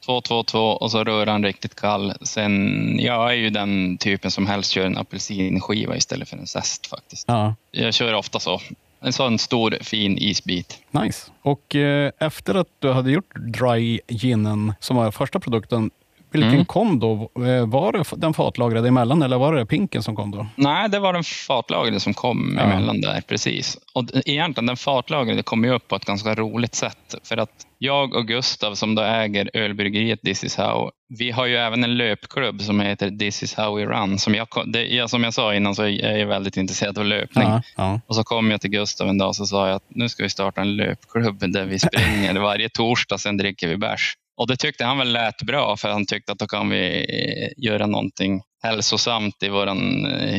2-2-2 0.06 0.72
och 0.72 0.90
så 0.90 1.04
röran 1.04 1.44
riktigt 1.44 1.74
kall. 1.74 2.12
Sen, 2.22 2.98
jag 3.00 3.30
är 3.30 3.34
ju 3.34 3.50
den 3.50 3.98
typen 3.98 4.30
som 4.30 4.46
helst 4.46 4.70
kör 4.70 4.86
en 4.86 4.98
apelsinskiva 4.98 5.96
istället 5.96 6.28
för 6.28 6.36
en 6.36 6.46
zest 6.46 6.86
faktiskt. 6.86 7.24
Ja. 7.28 7.54
Jag 7.70 7.94
kör 7.94 8.14
ofta 8.14 8.40
så. 8.40 8.60
En 9.00 9.12
sån 9.12 9.38
stor 9.38 9.78
fin 9.80 10.18
isbit. 10.18 10.78
Nice. 10.90 11.30
Och 11.42 11.74
eh, 11.74 12.12
efter 12.18 12.54
att 12.54 12.68
du 12.78 12.92
hade 12.92 13.10
gjort 13.10 13.34
dry 13.36 14.00
ginen 14.08 14.72
som 14.80 14.96
var 14.96 15.10
första 15.10 15.40
produkten, 15.40 15.90
vilken 16.30 16.52
mm. 16.52 16.64
kom 16.64 16.98
då? 16.98 17.30
Eh, 17.46 17.66
var 17.66 17.92
det 17.92 18.04
den 18.16 18.34
fatlagrade 18.34 18.88
emellan 18.88 19.22
eller 19.22 19.38
var 19.38 19.54
det 19.54 19.66
pinken 19.66 20.02
som 20.02 20.16
kom 20.16 20.30
då? 20.30 20.46
Nej, 20.54 20.88
det 20.88 20.98
var 20.98 21.12
den 21.12 21.24
fatlagrade 21.24 22.00
som 22.00 22.14
kom 22.14 22.54
ja. 22.58 22.62
emellan 22.62 23.00
där, 23.00 23.20
precis. 23.20 23.78
Och 23.94 24.04
egentligen 24.24 24.66
den 24.66 24.76
fatlagrade 24.76 25.42
kom 25.42 25.64
ju 25.64 25.70
upp 25.70 25.88
på 25.88 25.96
ett 25.96 26.04
ganska 26.04 26.34
roligt 26.34 26.74
sätt. 26.74 27.14
För 27.24 27.36
att 27.36 27.50
jag 27.78 28.14
och 28.14 28.26
Gustav 28.26 28.74
som 28.74 28.94
då 28.94 29.02
äger 29.02 29.50
ölbryggeriet 29.54 30.22
This 30.22 30.44
is 30.44 30.56
how, 30.56 30.90
vi 31.18 31.30
har 31.30 31.46
ju 31.46 31.56
även 31.56 31.84
en 31.84 31.96
löpklubb 31.96 32.62
som 32.62 32.80
heter 32.80 33.10
This 33.10 33.42
is 33.42 33.54
how 33.54 33.76
we 33.76 33.86
run. 33.86 34.18
Som 34.18 34.34
jag, 34.34 34.48
det, 34.66 35.10
som 35.10 35.24
jag 35.24 35.34
sa 35.34 35.54
innan 35.54 35.74
så 35.74 35.82
är 35.82 36.16
jag 36.16 36.26
väldigt 36.26 36.56
intresserad 36.56 36.98
av 36.98 37.04
löpning. 37.04 37.48
Ja, 37.48 37.62
ja. 37.76 38.00
Och 38.06 38.14
så 38.14 38.24
kom 38.24 38.50
jag 38.50 38.60
till 38.60 38.70
Gustav 38.70 39.08
en 39.08 39.18
dag 39.18 39.28
och 39.28 39.36
sa 39.48 39.68
jag 39.68 39.76
att 39.76 39.84
nu 39.88 40.08
ska 40.08 40.22
vi 40.22 40.30
starta 40.30 40.60
en 40.60 40.76
löpklubb 40.76 41.52
där 41.52 41.64
vi 41.64 41.78
springer 41.78 42.34
varje 42.40 42.68
torsdag, 42.68 43.18
sen 43.18 43.36
dricker 43.36 43.68
vi 43.68 43.76
bärs. 43.76 44.16
Och 44.38 44.46
det 44.46 44.56
tyckte 44.56 44.84
han 44.84 44.98
väl 44.98 45.12
lät 45.12 45.42
bra 45.42 45.76
för 45.76 45.88
han 45.88 46.06
tyckte 46.06 46.32
att 46.32 46.38
då 46.38 46.46
kan 46.46 46.70
vi 46.70 47.54
göra 47.56 47.86
någonting 47.86 48.42
hälsosamt 48.62 49.42
i 49.42 49.48
vår 49.48 49.66
eh, 49.66 49.74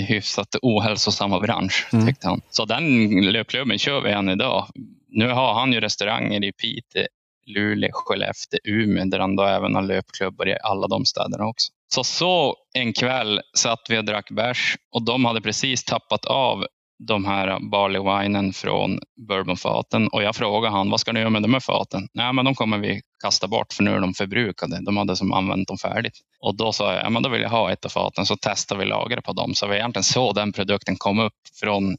hyfsat 0.08 0.56
ohälsosamma 0.62 1.40
bransch. 1.40 1.88
Mm. 1.94 2.08
tyckte 2.08 2.28
han. 2.28 2.42
Så 2.50 2.66
den 2.66 3.10
löpklubben 3.32 3.80
kör 3.80 4.02
vi 4.02 4.12
än 4.12 4.30
idag. 4.30 4.68
Nu 5.08 5.30
har 5.30 5.54
han 5.54 5.74
ju 5.74 5.80
restauranger 5.80 6.44
i 6.44 6.52
Piteå, 6.52 7.08
Luleå, 7.46 7.92
Skellefteå, 7.94 8.60
Umeå 8.64 9.06
där 9.06 9.20
han 9.20 9.36
då 9.36 9.44
även 9.44 9.76
har 9.76 9.82
löpklubbar 9.82 10.48
i 10.48 10.58
alla 10.64 10.88
de 10.88 11.06
städerna 11.06 11.46
också. 11.46 11.72
Så 11.94 12.04
så 12.04 12.56
en 12.74 12.94
kväll 12.94 13.42
satt 13.58 13.82
vi 13.90 13.98
och 13.98 14.06
drack 14.06 14.32
bärs 14.32 14.76
och 14.92 15.06
de 15.06 15.26
hade 15.26 15.42
precis 15.42 15.84
tappat 15.84 16.26
av 16.26 16.66
de 17.08 17.26
här 17.26 17.60
barley 17.72 18.02
winen 18.02 18.54
från 18.54 19.00
bourbonfaten 19.28 20.08
och 20.08 20.24
jag 20.24 20.36
frågade 20.36 20.76
han, 20.76 20.90
vad 20.90 21.00
ska 21.00 21.12
ni 21.12 21.20
göra 21.20 21.30
med 21.30 21.42
de 21.42 21.54
här 21.54 21.60
faten? 21.60 22.08
Nej, 22.14 22.34
men 22.34 22.46
de 22.46 22.56
kommer 22.56 22.78
vi 22.78 23.02
kasta 23.24 23.48
bort 23.48 23.74
för 23.74 23.84
nu 23.84 23.92
är 23.92 24.00
de 24.00 24.14
förbrukade. 24.14 24.80
De 24.86 24.98
hade 24.98 25.16
som 25.16 25.34
använt 25.34 25.68
dem 25.68 25.78
färdigt. 25.78 26.14
Och 26.40 26.58
då 26.58 26.72
sa 26.72 26.94
jag, 26.94 27.06
ja, 27.06 27.10
men 27.10 27.24
då 27.24 27.30
vill 27.30 27.42
jag 27.42 27.50
ha 27.50 27.72
ett 27.72 27.86
av 27.86 27.90
faten 27.90 28.26
så 28.26 28.36
testar 28.42 28.78
vi 28.78 28.86
lagret 28.86 29.24
på 29.24 29.34
dem. 29.34 29.54
Så 29.56 29.68
vi 29.68 29.76
egentligen 29.76 30.04
så 30.04 30.34
den 30.34 30.52
produkten 30.52 30.96
kom 30.98 31.20
upp 31.20 31.34
från 31.60 31.98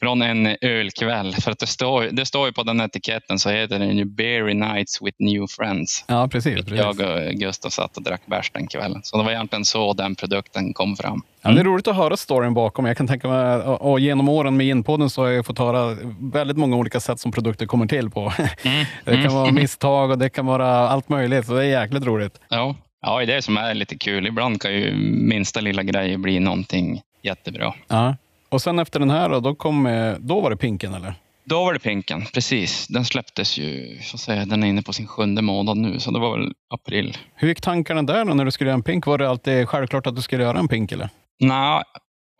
från 0.00 0.22
en 0.22 0.56
ölkväll. 0.60 1.34
För 1.40 1.50
att 1.50 1.58
det 1.58 1.66
står, 1.66 2.02
det 2.02 2.26
står 2.26 2.46
ju 2.46 2.52
på 2.52 2.62
den 2.62 2.80
etiketten 2.80 3.38
så 3.38 3.50
heter 3.50 3.78
den 3.78 3.98
ju 3.98 4.04
Berry 4.04 4.54
Nights 4.54 5.02
with 5.02 5.16
New 5.18 5.46
Friends. 5.46 6.04
Ja, 6.08 6.28
precis. 6.28 6.54
precis. 6.54 6.78
Jag 6.78 7.00
och 7.00 7.32
Gustav 7.32 7.70
satt 7.70 7.96
och 7.96 8.02
drack 8.02 8.22
bärs 8.26 8.50
den 8.50 8.66
kvällen. 8.66 9.00
Så 9.02 9.16
det 9.16 9.22
var 9.24 9.30
egentligen 9.30 9.64
så 9.64 9.92
den 9.92 10.14
produkten 10.14 10.74
kom 10.74 10.96
fram. 10.96 11.12
Mm. 11.12 11.22
Ja, 11.42 11.50
det 11.50 11.60
är 11.60 11.64
roligt 11.64 11.88
att 11.88 11.96
höra 11.96 12.16
storyn 12.16 12.54
bakom. 12.54 12.86
Jag 12.86 12.96
kan 12.96 13.06
tänka 13.06 13.28
mig, 13.28 13.56
och, 13.56 13.90
och 13.90 14.00
genom 14.00 14.28
åren 14.28 14.56
med 14.56 14.66
Inpodden 14.66 15.10
så 15.10 15.22
har 15.22 15.28
jag 15.28 15.46
fått 15.46 15.58
höra 15.58 15.96
väldigt 16.32 16.56
många 16.56 16.76
olika 16.76 17.00
sätt 17.00 17.20
som 17.20 17.32
produkter 17.32 17.66
kommer 17.66 17.86
till 17.86 18.10
på. 18.10 18.32
Mm. 18.64 18.86
det 19.04 19.22
kan 19.22 19.34
vara 19.34 19.52
misstag 19.52 20.10
och 20.10 20.18
det 20.18 20.28
kan 20.28 20.46
vara 20.46 20.66
allt 20.88 21.08
möjligt. 21.08 21.46
Så 21.46 21.52
det 21.54 21.64
är 21.64 21.80
jäkligt 21.80 22.04
roligt. 22.04 22.40
Ja, 22.48 22.74
ja 23.02 23.16
det 23.18 23.22
är 23.22 23.26
det 23.26 23.42
som 23.42 23.56
är 23.56 23.74
lite 23.74 23.98
kul. 23.98 24.26
Ibland 24.26 24.62
kan 24.62 24.72
ju 24.72 24.94
minsta 25.10 25.60
lilla 25.60 25.82
grej 25.82 26.16
bli 26.16 26.40
någonting 26.40 27.00
jättebra. 27.22 27.74
Ja. 27.88 28.16
Och 28.50 28.62
sen 28.62 28.78
efter 28.78 29.00
den 29.00 29.10
här 29.10 29.28
då, 29.28 29.40
då, 29.40 29.54
kom, 29.54 29.86
eh, 29.86 30.14
då 30.18 30.40
var 30.40 30.50
det 30.50 30.56
Pinken 30.56 30.94
eller? 30.94 31.14
Då 31.44 31.64
var 31.64 31.72
det 31.72 31.78
Pinken, 31.78 32.24
precis. 32.34 32.86
Den 32.88 33.04
släpptes 33.04 33.58
ju, 33.58 33.98
får 34.10 34.18
säga, 34.18 34.44
den 34.44 34.62
är 34.62 34.66
inne 34.66 34.82
på 34.82 34.92
sin 34.92 35.06
sjunde 35.06 35.42
månad 35.42 35.76
nu, 35.76 36.00
så 36.00 36.10
det 36.10 36.18
var 36.18 36.38
väl 36.38 36.52
april. 36.74 37.16
Hur 37.34 37.48
gick 37.48 37.60
tankarna 37.60 38.02
där 38.02 38.24
då 38.24 38.34
när 38.34 38.44
du 38.44 38.50
skulle 38.50 38.70
göra 38.70 38.74
en 38.74 38.82
pink? 38.82 39.06
Var 39.06 39.18
det 39.18 39.28
alltid 39.28 39.68
självklart 39.68 40.06
att 40.06 40.16
du 40.16 40.22
skulle 40.22 40.42
göra 40.42 40.58
en 40.58 40.68
pink 40.68 40.92
eller? 40.92 41.08
Nej, 41.40 41.82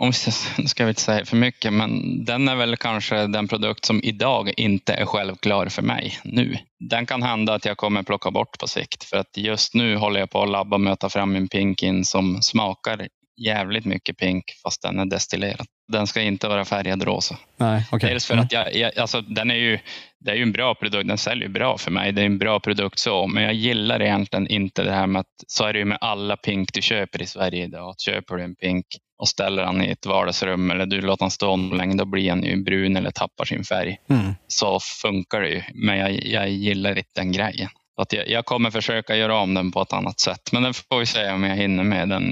om 0.02 0.12
nu 0.58 0.66
ska 0.66 0.84
vi 0.84 0.88
inte 0.88 1.00
säga 1.00 1.24
för 1.24 1.36
mycket, 1.36 1.72
men 1.72 2.24
den 2.24 2.48
är 2.48 2.56
väl 2.56 2.76
kanske 2.76 3.26
den 3.26 3.48
produkt 3.48 3.84
som 3.84 4.00
idag 4.02 4.52
inte 4.56 4.94
är 4.94 5.06
självklar 5.06 5.66
för 5.66 5.82
mig 5.82 6.18
nu. 6.24 6.56
Den 6.90 7.06
kan 7.06 7.22
hända 7.22 7.54
att 7.54 7.64
jag 7.64 7.76
kommer 7.76 8.02
plocka 8.02 8.30
bort 8.30 8.58
på 8.58 8.66
sikt, 8.66 9.04
för 9.04 9.16
att 9.16 9.36
just 9.36 9.74
nu 9.74 9.96
håller 9.96 10.20
jag 10.20 10.30
på 10.30 10.42
att 10.42 10.48
labba 10.48 10.78
med 10.78 10.92
att 10.92 11.00
ta 11.00 11.08
fram 11.08 11.36
en 11.36 11.48
pinkin 11.48 12.04
som 12.04 12.42
smakar 12.42 13.08
jävligt 13.46 13.84
mycket 13.84 14.16
pink 14.16 14.44
fast 14.62 14.82
den 14.82 14.98
är 14.98 15.06
destillerad. 15.06 15.66
Den 15.92 16.06
ska 16.06 16.22
inte 16.22 16.48
vara 16.48 16.64
färgad 16.64 17.02
rosa. 17.02 17.36
Nej, 17.56 17.84
okay. 17.92 18.10
Dels 18.10 18.26
för 18.26 18.36
att 18.36 18.52
jag, 18.52 18.74
jag, 18.74 18.98
alltså, 18.98 19.20
den 19.20 19.50
är 19.50 19.54
ju, 19.54 19.78
det 20.18 20.30
är 20.30 20.34
ju 20.34 20.42
en 20.42 20.52
bra 20.52 20.74
produkt, 20.74 21.08
den 21.08 21.18
säljer 21.18 21.48
bra 21.48 21.78
för 21.78 21.90
mig. 21.90 22.12
Det 22.12 22.22
är 22.22 22.26
en 22.26 22.38
bra 22.38 22.60
produkt 22.60 22.98
så, 22.98 23.26
men 23.26 23.42
jag 23.42 23.54
gillar 23.54 24.02
egentligen 24.02 24.46
inte 24.46 24.82
det 24.82 24.92
här 24.92 25.06
med 25.06 25.20
att 25.20 25.26
så 25.46 25.64
är 25.64 25.72
det 25.72 25.78
ju 25.78 25.84
med 25.84 25.98
alla 26.00 26.36
pink 26.36 26.72
du 26.72 26.82
köper 26.82 27.22
i 27.22 27.26
Sverige 27.26 27.64
idag. 27.64 27.94
Köper 27.98 28.36
du 28.36 28.42
en 28.42 28.54
pink 28.54 28.86
och 29.18 29.28
ställer 29.28 29.62
den 29.62 29.82
i 29.82 29.90
ett 29.90 30.06
vardagsrum 30.06 30.70
eller 30.70 30.86
du 30.86 31.00
låter 31.00 31.24
den 31.24 31.30
stå 31.30 31.56
länge, 31.56 31.96
då 31.96 32.04
blir 32.04 32.28
den 32.28 32.42
ju 32.42 32.62
brun 32.62 32.96
eller 32.96 33.10
tappar 33.10 33.44
sin 33.44 33.64
färg. 33.64 33.96
Mm. 34.10 34.34
Så 34.48 34.80
funkar 35.02 35.40
det 35.40 35.48
ju, 35.48 35.62
men 35.74 35.98
jag, 35.98 36.26
jag 36.26 36.50
gillar 36.50 36.98
inte 36.98 37.10
den 37.14 37.32
grejen 37.32 37.68
att 38.00 38.12
jag, 38.12 38.28
jag, 38.28 38.44
kommer 38.44 38.70
försöka 38.70 39.16
göra 39.16 39.38
om 39.38 39.54
den 39.54 39.72
på 39.72 39.82
ett 39.82 39.92
annat 39.92 40.20
sätt. 40.20 40.52
Men 40.52 40.62
den 40.62 40.74
får 40.74 40.98
vi 40.98 41.06
se 41.06 41.30
om 41.30 41.44
jag 41.44 41.56
hinner 41.56 41.84
med 41.84 42.08
den 42.08 42.24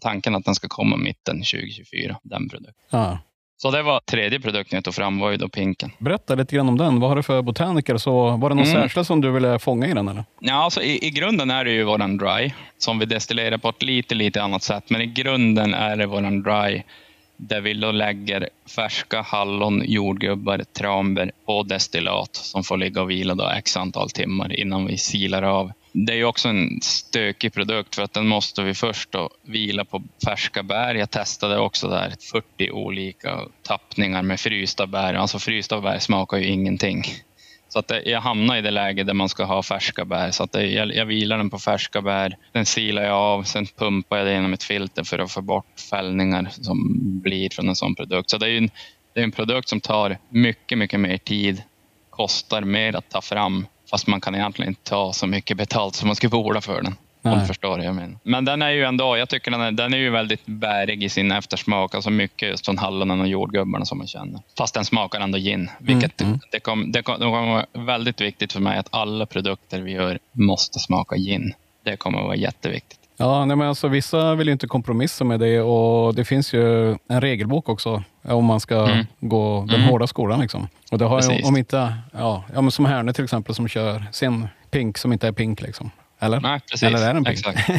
tanken 0.00 0.34
att 0.34 0.44
den 0.44 0.54
ska 0.54 0.68
komma 0.68 0.96
mitten 0.96 1.36
2024, 1.36 2.16
den 2.22 2.48
produkten. 2.48 2.84
Ja. 2.90 3.18
Så 3.62 3.70
det 3.70 3.82
var 3.82 4.00
tredje 4.00 4.40
produkten 4.40 4.76
jag 4.76 4.84
tog 4.84 4.94
fram, 4.94 5.18
var 5.18 5.30
ju 5.30 5.36
då 5.36 5.48
pinken. 5.48 5.90
Berätta 5.98 6.34
lite 6.34 6.56
grann 6.56 6.68
om 6.68 6.78
den. 6.78 7.00
Vad 7.00 7.10
har 7.10 7.16
du 7.16 7.22
för 7.22 7.42
botaniker? 7.42 7.96
Så 7.96 8.36
var 8.36 8.48
det 8.48 8.54
något 8.54 8.66
mm. 8.66 8.82
särskilt 8.82 9.06
som 9.06 9.20
du 9.20 9.30
ville 9.30 9.58
fånga 9.58 9.86
i 9.86 9.94
den? 9.94 10.08
Eller? 10.08 10.24
Ja, 10.40 10.54
alltså 10.54 10.82
i, 10.82 11.06
i 11.06 11.10
grunden 11.10 11.50
är 11.50 11.64
det 11.64 11.70
ju 11.70 11.84
våran 11.84 12.16
dry, 12.16 12.52
som 12.78 12.98
vi 12.98 13.06
destillerar 13.06 13.58
på 13.58 13.68
ett 13.68 13.82
lite, 13.82 14.14
lite 14.14 14.42
annat 14.42 14.62
sätt. 14.62 14.84
Men 14.90 15.00
i 15.00 15.06
grunden 15.06 15.74
är 15.74 15.96
det 15.96 16.06
våran 16.06 16.42
dry 16.42 16.82
där 17.40 17.60
vi 17.60 17.74
då 17.74 17.92
lägger 17.92 18.48
färska 18.76 19.22
hallon, 19.22 19.82
jordgubbar, 19.86 20.64
tranbär 20.72 21.32
på 21.46 21.62
destillat 21.62 22.36
som 22.36 22.64
får 22.64 22.76
ligga 22.76 23.02
och 23.02 23.10
vila 23.10 23.34
då 23.34 23.48
x 23.48 23.76
antal 23.76 24.10
timmar 24.10 24.60
innan 24.60 24.86
vi 24.86 24.98
silar 24.98 25.42
av. 25.42 25.72
Det 25.92 26.12
är 26.12 26.16
ju 26.16 26.24
också 26.24 26.48
en 26.48 26.80
stökig 26.82 27.52
produkt 27.52 27.94
för 27.94 28.02
att 28.02 28.12
den 28.12 28.26
måste 28.26 28.62
vi 28.62 28.74
först 28.74 29.12
då 29.12 29.30
vila 29.42 29.84
på 29.84 30.02
färska 30.24 30.62
bär. 30.62 30.94
Jag 30.94 31.10
testade 31.10 31.58
också 31.58 31.88
där 31.88 32.14
40 32.32 32.70
olika 32.70 33.40
tappningar 33.62 34.22
med 34.22 34.40
frysta 34.40 34.86
bär. 34.86 35.14
Alltså 35.14 35.38
frysta 35.38 35.80
bär 35.80 35.98
smakar 35.98 36.38
ju 36.38 36.46
ingenting. 36.46 37.04
Så 37.72 37.78
att 37.78 37.92
jag 38.04 38.20
hamnar 38.20 38.56
i 38.56 38.60
det 38.60 38.70
läge 38.70 39.04
där 39.04 39.14
man 39.14 39.28
ska 39.28 39.44
ha 39.44 39.62
färska 39.62 40.04
bär. 40.04 40.30
Så 40.30 40.42
att 40.42 40.54
jag, 40.54 40.94
jag 40.94 41.06
vilar 41.06 41.36
den 41.38 41.50
på 41.50 41.58
färska 41.58 42.02
bär. 42.02 42.36
Den 42.52 42.66
silar 42.66 43.02
jag 43.02 43.16
av, 43.16 43.42
sen 43.42 43.66
pumpar 43.66 44.16
jag 44.16 44.26
det 44.26 44.32
genom 44.32 44.52
ett 44.52 44.62
filter 44.62 45.04
för 45.04 45.18
att 45.18 45.32
få 45.32 45.42
bort 45.42 45.80
fällningar 45.90 46.48
som 46.50 46.98
blir 47.20 47.50
från 47.50 47.68
en 47.68 47.76
sån 47.76 47.94
produkt. 47.94 48.30
Så 48.30 48.38
det 48.38 48.50
är 48.50 48.58
en, 48.58 48.70
det 49.14 49.20
är 49.20 49.24
en 49.24 49.32
produkt 49.32 49.68
som 49.68 49.80
tar 49.80 50.18
mycket, 50.28 50.78
mycket 50.78 51.00
mer 51.00 51.16
tid, 51.16 51.62
kostar 52.10 52.60
mer 52.62 52.96
att 52.96 53.10
ta 53.10 53.20
fram, 53.20 53.66
fast 53.90 54.06
man 54.06 54.20
kan 54.20 54.34
egentligen 54.34 54.68
inte 54.68 54.90
ta 54.90 55.12
så 55.12 55.26
mycket 55.26 55.56
betalt 55.56 55.94
som 55.94 56.06
man 56.06 56.16
skulle 56.16 56.30
borde 56.30 56.60
för 56.60 56.82
den. 56.82 56.94
Nej. 57.22 57.34
Om 57.34 57.40
du 57.40 57.46
förstår 57.46 57.78
det 57.78 57.84
jag 57.84 57.94
menar. 57.94 58.18
Men 58.22 58.44
den 58.44 58.62
är 58.62 58.70
ju 58.70 58.84
ändå, 58.84 59.16
jag 59.16 59.28
tycker 59.28 59.50
den 59.50 59.60
är, 59.60 59.72
den 59.72 59.94
är 59.94 59.98
ju 59.98 60.10
väldigt 60.10 60.46
bärig 60.46 61.02
i 61.02 61.08
sin 61.08 61.32
eftersmak. 61.32 61.94
Alltså 61.94 62.10
mycket 62.10 62.48
just 62.48 62.64
från 62.64 62.78
hallonen 62.78 63.20
och 63.20 63.28
jordgubbarna 63.28 63.84
som 63.84 63.98
man 63.98 64.06
känner. 64.06 64.40
Fast 64.58 64.74
den 64.74 64.84
smakar 64.84 65.20
ändå 65.20 65.38
gin. 65.38 65.70
Vilket 65.78 66.20
mm. 66.20 66.38
det, 66.52 66.60
kom, 66.60 66.92
det, 66.92 67.02
kom, 67.02 67.14
det 67.14 67.24
kommer 67.24 67.52
vara 67.52 67.66
väldigt 67.72 68.20
viktigt 68.20 68.52
för 68.52 68.60
mig 68.60 68.78
att 68.78 68.88
alla 68.90 69.26
produkter 69.26 69.80
vi 69.80 69.92
gör 69.92 70.18
måste 70.32 70.78
smaka 70.78 71.16
gin. 71.16 71.52
Det 71.84 71.96
kommer 71.96 72.18
att 72.18 72.24
vara 72.24 72.36
jätteviktigt. 72.36 73.00
Ja, 73.16 73.44
nej 73.44 73.56
men 73.56 73.68
alltså, 73.68 73.88
vissa 73.88 74.34
vill 74.34 74.46
ju 74.46 74.52
inte 74.52 74.66
kompromissa 74.66 75.24
med 75.24 75.40
det 75.40 75.60
och 75.60 76.14
det 76.14 76.24
finns 76.24 76.54
ju 76.54 76.90
en 76.90 77.20
regelbok 77.20 77.68
också 77.68 78.02
om 78.22 78.44
man 78.44 78.60
ska 78.60 78.86
mm. 78.86 79.06
gå 79.20 79.64
den 79.68 79.80
mm. 79.80 79.88
hårda 79.88 80.06
skolan. 80.06 80.40
Liksom. 80.40 80.68
Och 80.90 80.98
det 80.98 81.04
har 81.04 81.22
ju, 81.22 81.42
om 81.42 81.56
inte, 81.56 81.94
ja, 82.12 82.44
ja, 82.54 82.60
men 82.60 82.70
som 82.70 82.84
Herne 82.84 83.12
till 83.12 83.24
exempel 83.24 83.54
som 83.54 83.68
kör 83.68 84.04
sin 84.12 84.48
pink 84.70 84.98
som 84.98 85.12
inte 85.12 85.28
är 85.28 85.32
pink. 85.32 85.60
Liksom. 85.60 85.90
Eller? 86.20 86.40
Nej, 86.40 86.60
precis. 86.70 86.82
Eller 86.82 87.08
är 87.08 87.14
den 87.14 87.24
pink? 87.24 87.38
Exakt. 87.38 87.70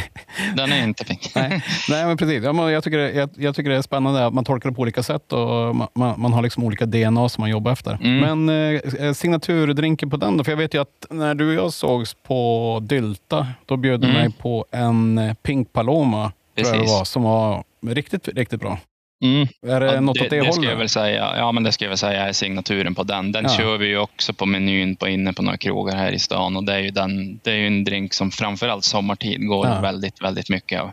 Den 0.55 0.71
är 0.71 0.83
inte 0.83 1.05
pink. 1.05 1.31
Nej, 1.35 1.63
Nej 1.89 2.05
men 2.05 2.17
precis. 2.17 2.43
Jag, 2.43 2.83
tycker 2.83 2.97
jag, 2.99 3.29
jag, 3.37 3.55
tycker 3.55 3.69
det 3.69 3.75
är 3.75 3.81
spännande 3.81 4.25
att 4.25 4.33
man 4.33 4.45
tolkar 4.45 4.69
det 4.69 4.75
på 4.75 4.81
olika 4.81 5.03
sätt 5.03 5.33
och 5.33 5.75
man, 5.75 5.87
man, 5.95 6.21
man 6.21 6.33
har 6.33 6.41
liksom 6.41 6.63
olika 6.63 6.85
DNA 6.85 7.29
som 7.29 7.41
man 7.41 7.49
jobbar 7.49 7.71
efter. 7.71 7.99
Mm. 8.03 8.39
Men 8.45 8.73
eh, 8.75 9.05
eh, 9.05 9.13
signaturdrinken 9.13 10.09
på 10.09 10.17
den 10.17 10.37
då? 10.37 10.43
För 10.43 10.51
jag 10.51 10.57
vet 10.57 10.73
ju 10.73 10.81
att 10.81 11.05
när 11.09 11.35
du 11.35 11.47
och 11.47 11.65
jag 11.65 11.73
sågs 11.73 12.13
på 12.13 12.79
Dylta, 12.83 13.47
då 13.65 13.77
bjöd 13.77 14.01
du 14.01 14.09
mm. 14.09 14.21
mig 14.21 14.31
på 14.39 14.65
en 14.71 15.17
eh, 15.17 15.33
Pink 15.33 15.73
Paloma, 15.73 16.31
tror 16.55 16.67
jag 16.67 16.85
det 16.85 16.91
var, 16.91 17.05
som 17.05 17.23
var 17.23 17.63
riktigt, 17.87 18.27
riktigt 18.27 18.59
bra. 18.59 18.77
Mm. 19.21 19.47
Är 19.61 19.79
det 19.79 19.93
ja, 19.93 20.01
något 20.01 20.15
det, 20.15 20.23
åt 20.23 20.29
det, 20.29 20.35
det 20.35 20.39
hållet? 20.39 20.55
Ska 20.55 20.63
jag 20.63 20.75
väl 20.75 20.89
säga, 20.89 21.33
ja, 21.37 21.51
men 21.51 21.63
det 21.63 21.71
ska 21.71 21.85
jag 21.85 21.89
väl 21.89 21.97
säga 21.97 22.27
är 22.27 22.33
signaturen 22.33 22.95
på 22.95 23.03
den. 23.03 23.31
Den 23.31 23.43
ja. 23.43 23.57
kör 23.57 23.77
vi 23.77 23.87
ju 23.87 23.97
också 23.97 24.33
på 24.33 24.45
menyn 24.45 24.95
på 24.95 25.07
inne 25.07 25.33
på 25.33 25.41
några 25.41 25.57
krogar 25.57 25.95
här 25.95 26.11
i 26.11 26.19
stan. 26.19 26.57
Och 26.57 26.63
det 26.63 26.73
är 26.73 26.79
ju, 26.79 26.91
den, 26.91 27.39
det 27.43 27.51
är 27.51 27.55
ju 27.55 27.67
en 27.67 27.83
drink 27.83 28.13
som 28.13 28.31
framförallt 28.31 28.83
sommartid 28.83 29.47
går 29.47 29.67
ja. 29.67 29.81
väldigt, 29.81 30.21
väldigt 30.21 30.49
mycket 30.49 30.81
av. 30.81 30.91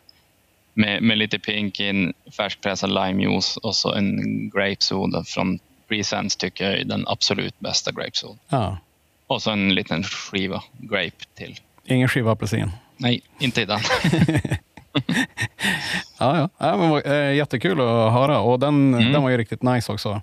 Med, 0.74 1.02
med 1.02 1.18
lite 1.18 1.38
pinkin, 1.38 2.12
färskpressad 2.36 2.90
limejuice 2.90 3.56
och 3.56 3.76
så 3.76 3.94
en 3.94 4.50
grapesoda 4.50 5.24
från 5.24 5.58
Presents 5.88 6.36
tycker 6.36 6.64
jag 6.64 6.80
är 6.80 6.84
den 6.84 7.04
absolut 7.06 7.60
bästa 7.60 7.92
grapesoda. 7.92 8.38
Ja. 8.48 8.78
Och 9.26 9.42
så 9.42 9.50
en 9.50 9.74
liten 9.74 10.02
skiva 10.02 10.62
grape 10.78 11.24
till. 11.34 11.56
Ingen 11.84 12.08
skiva 12.08 12.32
apelsin? 12.32 12.70
Nej, 12.96 13.20
inte 13.38 13.62
i 13.62 13.64
den. 13.64 13.80
ja, 16.18 16.38
ja. 16.38 16.48
ja 16.58 16.76
men, 16.76 17.02
äh, 17.02 17.34
jättekul 17.34 17.80
att 17.80 18.12
höra 18.12 18.40
och 18.40 18.60
den, 18.60 18.94
mm. 18.94 19.12
den 19.12 19.22
var 19.22 19.30
ju 19.30 19.38
riktigt 19.38 19.62
nice 19.62 19.92
också. 19.92 20.22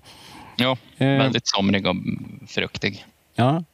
Ja, 0.56 0.76
eh, 0.98 1.06
väldigt 1.06 1.48
somrig 1.48 1.86
och 1.86 1.96
fruktig. 2.48 3.04
Ja. 3.34 3.64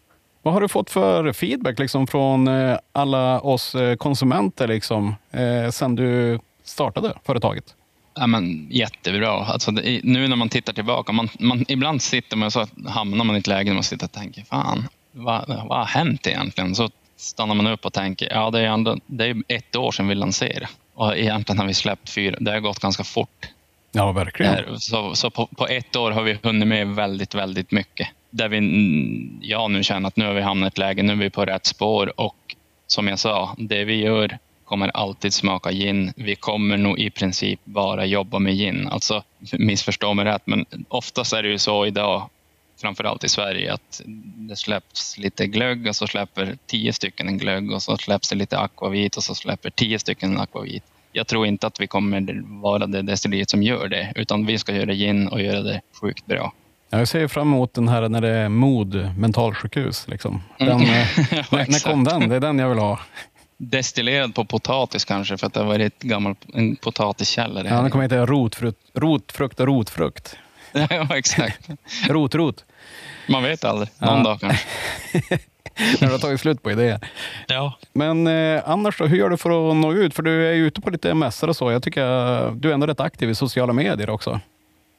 Vad 0.42 0.54
har 0.54 0.60
du 0.60 0.68
fått 0.68 0.90
för 0.90 1.32
feedback 1.32 1.78
liksom, 1.78 2.06
från 2.06 2.48
eh, 2.48 2.78
alla 2.92 3.40
oss 3.40 3.74
eh, 3.74 3.96
konsumenter 3.96 4.68
liksom, 4.68 5.14
eh, 5.30 5.70
sen 5.70 5.94
du 5.94 6.40
startade 6.64 7.14
företaget? 7.24 7.74
Ja, 8.14 8.26
men, 8.26 8.66
jättebra. 8.70 9.30
Alltså, 9.30 9.70
det, 9.70 10.00
nu 10.04 10.28
när 10.28 10.36
man 10.36 10.48
tittar 10.48 10.72
tillbaka, 10.72 11.12
man, 11.12 11.28
man, 11.38 11.64
ibland 11.68 12.02
sitter 12.02 12.36
man 12.36 12.50
så 12.50 12.66
hamnar 12.86 13.24
man 13.24 13.36
i 13.36 13.38
ett 13.38 13.46
läge 13.46 13.70
där 13.70 13.74
man 13.74 13.82
sitter 13.82 14.06
och 14.06 14.12
tänker, 14.12 14.42
fan, 14.42 14.88
vad, 15.12 15.48
vad 15.48 15.78
har 15.78 15.84
hänt 15.84 16.26
egentligen? 16.26 16.74
Så 16.74 16.90
stannar 17.16 17.54
man 17.54 17.66
upp 17.66 17.86
och 17.86 17.92
tänker, 17.92 18.28
ja 18.30 18.50
det 18.50 18.60
är, 18.60 18.64
ändå, 18.64 18.96
det 19.06 19.26
är 19.26 19.42
ett 19.48 19.76
år 19.76 19.92
sedan 19.92 20.08
vi 20.08 20.14
lanserade. 20.14 20.68
Och 20.94 21.16
egentligen 21.16 21.58
har 21.58 21.66
vi 21.66 21.74
släppt 21.74 22.10
fyra. 22.10 22.36
Det 22.40 22.50
har 22.50 22.60
gått 22.60 22.78
ganska 22.78 23.04
fort. 23.04 23.48
Ja, 23.92 24.12
verkligen. 24.12 24.80
Så, 24.80 25.14
så 25.14 25.30
på, 25.30 25.46
på, 25.46 25.66
ett 25.66 25.96
år 25.96 26.10
har 26.10 26.22
vi 26.22 26.38
hunnit 26.42 26.68
med 26.68 26.88
väldigt, 26.88 27.34
väldigt 27.34 27.70
mycket. 27.70 28.08
Där 28.30 28.48
vi, 28.48 28.58
jag 29.42 29.70
nu 29.70 29.82
känner 29.82 30.08
att 30.08 30.16
nu 30.16 30.26
har 30.26 30.34
vi 30.34 30.40
hamnat 30.40 30.66
i 30.66 30.68
ett 30.68 30.78
läge, 30.78 31.02
nu 31.02 31.12
är 31.12 31.16
vi 31.16 31.30
på 31.30 31.44
rätt 31.44 31.66
spår 31.66 32.20
och 32.20 32.56
som 32.86 33.08
jag 33.08 33.18
sa, 33.18 33.54
det 33.58 33.84
vi 33.84 33.94
gör 33.94 34.38
kommer 34.64 34.88
alltid 34.88 35.34
smaka 35.34 35.72
gin. 35.72 36.12
Vi 36.16 36.34
kommer 36.34 36.76
nog 36.76 36.98
i 36.98 37.10
princip 37.10 37.60
bara 37.64 38.04
jobba 38.06 38.38
med 38.38 38.54
gin. 38.54 38.88
Alltså, 38.88 39.22
missförstå 39.52 40.14
mig 40.14 40.24
rätt, 40.24 40.42
men 40.44 40.66
oftast 40.88 41.32
är 41.32 41.42
det 41.42 41.48
ju 41.48 41.58
så 41.58 41.86
idag 41.86 42.30
framförallt 42.82 43.24
i 43.24 43.28
Sverige, 43.28 43.72
att 43.74 44.02
det 44.48 44.56
släpps 44.56 45.18
lite 45.18 45.46
glögg 45.46 45.86
och 45.86 45.96
så 45.96 46.06
släpper 46.06 46.56
tio 46.66 46.92
stycken 46.92 47.28
en 47.28 47.38
glögg 47.38 47.72
och 47.72 47.82
så 47.82 47.96
släpps 47.96 48.28
det 48.28 48.36
lite 48.36 48.58
akvavit 48.58 49.16
och 49.16 49.22
så 49.24 49.34
släpper 49.34 49.70
tio 49.70 49.98
stycken 49.98 50.32
en 50.32 50.40
akvavit. 50.40 50.84
Jag 51.12 51.26
tror 51.26 51.46
inte 51.46 51.66
att 51.66 51.80
vi 51.80 51.86
kommer 51.86 52.60
vara 52.62 52.86
det 52.86 53.02
destilleriet 53.02 53.50
som 53.50 53.62
gör 53.62 53.88
det, 53.88 54.12
utan 54.16 54.46
vi 54.46 54.58
ska 54.58 54.74
göra 54.74 54.92
gin 54.92 55.28
och 55.28 55.42
göra 55.42 55.62
det 55.62 55.80
sjukt 56.00 56.26
bra. 56.26 56.52
Jag 56.90 57.08
ser 57.08 57.28
fram 57.28 57.48
emot 57.48 57.74
den 57.74 57.88
här 57.88 58.08
när 58.08 58.20
det 58.20 58.28
är 58.28 58.48
mod 58.48 59.18
mentalsjukhus. 59.18 60.08
Liksom. 60.08 60.42
Den, 60.58 60.68
Mm. 60.68 60.82
eh, 60.90 61.08
Ja, 61.30 61.44
när, 61.50 61.66
när 61.70 61.90
kom 61.90 62.04
den? 62.04 62.28
Det 62.28 62.36
är 62.36 62.40
den 62.40 62.58
jag 62.58 62.68
vill 62.68 62.78
ha. 62.78 63.00
Destillerad 63.56 64.34
på 64.34 64.44
potatis 64.44 65.04
kanske, 65.04 65.38
för 65.38 65.46
att 65.46 65.52
det 65.54 65.60
har 65.60 65.66
varit 65.66 65.94
ett 65.94 66.02
gammalt, 66.02 66.38
en 66.54 66.76
potatiskällare. 66.76 67.68
Ja, 67.68 67.80
den 67.82 67.90
kommer 67.90 68.02
heta 68.04 68.26
rotfrukt, 68.26 68.80
rotfrukt 68.94 69.60
och 69.60 69.66
rotfrukt. 69.66 70.36
ja, 70.90 71.16
exakt. 71.16 71.68
Rot, 72.08 72.34
rot. 72.34 72.64
Man 73.28 73.42
vet 73.42 73.64
aldrig. 73.64 73.88
Någon 73.98 74.18
Ja. 74.18 74.24
dag 74.24 74.40
kanske. 74.40 74.68
När 76.00 76.06
du 76.06 76.12
har 76.12 76.18
tagit 76.18 76.40
slut 76.40 76.62
på 76.62 76.70
idéer. 76.70 77.00
Ja. 77.48 77.78
Men 77.92 78.26
eh, 78.26 78.62
annars 78.66 78.98
då, 78.98 79.06
hur 79.06 79.16
gör 79.16 79.30
du 79.30 79.36
för 79.36 79.70
att 79.70 79.76
nå 79.76 79.92
ut? 79.92 80.14
För 80.14 80.22
du 80.22 80.46
är 80.48 80.52
ute 80.54 80.80
på 80.80 80.90
lite 80.90 81.14
mässor 81.14 81.48
och 81.48 81.56
så. 81.56 81.72
Jag 81.72 81.82
tycker 81.82 82.50
du 82.50 82.70
är 82.70 82.74
ändå 82.74 82.86
rätt 82.86 83.00
aktiv 83.00 83.30
i 83.30 83.34
sociala 83.34 83.72
medier 83.72 84.10
också. 84.10 84.40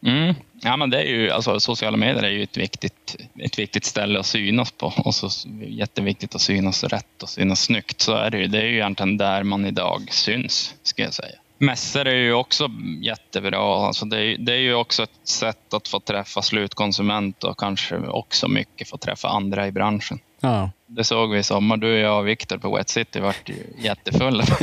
Mm. 0.06 0.34
Ja, 0.62 0.78
men 0.78 0.90
det 0.90 0.98
är 1.02 1.06
ju, 1.08 1.32
alltså, 1.32 1.60
sociala 1.60 1.98
medier 1.98 2.24
är 2.24 2.30
ju 2.30 2.44
ett 2.44 2.58
viktigt, 2.58 3.16
ett 3.40 3.60
viktigt 3.60 3.86
ställe 3.86 4.20
att 4.20 4.26
synas 4.26 4.72
på. 4.72 4.94
Och 4.98 5.16
så 5.16 5.30
jätteviktigt 5.68 6.36
att 6.36 6.42
synas 6.42 6.84
rätt 6.84 7.24
och 7.24 7.30
synas 7.30 7.62
snyggt. 7.62 8.02
Så 8.02 8.16
är 8.16 8.30
det 8.30 8.38
ju. 8.38 8.48
Det 8.48 8.58
är 8.62 8.66
ju 8.66 8.74
egentligen 8.74 9.18
där 9.18 9.44
man 9.44 9.66
idag 9.66 10.08
syns, 10.12 10.76
ska 10.84 11.04
jag 11.04 11.14
säga. 11.14 11.36
Mässor 11.66 12.08
är 12.08 12.16
ju 12.16 12.34
också 12.34 12.70
jättebra. 13.02 13.88
Alltså 13.88 14.06
det, 14.06 14.18
är, 14.18 14.38
det 14.38 14.54
är 14.54 14.58
ju 14.58 14.74
också 14.74 15.04
ett 15.04 15.28
sätt 15.28 15.74
att 15.74 15.88
få 15.88 16.00
träffa 16.00 16.42
slutkonsument 16.42 17.44
och 17.44 17.60
kanske 17.60 17.98
också 17.98 18.48
mycket 18.48 18.90
få 18.90 18.98
träffa 18.98 19.28
andra 19.28 19.68
i 19.68 19.72
branschen. 19.72 20.20
Ja. 20.42 20.72
Det 20.88 21.04
såg 21.04 21.32
vi 21.32 21.40
i 21.40 21.44
sommar. 21.44 21.78
Du 21.78 21.94
och 21.94 22.00
jag 22.00 22.20
och 22.20 22.28
Viktor 22.28 22.58
på 22.58 22.76
Wet 22.76 22.90
City 22.90 23.20
vart 23.20 23.50
ju 23.50 23.56
jättefulla. 23.78 24.44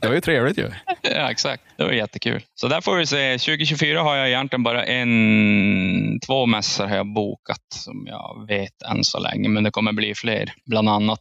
Det 0.00 0.08
var 0.08 0.14
ju 0.14 0.20
trevligt 0.20 0.58
ju. 0.58 0.70
Ja, 1.02 1.30
exakt. 1.30 1.62
Det 1.76 1.84
var 1.84 1.92
jättekul. 1.92 2.42
Så 2.54 2.68
där 2.68 2.80
får 2.80 2.96
vi 2.96 3.06
se. 3.06 3.38
2024 3.38 4.02
har 4.02 4.16
jag 4.16 4.28
egentligen 4.28 4.62
bara 4.62 4.84
en, 4.84 6.20
två 6.26 6.46
mässor 6.46 6.86
har 6.86 6.96
jag 6.96 7.06
bokat 7.06 7.66
som 7.74 8.06
jag 8.06 8.46
vet 8.48 8.82
än 8.82 9.04
så 9.04 9.18
länge. 9.18 9.48
Men 9.48 9.64
det 9.64 9.70
kommer 9.70 9.92
bli 9.92 10.14
fler. 10.14 10.52
Bland 10.66 10.88
annat 10.88 11.20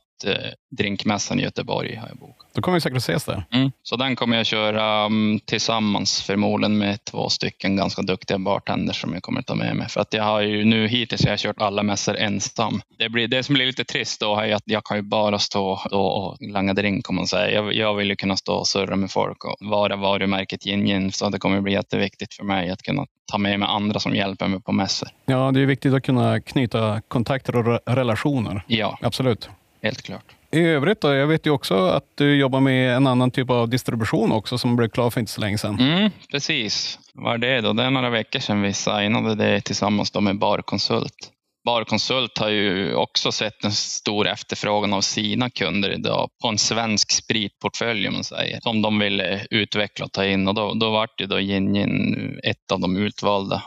Drinkmässan 0.78 1.39
i 1.39 1.43
Göteborg 1.43 1.95
har 1.95 2.07
jag 2.07 2.17
bokat. 2.17 2.47
Då 2.55 2.61
kommer 2.61 2.78
vi 2.78 2.82
säkert 2.82 2.97
att 2.97 3.03
ses 3.03 3.26
där. 3.26 3.43
Mm. 3.51 3.71
Så 3.84 3.95
den 3.95 4.15
kommer 4.15 4.38
jag 4.38 4.45
köra 4.45 5.05
um, 5.05 5.39
tillsammans 5.45 6.21
förmodligen 6.21 6.78
med 6.78 7.05
två 7.05 7.30
stycken 7.30 7.76
ganska 7.76 8.01
duktiga 8.01 8.38
bartenders 8.38 9.01
som 9.01 9.13
jag 9.13 9.24
kommer 9.24 9.41
ta 9.41 9.55
med 9.55 9.76
mig. 9.76 9.89
För 9.89 10.01
att 10.01 10.13
jag 10.13 10.24
har 10.24 10.41
ju 10.41 10.65
nu 10.65 10.88
hittills 10.88 11.24
har 11.24 11.30
jag 11.30 11.39
kört 11.39 11.61
alla 11.61 11.84
mässor 11.84 12.15
ensam. 12.17 12.82
Det, 12.99 13.09
blir, 13.09 13.28
det 13.28 13.43
som 13.43 13.55
blir 13.55 13.65
lite 13.65 13.84
trist 13.86 14.19
då 14.19 14.39
är 14.39 14.55
att 14.55 14.63
jag 14.65 14.84
kan 14.84 14.97
ju 14.97 15.03
bara 15.03 15.39
stå 15.39 15.69
och 15.91 16.38
langa 16.51 16.74
drink 16.74 17.05
kan 17.05 17.15
man 17.15 17.28
säga. 17.28 17.51
Jag, 17.51 17.74
jag 17.74 17.93
vill 17.93 18.09
ju 18.09 18.15
kunna 18.15 18.38
stå 18.38 18.53
och 18.55 18.67
surra 18.67 18.95
med 18.95 19.11
folk 19.11 19.45
och 19.45 19.55
vara 19.59 19.95
varumärket 19.95 20.65
Yin 20.67 20.88
Yin. 20.88 21.11
Så 21.11 21.30
det 21.30 21.39
kommer 21.39 21.61
bli 21.61 21.74
jätteviktigt 21.74 22.34
för 22.34 22.43
mig 22.43 22.69
att 22.69 22.82
kunna 22.82 23.05
ta 23.32 23.38
med 23.38 23.59
mig 23.59 23.67
andra 23.71 23.99
som 23.99 24.15
hjälper 24.15 24.47
mig 24.47 24.61
på 24.61 24.71
mässor. 24.71 25.09
Ja, 25.26 25.51
det 25.53 25.61
är 25.61 25.65
viktigt 25.65 25.93
att 25.93 26.03
kunna 26.03 26.41
knyta 26.41 27.01
kontakter 27.07 27.55
och 27.55 27.65
re- 27.65 27.80
relationer. 27.86 28.63
Ja, 28.67 28.97
Absolut. 29.01 29.49
Helt 29.84 30.01
klart. 30.01 30.36
I 30.51 30.59
övrigt 30.59 31.01
då, 31.01 31.13
jag 31.13 31.27
vet 31.27 31.45
ju 31.45 31.51
också 31.51 31.75
att 31.88 32.05
du 32.15 32.36
jobbar 32.36 32.59
med 32.59 32.95
en 32.95 33.07
annan 33.07 33.31
typ 33.31 33.49
av 33.49 33.69
distribution 33.69 34.31
också 34.31 34.57
som 34.57 34.75
blev 34.75 34.89
klar 34.89 35.09
för 35.09 35.19
inte 35.19 35.31
så 35.31 35.41
länge 35.41 35.57
sedan. 35.57 35.79
Mm, 35.79 36.11
precis. 36.31 36.99
Vad 37.13 37.34
är 37.34 37.38
det 37.38 37.61
då? 37.61 37.73
Det 37.73 37.84
är 37.84 37.89
några 37.89 38.09
veckor 38.09 38.39
sedan 38.39 38.61
vi 38.61 38.73
signade 38.73 39.36
det 39.36 39.61
tillsammans 39.61 40.11
då 40.11 40.21
med 40.21 40.39
Barkonsult. 40.39 41.31
Barkonsult 41.65 42.38
har 42.38 42.49
ju 42.49 42.95
också 42.95 43.31
sett 43.31 43.63
en 43.63 43.71
stor 43.71 44.27
efterfrågan 44.27 44.93
av 44.93 45.01
sina 45.01 45.49
kunder 45.49 45.89
idag 45.89 46.29
på 46.41 46.47
en 46.47 46.57
svensk 46.57 47.11
spritportfölj 47.11 48.07
om 48.07 48.13
man 48.13 48.23
säger, 48.23 48.59
som 48.61 48.81
de 48.81 48.99
ville 48.99 49.45
utveckla 49.49 50.05
och 50.05 50.11
ta 50.11 50.25
in. 50.25 50.47
Och 50.47 50.53
då, 50.53 50.73
då 50.73 50.89
var 50.89 51.07
det 51.17 51.25
då 51.25 51.39
Yin 51.39 51.75
Yin 51.75 52.39
ett 52.43 52.71
av 52.73 52.79
de 52.79 52.97
utvalda 52.97 53.63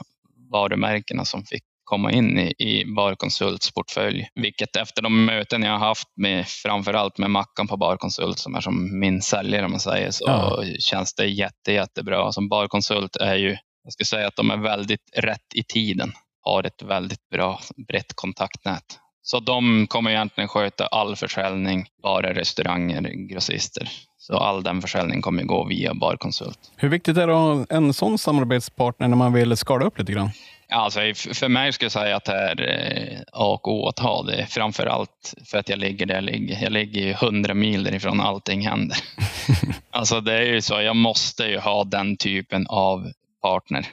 varumärkena 0.52 1.24
som 1.24 1.44
fick 1.44 1.62
komma 1.86 2.12
in 2.12 2.38
i, 2.38 2.54
i 2.58 2.84
Barkonsults 2.96 3.70
portfölj. 3.74 4.28
Vilket 4.34 4.76
efter 4.76 5.02
de 5.02 5.24
möten 5.24 5.62
jag 5.62 5.72
har 5.72 5.86
haft 5.86 6.08
med 6.16 6.46
framförallt 6.48 7.18
med 7.18 7.30
Mackan 7.30 7.68
på 7.68 7.76
Barkonsult 7.76 8.38
som 8.38 8.54
är 8.54 8.60
som 8.60 9.00
min 9.00 9.22
säljare 9.22 9.64
om 9.64 9.70
man 9.70 9.80
säger 9.80 10.10
så 10.10 10.24
Ja. 10.26 10.62
känns 10.78 11.14
det 11.14 11.26
jätte, 11.26 11.72
jättebra. 11.72 12.32
Som 12.32 12.48
Barkonsult 12.48 13.16
är 13.16 13.34
ju, 13.36 13.56
jag 13.84 13.92
skulle 13.92 14.06
säga 14.06 14.26
att 14.28 14.36
de 14.36 14.50
är 14.50 14.56
väldigt 14.56 15.10
rätt 15.16 15.54
i 15.54 15.62
tiden. 15.64 16.12
Har 16.42 16.66
ett 16.66 16.82
väldigt 16.82 17.28
bra 17.28 17.60
brett 17.88 18.12
kontaktnät. 18.14 18.84
Så 19.22 19.40
de 19.40 19.86
kommer 19.86 20.10
egentligen 20.10 20.48
sköta 20.48 20.86
all 20.86 21.16
försäljning, 21.16 21.86
bara 22.02 22.34
restauranger, 22.34 23.28
grossister. 23.32 23.88
Så 24.18 24.36
all 24.36 24.62
den 24.62 24.82
försäljning 24.82 25.22
kommer 25.22 25.42
gå 25.42 25.64
via 25.64 25.94
Barkonsult. 25.94 26.58
Hur 26.76 26.88
viktigt 26.88 27.16
är 27.16 27.26
det 27.26 27.32
att 27.32 27.68
ha 27.68 27.76
en 27.76 27.94
sån 27.94 28.18
samarbetspartner 28.18 29.08
när 29.08 29.16
man 29.16 29.32
vill 29.32 29.56
skala 29.56 29.84
upp 29.84 29.98
lite 29.98 30.12
grann? 30.12 30.30
Alltså, 30.72 31.00
för 31.34 31.48
mig 31.48 31.72
skulle 31.72 31.84
jag 31.84 31.92
säga 31.92 32.16
att 32.16 32.24
det 32.24 32.32
är 32.32 32.60
eh, 32.60 33.20
A 33.32 33.46
och 33.52 33.68
O 33.68 33.88
att 33.88 33.98
ha 33.98 34.22
det. 34.22 34.46
Framför 34.46 34.86
allt 34.86 35.34
för 35.44 35.58
att 35.58 35.68
jag 35.68 35.78
ligger 35.78 36.06
där 36.06 36.14
jag 36.14 36.24
ligger. 36.24 36.62
Jag 36.62 36.72
ligger 36.72 37.10
100 37.10 37.54
mil 37.54 37.84
därifrån 37.84 38.20
allting 38.20 38.66
händer. 38.66 38.98
alltså 39.90 40.20
det 40.20 40.32
är 40.32 40.42
ju 40.42 40.62
så, 40.62 40.80
jag 40.80 40.96
måste 40.96 41.44
ju 41.44 41.58
ha 41.58 41.84
den 41.84 42.16
typen 42.16 42.66
av 42.66 43.12
partner 43.42 43.86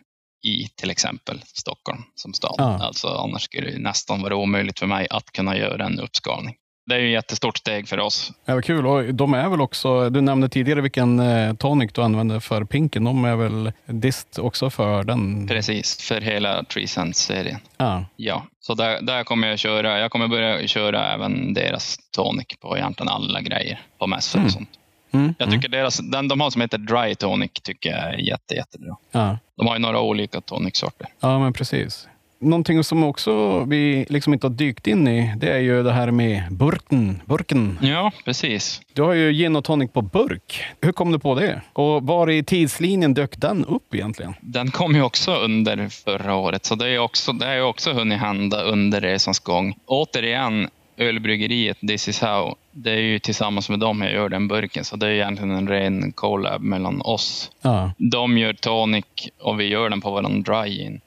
i 0.43 0.67
till 0.75 0.91
exempel 0.91 1.41
Stockholm 1.45 2.03
som 2.15 2.33
stad. 2.33 2.55
Ja. 2.57 2.83
Alltså, 2.83 3.07
annars 3.07 3.41
skulle 3.41 3.71
det 3.71 3.79
nästan 3.79 4.21
vara 4.21 4.35
omöjligt 4.35 4.79
för 4.79 4.87
mig 4.87 5.07
att 5.09 5.31
kunna 5.31 5.57
göra 5.57 5.85
en 5.85 5.99
uppskalning. 5.99 6.55
Det 6.85 6.95
är 6.95 6.99
ju 6.99 7.07
ett 7.07 7.11
jättestort 7.13 7.57
steg 7.57 7.87
för 7.87 7.99
oss. 7.99 8.31
Ja, 8.45 8.53
vad 8.53 8.63
kul. 8.63 8.87
Och 8.87 9.13
de 9.13 9.33
är 9.33 9.49
väl 9.49 9.61
också, 9.61 10.09
du 10.09 10.21
nämnde 10.21 10.49
tidigare 10.49 10.81
vilken 10.81 11.19
eh, 11.19 11.53
tonic 11.53 11.91
du 11.93 12.01
använder 12.01 12.39
för 12.39 12.63
pinken. 12.63 13.03
De 13.03 13.25
är 13.25 13.35
väl 13.35 13.71
dist 13.85 14.39
också 14.39 14.69
för 14.69 15.03
den? 15.03 15.47
Precis, 15.47 16.01
för 16.07 16.21
hela 16.21 16.63
Tree 16.63 16.87
Sense-serien. 16.87 17.59
Ja. 17.77 18.05
Ja, 18.15 18.45
så 18.59 18.73
där, 18.73 19.01
där 19.01 19.23
kommer 19.23 19.47
jag 19.47 19.59
köra. 19.59 19.99
Jag 19.99 20.11
kommer 20.11 20.27
börja 20.27 20.67
köra 20.67 21.13
även 21.13 21.53
deras 21.53 21.97
tonic 22.15 22.47
på 22.61 22.77
egentligen 22.77 23.09
alla 23.09 23.41
grejer 23.41 23.81
på 23.99 24.07
mässor 24.07 24.39
Mm. 24.39 24.45
och 24.45 24.51
sånt. 24.51 24.69
Mm. 25.11 25.35
Jag 25.39 25.51
tycker 25.51 25.69
deras, 25.69 25.97
den 25.97 26.27
de 26.27 26.41
har 26.41 26.49
som 26.49 26.61
heter 26.61 26.77
Dry 26.77 27.15
Tonic 27.15 27.51
tycker 27.63 27.89
jag 27.89 27.99
är 27.99 28.17
jätte, 28.17 28.55
jättebra. 28.55 28.95
ja. 29.11 29.37
De 29.57 29.67
har 29.67 29.75
ju 29.75 29.79
några 29.79 30.01
olika 30.01 30.41
tonicsorter. 30.41 31.07
Ja, 31.19 31.39
men 31.39 31.53
precis. 31.53 32.07
Någonting 32.43 32.83
som 32.83 33.03
också 33.03 33.63
vi 33.63 34.05
liksom 34.09 34.33
inte 34.33 34.47
har 34.47 34.53
dykt 34.53 34.87
in 34.87 35.07
i, 35.07 35.33
det 35.37 35.49
är 35.49 35.59
ju 35.59 35.83
det 35.83 35.91
här 35.91 36.11
med 36.11 36.43
burken. 36.51 37.21
burken. 37.25 37.77
Ja, 37.81 38.11
precis. 38.25 38.81
Du 38.93 39.01
har 39.01 39.13
ju 39.13 39.31
gin 39.31 39.55
och 39.55 39.63
tonic 39.63 39.91
på 39.91 40.01
burk. 40.01 40.63
Hur 40.81 40.91
kom 40.91 41.11
du 41.11 41.19
på 41.19 41.35
det? 41.35 41.61
Och 41.73 42.03
var 42.03 42.29
i 42.29 42.43
tidslinjen 42.43 43.13
dök 43.13 43.37
den 43.37 43.65
upp 43.65 43.95
egentligen? 43.95 44.33
Den 44.41 44.71
kom 44.71 44.95
ju 44.95 45.01
också 45.01 45.35
under 45.35 45.89
förra 45.89 46.35
året, 46.35 46.65
så 46.65 46.75
det 46.75 46.89
är 46.89 46.99
också, 46.99 47.31
det 47.31 47.45
har 47.45 47.53
ju 47.53 47.61
också 47.61 47.93
hunnit 47.93 48.19
hända 48.19 48.61
under 48.61 49.01
resans 49.01 49.39
gång. 49.39 49.75
Återigen, 49.85 50.69
ölbryggeriet 50.97 51.77
This 51.87 52.07
is 52.07 52.21
how, 52.21 52.55
det 52.71 52.91
är 52.91 53.01
ju 53.01 53.19
tillsammans 53.19 53.69
med 53.69 53.79
dem 53.79 54.01
jag 54.01 54.13
gör 54.13 54.29
den 54.29 54.47
burken, 54.47 54.83
så 54.83 54.95
det 54.95 55.07
är 55.07 55.11
egentligen 55.11 55.51
en 55.51 55.67
ren 55.67 56.11
collab 56.11 56.61
mellan 56.61 57.01
oss. 57.01 57.51
Ja. 57.61 57.91
De 57.97 58.37
gör 58.37 58.53
tonic 58.53 59.05
och 59.39 59.59
vi 59.59 59.67
gör 59.67 59.89
den 59.89 60.01
på 60.01 60.11
våran 60.11 60.43
dry-in 60.43 61.01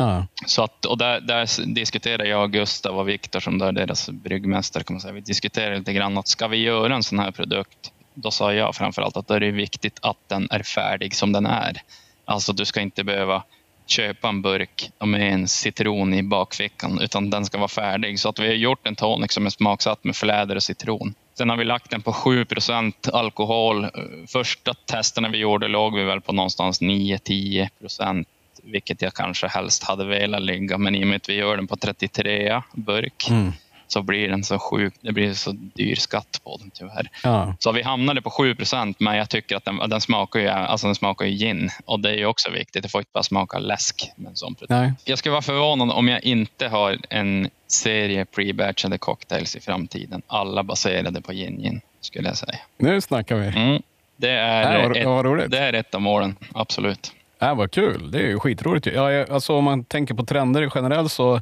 ja. 0.00 0.26
Så 0.46 0.62
att, 0.62 0.84
och 0.84 0.98
där, 0.98 1.20
där 1.20 1.74
diskuterar 1.74 2.24
jag 2.24 2.42
och 2.42 2.52
Gustav 2.52 2.98
och 2.98 3.08
Viktor 3.08 3.40
som 3.40 3.62
är 3.62 3.72
deras 3.72 4.10
bryggmästare. 4.10 4.84
Kan 4.84 4.94
man 4.94 5.00
säga. 5.00 5.12
Vi 5.12 5.20
diskuterar 5.20 5.78
lite 5.78 5.92
grann 5.92 6.18
att 6.18 6.28
ska 6.28 6.48
vi 6.48 6.56
göra 6.56 6.94
en 6.94 7.02
sån 7.02 7.18
här 7.18 7.30
produkt, 7.30 7.92
då 8.14 8.30
sa 8.30 8.54
jag 8.54 8.74
framförallt 8.74 9.16
att 9.16 9.28
då 9.28 9.34
är 9.34 9.40
det 9.40 9.50
viktigt 9.50 9.98
att 10.02 10.28
den 10.28 10.48
är 10.50 10.62
färdig 10.62 11.14
som 11.14 11.32
den 11.32 11.46
är. 11.46 11.82
Alltså 12.24 12.52
du 12.52 12.64
ska 12.64 12.80
inte 12.80 13.04
behöva 13.04 13.42
köpa 13.86 14.28
en 14.28 14.42
burk 14.42 14.90
med 15.04 15.32
en 15.32 15.48
citron 15.48 16.14
i 16.14 16.22
bakfickan, 16.22 17.00
utan 17.00 17.30
den 17.30 17.44
ska 17.44 17.58
vara 17.58 17.68
färdig. 17.68 18.20
Så 18.20 18.28
att 18.28 18.38
vi 18.38 18.46
har 18.46 18.54
gjort 18.54 18.86
en 18.86 18.96
tonic 18.96 19.32
som 19.32 19.46
är 19.46 19.50
smaksatt 19.50 20.04
med 20.04 20.16
fläder 20.16 20.56
och 20.56 20.62
citron. 20.62 21.14
Sen 21.38 21.50
har 21.50 21.56
vi 21.56 21.64
lagt 21.64 21.90
den 21.90 22.02
på 22.02 22.12
7% 22.12 23.10
alkohol. 23.12 23.86
Första 24.28 24.74
testerna 24.74 25.28
vi 25.28 25.38
gjorde 25.38 25.68
låg 25.68 25.96
vi 25.96 26.04
väl 26.04 26.20
på 26.20 26.32
någonstans 26.32 26.80
9-10 26.80 27.68
procent 27.80 28.28
vilket 28.64 29.02
jag 29.02 29.14
kanske 29.14 29.46
helst 29.48 29.84
hade 29.84 30.04
velat 30.04 30.42
ligga. 30.42 30.78
Men 30.78 30.94
i 30.94 31.02
och 31.04 31.08
med 31.08 31.16
att 31.16 31.28
vi 31.28 31.34
gör 31.34 31.56
den 31.56 31.66
på 31.66 31.76
33 31.76 32.62
burk 32.72 33.26
Mm. 33.30 33.52
så 33.86 34.02
blir 34.02 34.28
den 34.28 34.44
så 34.44 34.58
sjuk. 34.58 34.94
Det 35.00 35.12
blir 35.12 35.32
så 35.34 35.52
dyr 35.52 35.94
skatt 35.96 36.40
på 36.44 36.56
den 36.56 36.70
tyvärr. 36.70 37.10
ja. 37.22 37.54
Så 37.58 37.72
vi 37.72 37.82
hamnade 37.82 38.22
på 38.22 38.30
7% 38.30 38.94
men 38.98 39.16
jag 39.16 39.30
tycker 39.30 39.56
att 39.56 39.64
den, 39.64 39.76
den 39.90 40.00
smakar 40.00 40.40
ju 40.40 40.48
alltså 40.48 40.86
den 40.86 40.94
smakar 40.94 41.24
ju 41.26 41.32
gin. 41.46 41.70
Och 41.84 42.00
det 42.00 42.10
är 42.10 42.14
ju 42.14 42.26
också 42.26 42.50
viktigt. 42.50 42.82
Det 42.82 42.88
får 42.88 43.00
inte 43.00 43.10
bara 43.14 43.22
smaka 43.22 43.58
läsk 43.58 44.10
med 44.16 44.30
en 44.30 44.36
sån 44.36 44.54
produkt. 44.54 44.70
Nej. 44.70 44.92
Jag 45.04 45.18
skulle 45.18 45.30
vara 45.32 45.42
förvånad 45.42 45.90
om 45.90 46.08
jag 46.08 46.24
inte 46.24 46.68
har 46.68 46.98
en 47.10 47.48
serie 47.68 48.24
pre-batchade 48.24 48.98
cocktails 48.98 49.56
i 49.56 49.60
framtiden. 49.60 50.22
Alla 50.26 50.62
baserade 50.62 51.20
på 51.22 51.32
gin 51.32 51.58
gin, 51.62 51.80
skulle 52.00 52.28
jag 52.28 52.36
säga. 52.36 52.58
Nu 52.78 53.00
snackar 53.00 53.36
vi. 53.36 53.46
Mm. 53.46 53.82
Det, 54.16 54.30
är 54.30 54.88
vad, 54.88 55.40
ett, 55.40 55.50
det 55.50 55.58
är 55.58 55.72
ett 55.72 55.94
av 55.94 56.00
målen, 56.00 56.36
absolut. 56.54 57.12
Ja, 57.40 57.54
vad 57.54 57.70
kul. 57.70 58.10
Det 58.10 58.18
är 58.18 58.26
ju 58.26 58.38
skitroligt. 58.38 58.86
Ja, 58.86 59.12
jag- 59.12 59.30
alltså, 59.30 59.56
om 59.56 59.64
man 59.64 59.84
tänker 59.84 60.14
på 60.14 60.24
trender 60.24 60.70
generellt 60.74 61.12
så 61.12 61.40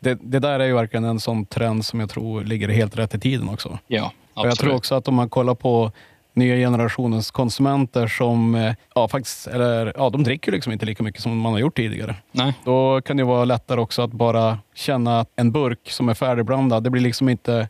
det, 0.00 0.18
det 0.22 0.38
där 0.38 0.60
är 0.60 0.64
ju 0.66 0.74
verkligen 0.74 1.04
en 1.04 1.20
sån 1.20 1.46
trend 1.46 1.84
som 1.84 2.00
jag 2.00 2.10
tror 2.10 2.44
ligger 2.44 2.68
helt 2.68 2.98
rätt 2.98 3.14
i 3.14 3.18
tiden 3.20 3.48
också. 3.48 3.78
Ja, 3.86 4.04
Och 4.04 4.12
absolut. 4.34 4.46
jag 4.50 4.58
tror 4.58 4.74
också 4.74 4.94
att 4.94 5.08
om 5.08 5.14
man 5.14 5.28
kollar 5.28 5.54
på 5.54 5.92
nya 6.34 6.54
generationens 6.56 7.30
konsumenter 7.30 8.06
som 8.06 8.54
eh, 8.54 8.74
ja, 8.94 9.08
faktiskt, 9.08 9.46
eller, 9.46 9.92
ja, 9.96 10.10
de 10.10 10.22
dricker 10.24 10.52
liksom 10.52 10.72
inte 10.72 10.86
lika 10.86 11.02
mycket 11.02 11.22
som 11.22 11.38
man 11.38 11.52
har 11.52 11.60
gjort 11.60 11.76
tidigare. 11.76 12.14
Nej. 12.32 12.54
Då 12.64 13.00
kan 13.00 13.16
det 13.16 13.24
vara 13.24 13.44
lättare 13.44 13.80
också 13.80 14.02
att 14.02 14.12
bara 14.12 14.58
känna 14.74 15.20
att 15.20 15.28
en 15.36 15.52
burk 15.52 15.90
som 15.90 16.08
är 16.08 16.14
färdigblandad. 16.14 16.84
Det 16.84 16.90
blir 16.90 17.02
liksom 17.02 17.28
inte 17.28 17.68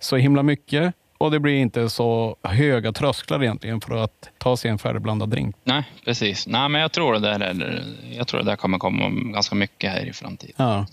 så 0.00 0.16
himla 0.16 0.42
mycket 0.42 0.94
och 1.24 1.30
det 1.30 1.40
blir 1.40 1.56
inte 1.56 1.90
så 1.90 2.36
höga 2.42 2.92
trösklar 2.92 3.42
egentligen 3.42 3.80
för 3.80 3.96
att 3.96 4.30
ta 4.38 4.56
sig 4.56 4.70
en 4.70 4.78
färdigblandad 4.78 5.28
drink. 5.28 5.56
Nej, 5.64 5.82
precis. 6.04 6.46
Nej, 6.46 6.68
men 6.68 6.80
jag 6.80 6.92
tror 6.92 7.12
det 7.12 7.18
där, 7.18 7.40
är, 7.40 7.82
jag 8.12 8.28
tror 8.28 8.40
det 8.40 8.46
där 8.46 8.56
kommer 8.56 8.78
komma 8.78 9.10
ganska 9.32 9.54
mycket 9.54 9.92
här 9.92 10.06
i 10.06 10.12
framtiden. 10.12 10.54
Ja. 10.58 10.86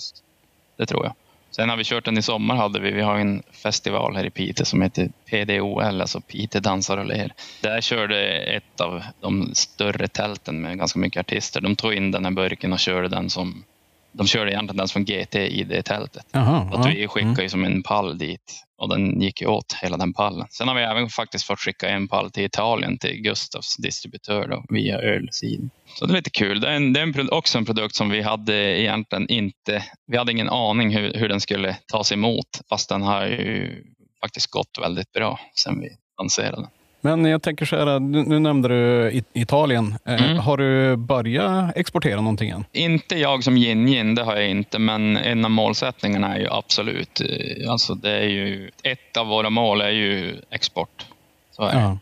Det 0.78 0.86
tror 0.86 1.06
jag. 1.06 1.14
Sen 1.52 1.70
har 1.70 1.78
vi 1.78 1.84
kört 1.84 2.06
den 2.06 2.18
i 2.18 2.22
sommar. 2.22 2.56
hade 2.56 2.80
Vi 2.80 2.92
vi 2.92 3.02
har 3.02 3.18
en 3.18 3.44
festival 3.52 4.16
här 4.16 4.26
i 4.26 4.30
Piteå 4.30 4.66
som 4.66 4.82
heter 4.82 5.10
PDOL, 5.30 6.02
alltså 6.02 6.22
Piteå 6.22 6.62
dansar 6.62 6.98
och 6.98 7.06
ler. 7.06 7.34
Där 7.62 7.82
körde 7.82 8.38
ett 8.38 8.82
av 8.82 9.04
de 9.22 9.56
större 9.56 10.08
tälten 10.08 10.62
med 10.62 10.78
ganska 10.78 11.00
mycket 11.00 11.20
artister. 11.20 11.62
De 11.62 11.76
tog 11.76 11.94
in 11.94 12.12
den 12.12 12.26
här 12.26 12.32
burken 12.32 12.74
och 12.74 12.80
körde 12.80 13.08
den 13.08 13.30
som 13.30 13.64
de 14.12 14.28
körde 14.28 14.52
egentligen 14.52 14.78
den 14.78 14.88
som 14.88 15.06
GT 15.06 15.36
i 15.36 15.64
det 15.64 15.84
tältet. 15.84 16.26
Jaha, 16.32 16.70
Att 16.74 16.86
vi 16.86 17.08
skickade 17.08 17.44
ju 17.44 17.50
som 17.50 17.64
en 17.64 17.84
pall 17.84 18.18
dit 18.18 18.64
och 18.78 18.90
den 18.90 19.22
gick 19.22 19.42
ju 19.42 19.48
åt 19.48 19.74
hela 19.82 19.98
den 19.98 20.14
pallen. 20.14 20.48
Sen 20.50 20.68
har 20.68 20.76
vi 20.76 20.82
även 20.82 21.10
faktiskt 21.10 21.46
fått 21.46 21.60
skicka 21.60 21.90
en 21.90 22.08
pall 22.08 22.32
till 22.32 22.44
Italien 22.44 22.98
till 22.98 23.22
Gustavs 23.22 23.78
distributör 23.78 24.48
då, 24.48 24.64
via 24.70 24.98
ölsidan. 24.98 25.70
Så 25.96 26.06
det 26.06 26.14
är 26.14 26.16
lite 26.16 26.30
kul. 26.30 26.60
Det 26.60 26.68
är, 26.68 26.76
en, 26.76 26.94
det 26.94 27.00
är 27.00 27.20
en, 27.20 27.30
också 27.32 27.58
en 27.58 27.66
produkt 27.66 27.96
som 27.96 28.10
vi 28.10 28.22
hade 28.22 28.82
egentligen 28.82 29.30
inte, 29.30 29.84
vi 30.08 30.18
hade 30.18 30.32
ingen 30.32 30.50
aning 30.50 30.96
hur, 30.98 31.14
hur 31.14 31.30
den 31.30 31.42
skulle 31.42 31.78
tas 31.92 32.12
emot 32.12 32.62
fast 32.70 32.90
den 32.90 33.02
har 33.02 33.26
ju 33.26 33.84
faktiskt 34.22 34.52
gått 34.52 34.78
väldigt 34.82 35.12
bra 35.12 35.40
sen 35.56 35.80
vi 35.82 35.90
lanserade 36.20 36.62
den. 36.62 36.68
Men 37.02 37.26
jag 37.26 37.42
tänker 37.42 37.66
så 37.66 37.76
här, 37.76 38.00
nu, 38.00 38.40
nämnde 38.40 38.68
du 38.68 39.22
Italien. 39.34 39.96
Eh, 40.06 40.22
Mm. 40.22 40.38
Har 40.38 40.58
du 40.58 40.96
börjat 40.96 41.78
exportera 41.78 42.16
någonting 42.16 42.50
än? 42.50 42.66
Inte 42.72 43.16
jag 43.16 43.44
som 43.44 43.58
yin-yin, 43.58 44.16
det 44.16 44.24
har 44.24 44.36
jag 44.36 44.50
inte, 44.50 44.80
men 44.80 45.18
en 45.18 45.46
av 45.46 45.52
målsättningarna 45.52 46.36
är 46.36 46.40
ju 46.40 46.48
absolut, 46.52 47.22
eh, 47.22 47.72
alltså 47.72 47.96
det 47.96 48.12
är 48.12 48.28
ju, 48.28 48.72
ett 48.84 49.18
av 49.18 49.28
våra 49.28 49.50
mål 49.50 49.82
är 49.82 49.90
ju 49.90 50.36
export. 50.50 51.06
Så, 51.52 51.64
är. 51.64 51.80
Ja. 51.80 51.98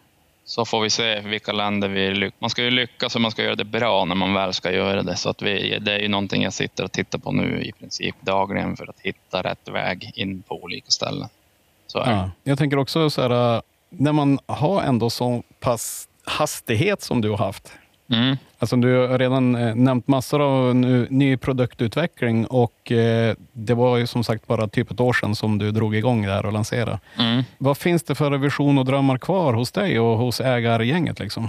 så 0.45 0.65
får 0.65 0.81
vi 0.81 0.89
se 0.89 1.19
vilka 1.19 1.51
länder 1.51 1.87
vi 1.87 2.11
lyckas. 2.11 2.41
Man 2.41 2.49
ska 2.49 2.63
ju 2.63 2.71
lyckas 2.71 3.15
och 3.15 3.21
man 3.21 3.31
ska 3.31 3.43
göra 3.43 3.55
det 3.55 3.65
bra 3.65 4.05
när 4.05 4.15
man 4.15 4.33
väl 4.33 4.53
ska 4.53 4.71
göra 4.71 5.03
det. 5.03 5.15
Så 5.15 5.29
att 5.29 5.41
vi, 5.41 5.77
det 5.81 5.93
är 5.93 5.99
ju 5.99 6.07
någonting 6.07 6.43
jag 6.43 6.53
sitter 6.53 6.83
och 6.83 6.91
tittar 6.91 7.19
på 7.19 7.31
nu 7.31 7.61
i 7.63 7.71
princip 7.71 8.15
dagligen 8.21 8.77
för 8.77 8.89
att 8.89 8.99
hitta 8.99 9.41
rätt 9.41 9.69
väg 9.69 10.11
in 10.15 10.41
på 10.41 10.63
olika 10.63 10.89
ställen. 10.89 11.29
Ja. 11.93 12.29
Jag 12.43 12.57
tänker 12.57 12.77
också 12.77 13.09
så 13.09 13.21
här, 13.21 13.55
äh, 13.55 13.61
när 13.89 14.11
man 14.11 14.39
har 14.45 14.81
ändå 14.81 15.09
så 15.09 15.43
pass 15.59 16.07
hastighet 16.23 17.01
som 17.01 17.21
du 17.21 17.29
har 17.29 17.37
haft. 17.37 17.71
Mm. 18.11 18.37
Alltså 18.61 18.75
du 18.75 19.07
har 19.07 19.19
redan 19.19 19.55
eh, 19.55 19.75
nämnt 19.75 20.07
massor 20.07 20.41
av 20.41 20.75
ny 21.09 21.37
produktutveckling 21.37 22.45
och 22.45 22.91
eh, 22.91 23.35
det 23.53 23.73
var 23.73 23.97
ju 23.97 24.07
som 24.07 24.23
sagt 24.23 24.47
bara 24.47 24.67
typ 24.67 24.91
ett 24.91 24.99
år 24.99 25.13
sedan 25.13 25.35
som 25.35 25.57
du 25.57 25.71
drog 25.71 25.95
igång 25.95 26.21
det 26.25 26.31
här 26.33 26.45
och 26.45 26.53
lanserade. 26.53 26.99
Mm. 27.19 27.43
Vad 27.57 27.77
finns 27.77 28.03
det 28.03 28.15
för 28.15 28.37
vision 28.37 28.77
och 28.77 28.85
drömmar 28.85 29.17
kvar 29.17 29.53
hos 29.53 29.71
dig 29.71 29.99
och 29.99 30.17
hos 30.17 30.41
ägargänget? 30.41 31.19
Liksom? 31.19 31.47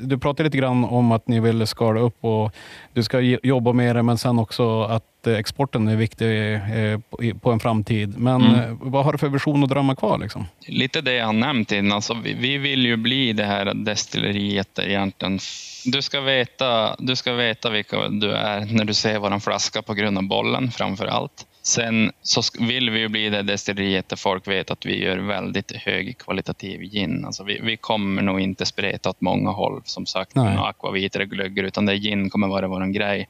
Du 0.00 0.18
pratade 0.18 0.44
lite 0.44 0.58
grann 0.58 0.84
om 0.84 1.12
att 1.12 1.28
ni 1.28 1.40
vill 1.40 1.66
skala 1.66 2.00
upp 2.00 2.24
och 2.24 2.52
du 2.92 3.02
ska 3.02 3.20
jobba 3.20 3.72
med 3.72 3.96
det, 3.96 4.02
men 4.02 4.18
sen 4.18 4.38
också 4.38 4.82
att 4.82 5.26
eh, 5.26 5.34
exporten 5.34 5.88
är 5.88 5.96
viktig 5.96 6.60
på, 7.40 7.52
en 7.52 7.60
framtid. 7.60 8.18
Men 8.18 8.40
Mm. 8.40 8.78
vad 8.80 9.04
har 9.04 9.12
du 9.12 9.18
för 9.18 9.28
vision 9.28 9.62
och 9.62 9.68
drömmar 9.68 9.94
kvar? 9.94 10.18
Liksom? 10.18 10.46
Lite 10.68 11.00
det 11.00 11.14
jag 11.14 11.26
har 11.26 11.32
nämnt 11.32 11.72
innan. 11.72 11.92
Alltså, 11.92 12.16
vi, 12.24 12.34
vi 12.34 12.58
vill 12.58 12.86
ju 12.86 12.96
bli 12.96 13.32
det 13.32 13.44
här 13.44 13.74
destilleriet 13.74 14.78
egentligen. 14.78 15.38
Du 15.84 16.02
ska, 16.02 16.20
veta, 16.30 16.96
du 16.98 17.16
ska 17.16 17.32
veta 17.32 17.70
vilka 17.70 18.08
du 18.08 18.32
är 18.32 18.60
när 18.60 18.84
du 18.84 18.94
ser 18.94 19.18
våran 19.18 19.40
flaska 19.40 19.82
på 19.82 19.94
grund 19.94 20.18
av 20.18 20.24
bollen 20.24 20.70
framför 20.70 21.06
allt. 21.06 21.46
Sen 21.62 22.12
så 22.22 22.42
vill 22.60 22.90
vi 22.90 23.00
ju 23.00 23.08
bli 23.08 23.28
det 23.28 23.42
destilleriet 23.42 24.08
där 24.08 24.16
folk 24.16 24.48
vet 24.48 24.70
att 24.70 24.86
vi 24.86 25.04
gör 25.04 25.18
väldigt 25.18 25.72
högkvalitativ 25.72 26.80
gin. 26.80 27.24
Alltså 27.24 27.44
vi, 27.44 27.60
vi 27.62 27.76
kommer 27.76 28.22
nog 28.22 28.40
inte 28.40 28.66
spreta 28.66 29.10
åt 29.10 29.20
många 29.20 29.50
håll 29.50 29.82
som 29.84 30.06
sagt 30.06 30.34
med 30.34 30.64
akvavit 30.64 31.14
eller 31.14 31.24
glögger 31.24 31.62
utan 31.64 31.86
det 31.86 31.94
gin 31.94 32.30
kommer 32.30 32.48
vara 32.48 32.68
vår 32.68 32.86
grej. 32.86 33.28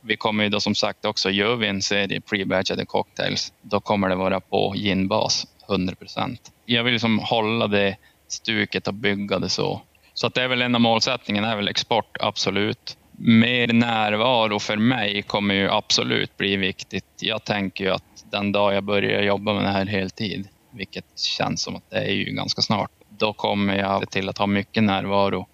Vi 0.00 0.16
kommer 0.16 0.44
ju 0.44 0.50
då 0.50 0.60
som 0.60 0.74
sagt 0.74 1.04
också, 1.04 1.30
gör 1.30 1.56
vi 1.56 1.66
en 1.66 1.82
serie 1.82 2.20
pre-batchade 2.20 2.84
cocktails, 2.84 3.52
då 3.62 3.80
kommer 3.80 4.08
det 4.08 4.14
vara 4.14 4.40
på 4.40 4.72
ginbas, 4.76 5.46
100 5.68 5.94
procent. 5.94 6.52
Jag 6.66 6.84
vill 6.84 6.92
liksom 6.92 7.18
hålla 7.18 7.66
det 7.66 7.96
stuket 8.28 8.88
och 8.88 8.94
bygga 8.94 9.38
det 9.38 9.48
så. 9.48 9.82
Så 10.14 10.26
att 10.26 10.34
det 10.34 10.42
är 10.42 10.48
väl 10.48 10.62
en 10.62 10.74
av 10.74 10.80
målsättningarna, 10.80 11.52
är 11.52 11.56
väl 11.56 11.68
export, 11.68 12.16
absolut. 12.20 12.96
Mer 13.12 13.72
närvaro 13.72 14.58
för 14.58 14.76
mig 14.76 15.22
kommer 15.22 15.54
ju 15.54 15.70
absolut 15.70 16.36
bli 16.36 16.56
viktigt. 16.56 17.04
Jag 17.20 17.44
tänker 17.44 17.84
ju 17.84 17.90
att 17.90 18.24
den 18.30 18.52
dag 18.52 18.74
jag 18.74 18.84
börjar 18.84 19.22
jobba 19.22 19.54
med 19.54 19.64
det 19.64 19.70
här 19.70 19.86
heltid, 19.86 20.48
vilket 20.70 21.18
känns 21.18 21.62
som 21.62 21.76
att 21.76 21.90
det 21.90 21.98
är 21.98 22.12
ju 22.12 22.24
ganska 22.24 22.62
snart, 22.62 22.90
då 23.08 23.32
kommer 23.32 23.78
jag 23.78 24.10
till 24.10 24.28
att 24.28 24.38
ha 24.38 24.46
mycket 24.46 24.82
närvaro 24.82 25.46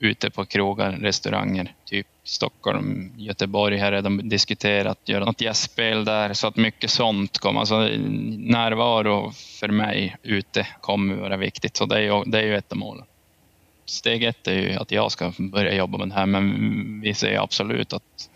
ute 0.00 0.30
på 0.30 0.44
krogar, 0.44 0.92
restauranger, 0.92 1.74
typ 1.84 2.06
Stockholm, 2.24 3.12
Göteborg. 3.16 3.76
Här 3.76 3.92
har 3.92 4.02
de 4.02 4.28
diskuterat 4.28 4.98
att 5.02 5.08
göra 5.08 5.24
något 5.24 5.40
gästspel 5.40 6.04
där, 6.04 6.32
så 6.32 6.46
att 6.46 6.56
mycket 6.56 6.90
sånt 6.90 7.38
kommer. 7.38 7.60
Alltså, 7.60 7.78
närvaro 7.78 9.32
för 9.60 9.68
mig 9.68 10.16
ute 10.22 10.66
kommer 10.80 11.14
vara 11.14 11.36
viktigt, 11.36 11.76
så 11.76 11.86
det 11.86 11.96
är 11.96 12.00
ju, 12.00 12.24
det 12.26 12.38
är 12.38 12.42
ju 12.42 12.56
ett 12.56 12.72
av 12.72 12.78
målen. 12.78 13.06
Steg 13.90 14.24
ett 14.24 14.46
är 14.46 14.54
ju 14.54 14.72
att 14.72 14.90
jag 14.90 15.12
ska 15.12 15.32
börja 15.38 15.74
jobba 15.74 15.98
med 15.98 16.08
det 16.08 16.14
här, 16.14 16.26
men 16.26 17.00
vi 17.00 17.14
säger 17.14 17.40
absolut 17.40 17.92
att 17.92 18.30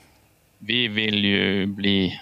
vi 0.59 0.89
vill 0.89 1.25
ju 1.25 1.67
bli 1.67 2.21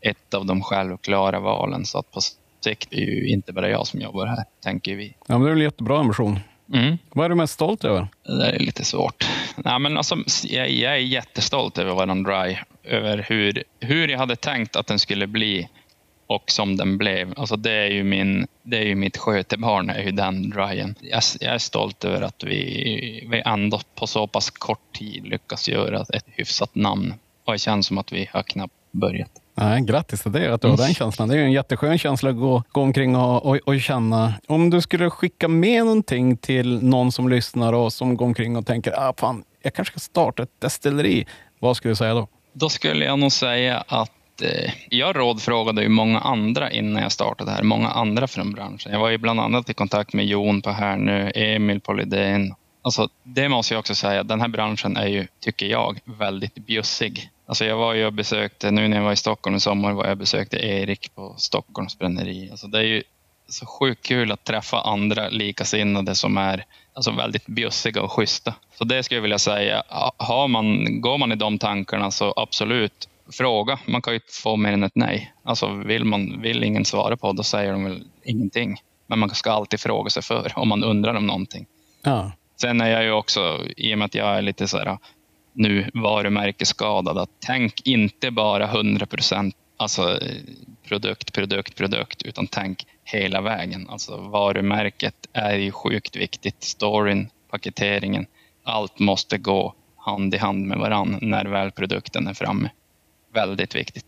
ett 0.00 0.34
av 0.34 0.46
de 0.46 0.62
självklara 0.62 1.40
valen, 1.40 1.84
så 1.86 1.98
att 1.98 2.10
på 2.10 2.20
sikt 2.64 2.92
är 2.92 3.00
ju 3.00 3.28
inte 3.28 3.52
bara 3.52 3.68
jag 3.70 3.86
som 3.86 4.00
jobbar 4.00 4.26
här, 4.26 4.44
tänker 4.62 4.96
vi. 4.96 5.14
Ja, 5.26 5.38
men 5.38 5.42
det 5.42 5.48
är 5.48 5.52
en 5.52 5.60
jättebra 5.60 5.98
ambition. 5.98 6.40
Mm. 6.74 6.98
Vad 7.12 7.24
är 7.24 7.28
du 7.28 7.34
mest 7.34 7.54
stolt 7.54 7.84
över? 7.84 8.08
Det 8.22 8.38
där 8.38 8.52
är 8.52 8.58
lite 8.58 8.84
svårt. 8.84 9.26
Nej, 9.56 9.78
men 9.78 9.96
alltså, 9.96 10.16
jag, 10.44 10.70
jag 10.70 10.92
är 10.92 10.96
jättestolt 10.96 11.78
över 11.78 11.92
våran 11.92 12.22
dry. 12.22 12.56
Över 12.84 13.26
hur, 13.28 13.64
hur 13.80 14.08
jag 14.08 14.18
hade 14.18 14.36
tänkt 14.36 14.76
att 14.76 14.86
den 14.86 14.98
skulle 14.98 15.26
bli 15.26 15.68
och 16.26 16.50
som 16.50 16.76
den 16.76 16.98
blev. 16.98 17.34
Alltså, 17.36 17.56
det, 17.56 17.72
är 17.72 17.90
ju 17.90 18.04
min, 18.04 18.46
det 18.62 18.76
är 18.76 18.84
ju 18.84 18.94
mitt 18.94 19.16
skötebarn, 19.16 19.90
är 19.90 20.02
ju 20.02 20.10
den 20.10 20.50
dryen. 20.50 20.94
Jag, 21.00 21.22
jag 21.40 21.54
är 21.54 21.58
stolt 21.58 22.04
över 22.04 22.22
att 22.22 22.44
vi, 22.44 23.28
vi 23.30 23.42
ändå 23.46 23.80
på 23.94 24.06
så 24.06 24.26
pass 24.26 24.50
kort 24.50 24.92
tid 24.98 25.26
lyckas 25.26 25.68
göra 25.68 26.04
ett 26.12 26.26
hyfsat 26.26 26.74
namn. 26.74 27.14
Och 27.44 27.52
det 27.52 27.58
känns 27.58 27.86
som 27.86 27.98
att 27.98 28.12
vi 28.12 28.28
har 28.32 28.42
knappt 28.42 28.74
börjat. 28.90 29.30
Nej, 29.54 29.80
grattis 29.80 30.22
till 30.22 30.32
det, 30.32 30.54
att 30.54 30.60
du 30.60 30.68
har 30.68 30.76
den 30.76 30.94
känslan. 30.94 31.28
Det 31.28 31.38
är 31.38 31.42
en 31.42 31.52
jätteskön 31.52 31.98
känsla 31.98 32.30
att 32.30 32.36
gå, 32.36 32.62
gå 32.72 32.80
omkring 32.80 33.16
och, 33.16 33.46
och, 33.46 33.56
och 33.64 33.80
känna. 33.80 34.34
Om 34.46 34.70
du 34.70 34.80
skulle 34.80 35.10
skicka 35.10 35.48
med 35.48 35.84
någonting 35.84 36.36
till 36.36 36.82
någon 36.82 37.12
som 37.12 37.28
lyssnar 37.28 37.72
och 37.72 37.92
som 37.92 38.16
går 38.16 38.26
omkring 38.26 38.56
och 38.56 38.66
tänker, 38.66 39.08
ah, 39.08 39.14
fan, 39.16 39.44
jag 39.62 39.74
kanske 39.74 39.92
ska 39.92 40.00
starta 40.00 40.42
ett 40.42 40.60
destilleri. 40.60 41.26
Vad 41.58 41.76
skulle 41.76 41.92
du 41.92 41.96
säga 41.96 42.14
då? 42.14 42.28
Då 42.52 42.68
skulle 42.68 43.04
jag 43.04 43.18
nog 43.18 43.32
säga 43.32 43.84
att 43.88 44.12
eh, 44.42 44.72
jag 44.90 45.16
rådfrågade 45.16 45.82
ju 45.82 45.88
många 45.88 46.20
andra 46.20 46.70
innan 46.70 47.02
jag 47.02 47.12
startade 47.12 47.50
här. 47.50 47.62
Många 47.62 47.88
andra 47.88 48.26
från 48.26 48.52
branschen. 48.52 48.92
Jag 48.92 49.00
var 49.00 49.10
ju 49.10 49.18
bland 49.18 49.40
annat 49.40 49.70
i 49.70 49.74
kontakt 49.74 50.12
med 50.12 50.26
Jon 50.26 50.62
på 50.62 50.70
Härnö, 50.70 51.30
Emil 51.34 51.80
på 51.80 51.92
Lidén. 51.92 52.54
Alltså, 52.82 53.08
det 53.22 53.48
måste 53.48 53.74
jag 53.74 53.78
också 53.78 53.94
säga, 53.94 54.22
den 54.22 54.40
här 54.40 54.48
branschen 54.48 54.96
är 54.96 55.06
ju, 55.06 55.26
tycker 55.40 55.66
jag, 55.66 56.00
väldigt 56.04 56.54
bjussig. 56.54 57.30
Alltså 57.46 57.64
jag 57.64 57.76
var 57.76 57.94
ju 57.94 58.06
och 58.06 58.12
besökte, 58.12 58.70
nu 58.70 58.88
när 58.88 58.96
jag 58.96 59.04
var 59.04 59.12
i 59.12 59.16
Stockholm 59.16 59.56
i 59.56 59.60
sommar, 59.60 59.92
var 59.92 60.04
jag 60.04 60.12
och 60.12 60.18
besökte 60.18 60.56
Erik 60.56 61.14
på 61.14 61.34
Stockholms 61.38 61.98
bränneri. 61.98 62.48
Alltså 62.50 62.66
det 62.66 62.78
är 62.78 62.82
ju 62.82 63.02
så 63.48 63.66
sjukt 63.66 64.06
kul 64.06 64.32
att 64.32 64.44
träffa 64.44 64.80
andra 64.80 65.28
likasinnade 65.28 66.14
som 66.14 66.36
är 66.36 66.64
alltså 66.94 67.10
väldigt 67.10 67.46
bjussiga 67.46 68.02
och 68.02 68.12
schyssta. 68.12 68.54
Så 68.78 68.84
det 68.84 69.02
skulle 69.02 69.18
jag 69.18 69.22
vilja 69.22 69.38
säga. 69.38 69.82
Har 70.16 70.48
man, 70.48 71.00
går 71.00 71.18
man 71.18 71.32
i 71.32 71.36
de 71.36 71.58
tankarna 71.58 72.10
så 72.10 72.34
absolut, 72.36 73.08
fråga. 73.32 73.78
Man 73.86 74.02
kan 74.02 74.12
ju 74.12 74.16
inte 74.16 74.32
få 74.42 74.56
mer 74.56 74.72
än 74.72 74.82
ett 74.82 74.94
nej. 74.94 75.32
Alltså 75.42 75.72
vill, 75.72 76.04
man, 76.04 76.40
vill 76.42 76.64
ingen 76.64 76.84
svara 76.84 77.16
på, 77.16 77.32
då 77.32 77.42
säger 77.42 77.72
de 77.72 77.84
väl 77.84 78.04
ingenting. 78.24 78.76
Men 79.06 79.18
man 79.18 79.30
ska 79.30 79.50
alltid 79.50 79.80
fråga 79.80 80.10
sig 80.10 80.22
för 80.22 80.52
om 80.56 80.68
man 80.68 80.84
undrar 80.84 81.14
om 81.14 81.26
någonting. 81.26 81.66
Ja, 82.02 82.32
Sen 82.60 82.80
är 82.80 82.90
jag 82.90 83.04
ju 83.04 83.12
också, 83.12 83.64
i 83.76 83.94
och 83.94 83.98
med 83.98 84.06
att 84.06 84.14
jag 84.14 84.36
är 84.36 84.42
lite 84.42 84.68
så 84.68 84.78
här, 84.78 84.98
nu 85.52 85.90
varumärkesskadad, 85.94 87.18
att 87.18 87.30
tänk 87.46 87.86
inte 87.86 88.30
bara 88.30 88.64
100 88.64 89.06
procent 89.06 89.56
alltså 89.76 90.20
produkt, 90.88 91.32
produkt, 91.32 91.74
produkt, 91.74 92.22
utan 92.22 92.46
tänk 92.46 92.86
hela 93.04 93.40
vägen. 93.40 93.88
Alltså 93.88 94.16
varumärket 94.16 95.26
är 95.32 95.54
ju 95.54 95.72
sjukt 95.72 96.16
viktigt. 96.16 96.62
Storyn, 96.62 97.28
paketeringen, 97.50 98.26
allt 98.64 98.98
måste 98.98 99.38
gå 99.38 99.74
hand 99.96 100.34
i 100.34 100.38
hand 100.38 100.66
med 100.66 100.78
varann 100.78 101.18
när 101.22 101.44
väl 101.44 101.70
produkten 101.70 102.26
är 102.26 102.34
framme. 102.34 102.70
Väldigt 103.36 103.74
viktigt. 103.74 104.04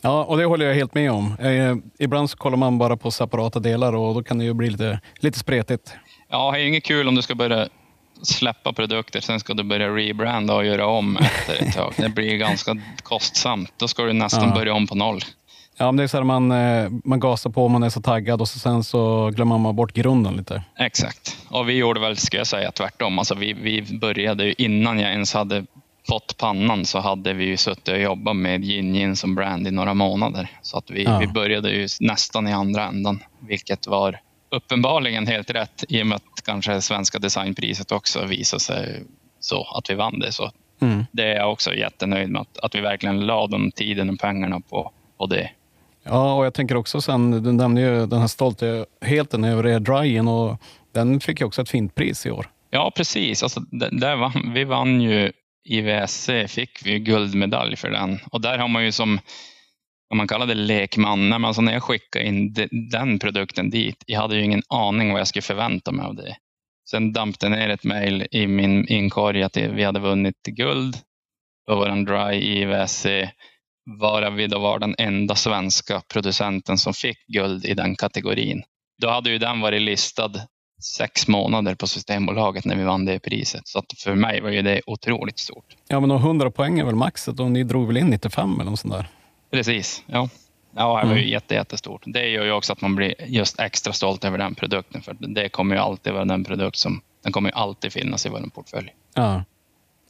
ja 0.00 0.24
och 0.24 0.38
det 0.38 0.44
håller 0.44 0.66
jag 0.66 0.74
helt 0.74 0.94
med 0.94 1.12
om. 1.12 1.36
Eh, 1.40 1.74
ibland 1.98 2.30
så 2.30 2.36
kollar 2.36 2.56
man 2.56 2.78
bara 2.78 2.96
på 2.96 3.10
separata 3.10 3.60
delar 3.60 3.92
och 3.94 4.14
då 4.14 4.22
kan 4.22 4.38
det 4.38 4.44
ju 4.44 4.54
bli 4.54 4.70
lite, 4.70 5.00
lite 5.20 5.38
spretigt. 5.38 5.94
Ja, 6.28 6.50
det 6.52 6.60
är 6.60 6.64
inget 6.66 6.84
kul 6.84 7.08
om 7.08 7.14
du 7.14 7.22
ska 7.22 7.34
börja 7.34 7.68
släppa 8.22 8.72
produkter, 8.72 9.20
sen 9.20 9.40
ska 9.40 9.54
du 9.54 9.62
börja 9.62 9.88
rebranda 9.88 10.54
och 10.54 10.64
göra 10.64 10.86
om 10.86 11.16
efter 11.16 11.66
ett 11.66 11.74
tag. 11.74 11.92
Det 11.96 12.08
blir 12.08 12.36
ganska 12.36 12.76
kostsamt. 13.02 13.72
Då 13.76 13.88
ska 13.88 14.02
du 14.02 14.12
nästan 14.12 14.48
Ja. 14.48 14.54
börja 14.54 14.74
om 14.74 14.86
på 14.86 14.94
noll. 14.94 15.20
Ja, 15.76 15.84
men 15.86 15.96
det 15.96 16.02
är 16.02 16.06
så 16.06 16.16
här 16.16 16.24
man, 16.24 16.52
eh, 16.52 16.90
man 17.04 17.20
gasar 17.20 17.50
på, 17.50 17.68
man 17.68 17.82
är 17.82 17.88
så 17.90 18.00
taggad 18.02 18.40
och 18.40 18.48
så 18.48 18.58
sen 18.58 18.84
så 18.84 19.30
glömmer 19.30 19.58
man 19.58 19.76
bort 19.76 19.92
grunden 19.92 20.36
lite. 20.36 20.62
Exakt. 20.78 21.36
Och 21.48 21.68
vi 21.68 21.72
gjorde 21.72 22.00
väl, 22.00 22.16
ska 22.16 22.36
jag 22.36 22.46
säga, 22.46 22.72
tvärtom. 22.72 23.18
Alltså 23.18 23.34
vi, 23.34 23.52
vi 23.52 23.98
började 23.98 24.44
ju 24.44 24.54
innan 24.58 24.98
jag 24.98 25.10
ens 25.10 25.34
hade 25.34 25.64
fått 26.08 26.36
pannan 26.36 26.84
så 26.84 26.98
hade 27.00 27.32
vi 27.32 27.44
ju 27.44 27.56
suttit 27.56 27.88
och 27.88 27.98
jobbat 27.98 28.36
med 28.36 28.62
Gin 28.64 28.94
Gin 28.94 29.16
som 29.16 29.34
brand 29.34 29.66
i 29.68 29.70
några 29.70 29.94
månader. 29.94 30.48
Så 30.62 30.78
att 30.78 30.90
vi, 30.90 31.02
Ja. 31.04 31.18
vi 31.18 31.26
började 31.26 31.70
ju 31.70 31.88
nästan 32.00 32.48
i 32.48 32.52
andra 32.52 32.84
ändan, 32.84 33.20
vilket 33.40 33.86
var 33.86 34.20
uppenbarligen 34.50 35.26
helt 35.26 35.50
rätt 35.50 35.84
i 35.88 36.02
och 36.02 36.06
med 36.06 36.16
att 36.16 36.44
kanske 36.44 36.80
svenska 36.80 37.18
designpriset 37.18 37.92
också 37.92 38.24
visade 38.26 38.60
sig 38.60 39.02
så 39.40 39.66
att 39.78 39.90
vi 39.90 39.94
vann 39.94 40.18
det. 40.18 40.32
Så 40.32 40.50
Mm. 40.80 41.04
det 41.12 41.22
är 41.22 41.36
jag 41.36 41.52
också 41.52 41.74
jättenöjd 41.74 42.30
med, 42.30 42.42
att, 42.42 42.58
att 42.58 42.74
vi 42.74 42.80
verkligen 42.80 43.20
la 43.26 43.46
de 43.46 43.70
tiden 43.72 44.10
och 44.10 44.18
pengarna 44.20 44.60
på, 44.60 44.92
på 45.18 45.26
det. 45.26 45.50
Ja, 46.04 46.34
och 46.34 46.46
jag 46.46 46.54
tänker 46.54 46.76
också 46.76 47.00
sen, 47.00 47.30
du 47.42 47.52
nämnde 47.52 47.80
ju 47.80 48.06
den 48.06 48.20
här 48.20 48.26
stoltheten 48.26 49.44
över 49.44 49.66
er 49.66 49.80
dryen 49.80 50.28
och 50.28 50.56
den 50.92 51.20
fick 51.20 51.40
ju 51.40 51.46
också 51.46 51.62
ett 51.62 51.68
fint 51.68 51.94
pris 51.94 52.26
i 52.26 52.30
år. 52.30 52.46
Ja, 52.70 52.92
precis. 52.96 53.42
Alltså, 53.42 53.60
d- 53.60 53.88
där 53.92 54.16
vann, 54.16 54.50
vi 54.54 54.64
vann 54.64 55.00
ju 55.00 55.32
IVSC, 55.64 56.30
fick 56.48 56.86
vi 56.86 56.98
guldmedalj 56.98 57.76
för 57.76 57.90
den. 57.90 58.18
Och 58.30 58.40
där 58.40 58.58
har 58.58 58.68
man 58.68 58.84
ju 58.84 58.92
som, 58.92 59.20
om 60.10 60.16
man 60.16 60.28
kallar 60.28 60.46
det 60.46 60.54
lekman, 60.54 61.28
men 61.28 61.44
alltså 61.44 61.62
när 61.62 61.72
jag 61.72 61.82
skickade 61.82 62.24
in 62.24 62.52
de, 62.52 62.68
den 62.90 63.18
produkten 63.18 63.70
dit, 63.70 64.04
jag 64.06 64.20
hade 64.20 64.36
ju 64.36 64.44
ingen 64.44 64.62
aning 64.68 65.12
vad 65.12 65.20
jag 65.20 65.28
skulle 65.28 65.42
förvänta 65.42 65.92
mig 65.92 66.06
av 66.06 66.14
det. 66.14 66.36
Sen 66.90 67.12
damp 67.12 67.40
det 67.40 67.48
ner 67.48 67.68
ett 67.68 67.84
mejl 67.84 68.26
i 68.30 68.46
min 68.46 68.88
inkorg 68.88 69.42
att 69.42 69.56
vi 69.56 69.84
hade 69.84 70.00
vunnit 70.00 70.42
guld 70.46 70.96
på 71.68 71.76
vår 71.76 72.04
dry 72.04 72.40
IVSC, 72.40 73.06
varav 74.00 74.34
vi 74.34 74.46
då 74.46 74.58
var 74.58 74.78
den 74.78 74.94
enda 74.98 75.34
svenska 75.34 76.02
producenten 76.12 76.78
som 76.78 76.94
fick 76.94 77.26
guld 77.26 77.64
i 77.64 77.74
den 77.74 77.96
kategorin. 77.96 78.62
Då 79.02 79.08
hade 79.08 79.30
ju 79.30 79.38
den 79.38 79.60
varit 79.60 79.82
listad 79.82 80.32
sex 80.84 81.28
månader 81.28 81.74
på 81.74 81.86
Systembolaget 81.86 82.64
när 82.64 82.76
vi 82.76 82.84
vann 82.84 83.04
det 83.04 83.18
priset. 83.18 83.68
Så 83.68 83.78
att 83.78 83.84
för 83.98 84.14
mig 84.14 84.40
var 84.40 84.50
ju 84.50 84.62
det 84.62 84.80
otroligt 84.86 85.38
stort. 85.38 85.76
Ja, 85.88 86.00
men 86.00 86.10
och 86.10 86.20
100 86.20 86.50
poäng 86.50 86.78
är 86.80 86.84
väl 86.84 86.94
maxet 86.94 87.40
och 87.40 87.50
ni 87.50 87.64
drog 87.64 87.86
väl 87.86 87.96
in 87.96 88.06
95 88.06 88.60
eller 88.60 88.70
något 88.70 88.80
sånt 88.80 88.94
där? 88.94 89.06
Precis, 89.50 90.02
ja. 90.06 90.28
Ja, 90.76 91.00
det 91.02 91.06
var 91.08 91.14
ju 91.14 91.20
Mm. 91.20 91.30
jätte, 91.32 91.54
jättestort. 91.54 92.02
Det 92.06 92.28
gör 92.28 92.44
ju 92.44 92.52
också 92.52 92.72
att 92.72 92.80
man 92.80 92.94
blir 92.94 93.14
just 93.26 93.60
extra 93.60 93.92
stolt 93.92 94.24
över 94.24 94.38
den 94.38 94.54
produkten. 94.54 95.02
För 95.02 95.16
det 95.20 95.48
kommer 95.48 95.74
ju 95.74 95.80
alltid 95.80 96.12
vara 96.12 96.24
den 96.24 96.44
produkt 96.44 96.76
som, 96.76 97.00
den 97.22 97.32
kommer 97.32 97.48
ju 97.50 97.54
alltid 97.54 97.92
finnas 97.92 98.26
i 98.26 98.28
vår 98.28 98.50
portfölj. 98.54 98.88
Ja. 99.14 99.44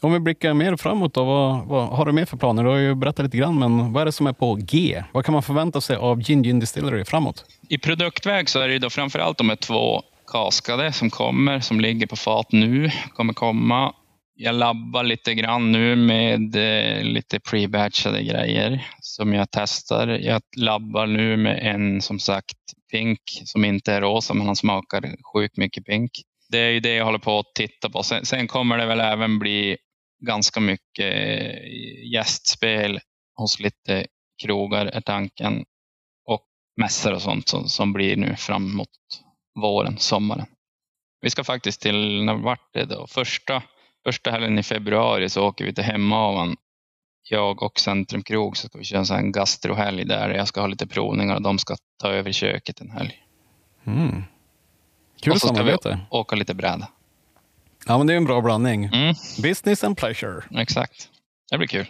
Om 0.01 0.13
vi 0.13 0.19
blickar 0.21 0.55
mer 0.55 0.77
framåt 0.77 1.15
då, 1.15 1.25
vad, 1.25 1.65
vad 1.67 1.89
har 1.89 2.07
du 2.07 2.13
mer 2.13 2.25
för 2.25 2.37
planer? 2.37 2.63
Du 2.65 2.69
har 2.71 2.77
ju 2.77 2.95
berättat 2.95 3.25
lite 3.25 3.37
grann, 3.37 3.59
men 3.59 3.93
vad 3.93 4.01
är 4.01 4.05
det 4.05 4.13
som 4.13 4.27
är 4.27 4.33
på 4.33 4.55
G? 4.55 5.03
Vad 5.13 5.25
kan 5.25 5.33
man 5.33 5.43
förvänta 5.43 5.81
sig 5.81 5.97
av 5.97 6.21
Gin 6.21 6.43
Gin 6.43 6.61
Distillery 6.61 7.05
framåt? 7.05 7.45
I 7.69 7.79
produktväg 7.79 8.49
så 8.49 8.61
är 8.61 8.67
det 8.69 8.73
ju 8.73 8.79
då 8.79 8.91
framförallt 8.91 9.39
de 9.39 9.49
här 9.49 9.57
två 9.57 10.03
kaskade 10.33 10.93
som 10.93 11.11
kommer, 11.11 11.61
som 11.61 11.81
ligger 11.81 12.07
på 12.07 12.17
fat 12.17 12.53
nu, 12.53 12.91
kommer 13.15 13.33
komma. 13.33 13.95
Jag 14.35 14.55
labbar 14.55 15.03
lite 15.03 15.35
grann 15.35 15.73
nu 15.73 15.97
med 15.97 16.57
eh, 16.57 17.05
lite 17.05 17.39
pre-batchade 17.39 18.23
grejer 18.23 18.87
som 19.01 19.33
jag 19.33 19.49
testar. 19.51 20.09
Jag 20.09 20.43
labbar 20.57 21.07
nu 21.07 21.37
med 21.37 21.75
en 21.75 22.03
som 22.03 22.19
sagt 22.19 22.57
pink 22.93 23.21
som 23.45 23.65
inte 23.65 23.93
är 23.93 24.01
rosa 24.01 24.35
men 24.35 24.47
han 24.47 24.57
smakar 24.57 25.17
sjukt 25.33 25.57
mycket 25.57 25.85
pink. 25.85 26.11
Det 26.49 26.59
är 26.59 26.71
ju 26.71 26.81
det 26.81 26.95
jag 26.95 27.05
håller 27.05 27.19
på 27.19 27.39
att 27.39 27.55
titta 27.55 27.91
på. 27.91 28.03
Sen, 28.03 28.25
sen 28.25 28.49
kommer 28.49 28.79
det 28.79 28.87
väl 28.87 29.01
även 29.01 29.39
bli 29.39 29.77
ganska 30.27 30.61
mycket 30.61 31.15
eh, 31.15 32.13
gästspel 32.13 33.01
hos 33.37 33.61
lite 33.61 34.07
krogar 34.43 34.87
är 34.87 35.01
tanken 35.01 35.65
Och 36.27 36.47
mässor 36.81 37.13
och 37.13 37.23
sånt 37.23 37.49
som, 37.49 37.69
som 37.69 37.93
blir 37.93 38.17
nu 38.17 38.37
framåt 38.37 38.89
våren, 39.55 39.99
sommaren. 39.99 40.47
Vi 41.21 41.31
ska 41.31 41.45
faktiskt 41.45 41.81
till, 41.81 42.25
när 42.25 42.35
vart 42.35 42.73
det 42.73 42.85
då? 42.85 43.07
Första, 43.07 43.63
första 44.05 44.31
helgen 44.31 44.59
i 44.59 44.63
februari 44.63 45.29
så 45.29 45.47
åker 45.49 45.65
vi 45.65 45.75
till 45.75 45.85
Hemavan. 45.85 46.57
Jag 47.29 47.63
och 47.63 47.81
Centrum 47.81 48.23
Krog 48.23 48.57
så 48.57 48.69
ska 48.69 48.79
vi 48.79 48.85
köra 48.85 49.19
en 49.19 49.33
gastrohelg 49.33 50.05
där 50.05 50.31
jag 50.31 50.49
ska 50.49 50.61
ha 50.61 50.67
lite 50.69 50.87
provningar 50.87 51.35
och 51.35 51.43
de 51.43 51.59
ska 51.59 51.77
ta 52.03 52.09
över 52.09 52.33
köket 52.33 52.81
en 52.81 52.91
helg. 52.91 53.19
Mm. 53.85 54.23
Kul 55.21 55.33
och 55.33 55.41
så 55.41 55.47
ska 55.47 55.53
vi 55.53 55.59
samarbete. 55.59 55.99
åka 56.11 56.37
lite 56.37 56.55
bräda. 56.55 56.89
Ja, 57.87 57.99
men 57.99 58.07
det 58.07 58.13
är 58.13 58.17
en 58.17 58.25
bra 58.25 58.41
blandning. 58.41 58.85
Mm, 58.85 59.15
Business 59.43 59.85
and 59.85 59.97
pleasure. 59.97 60.43
exakt. 60.51 61.09
Det 61.51 61.59
blir 61.59 61.69
kul. 61.69 61.87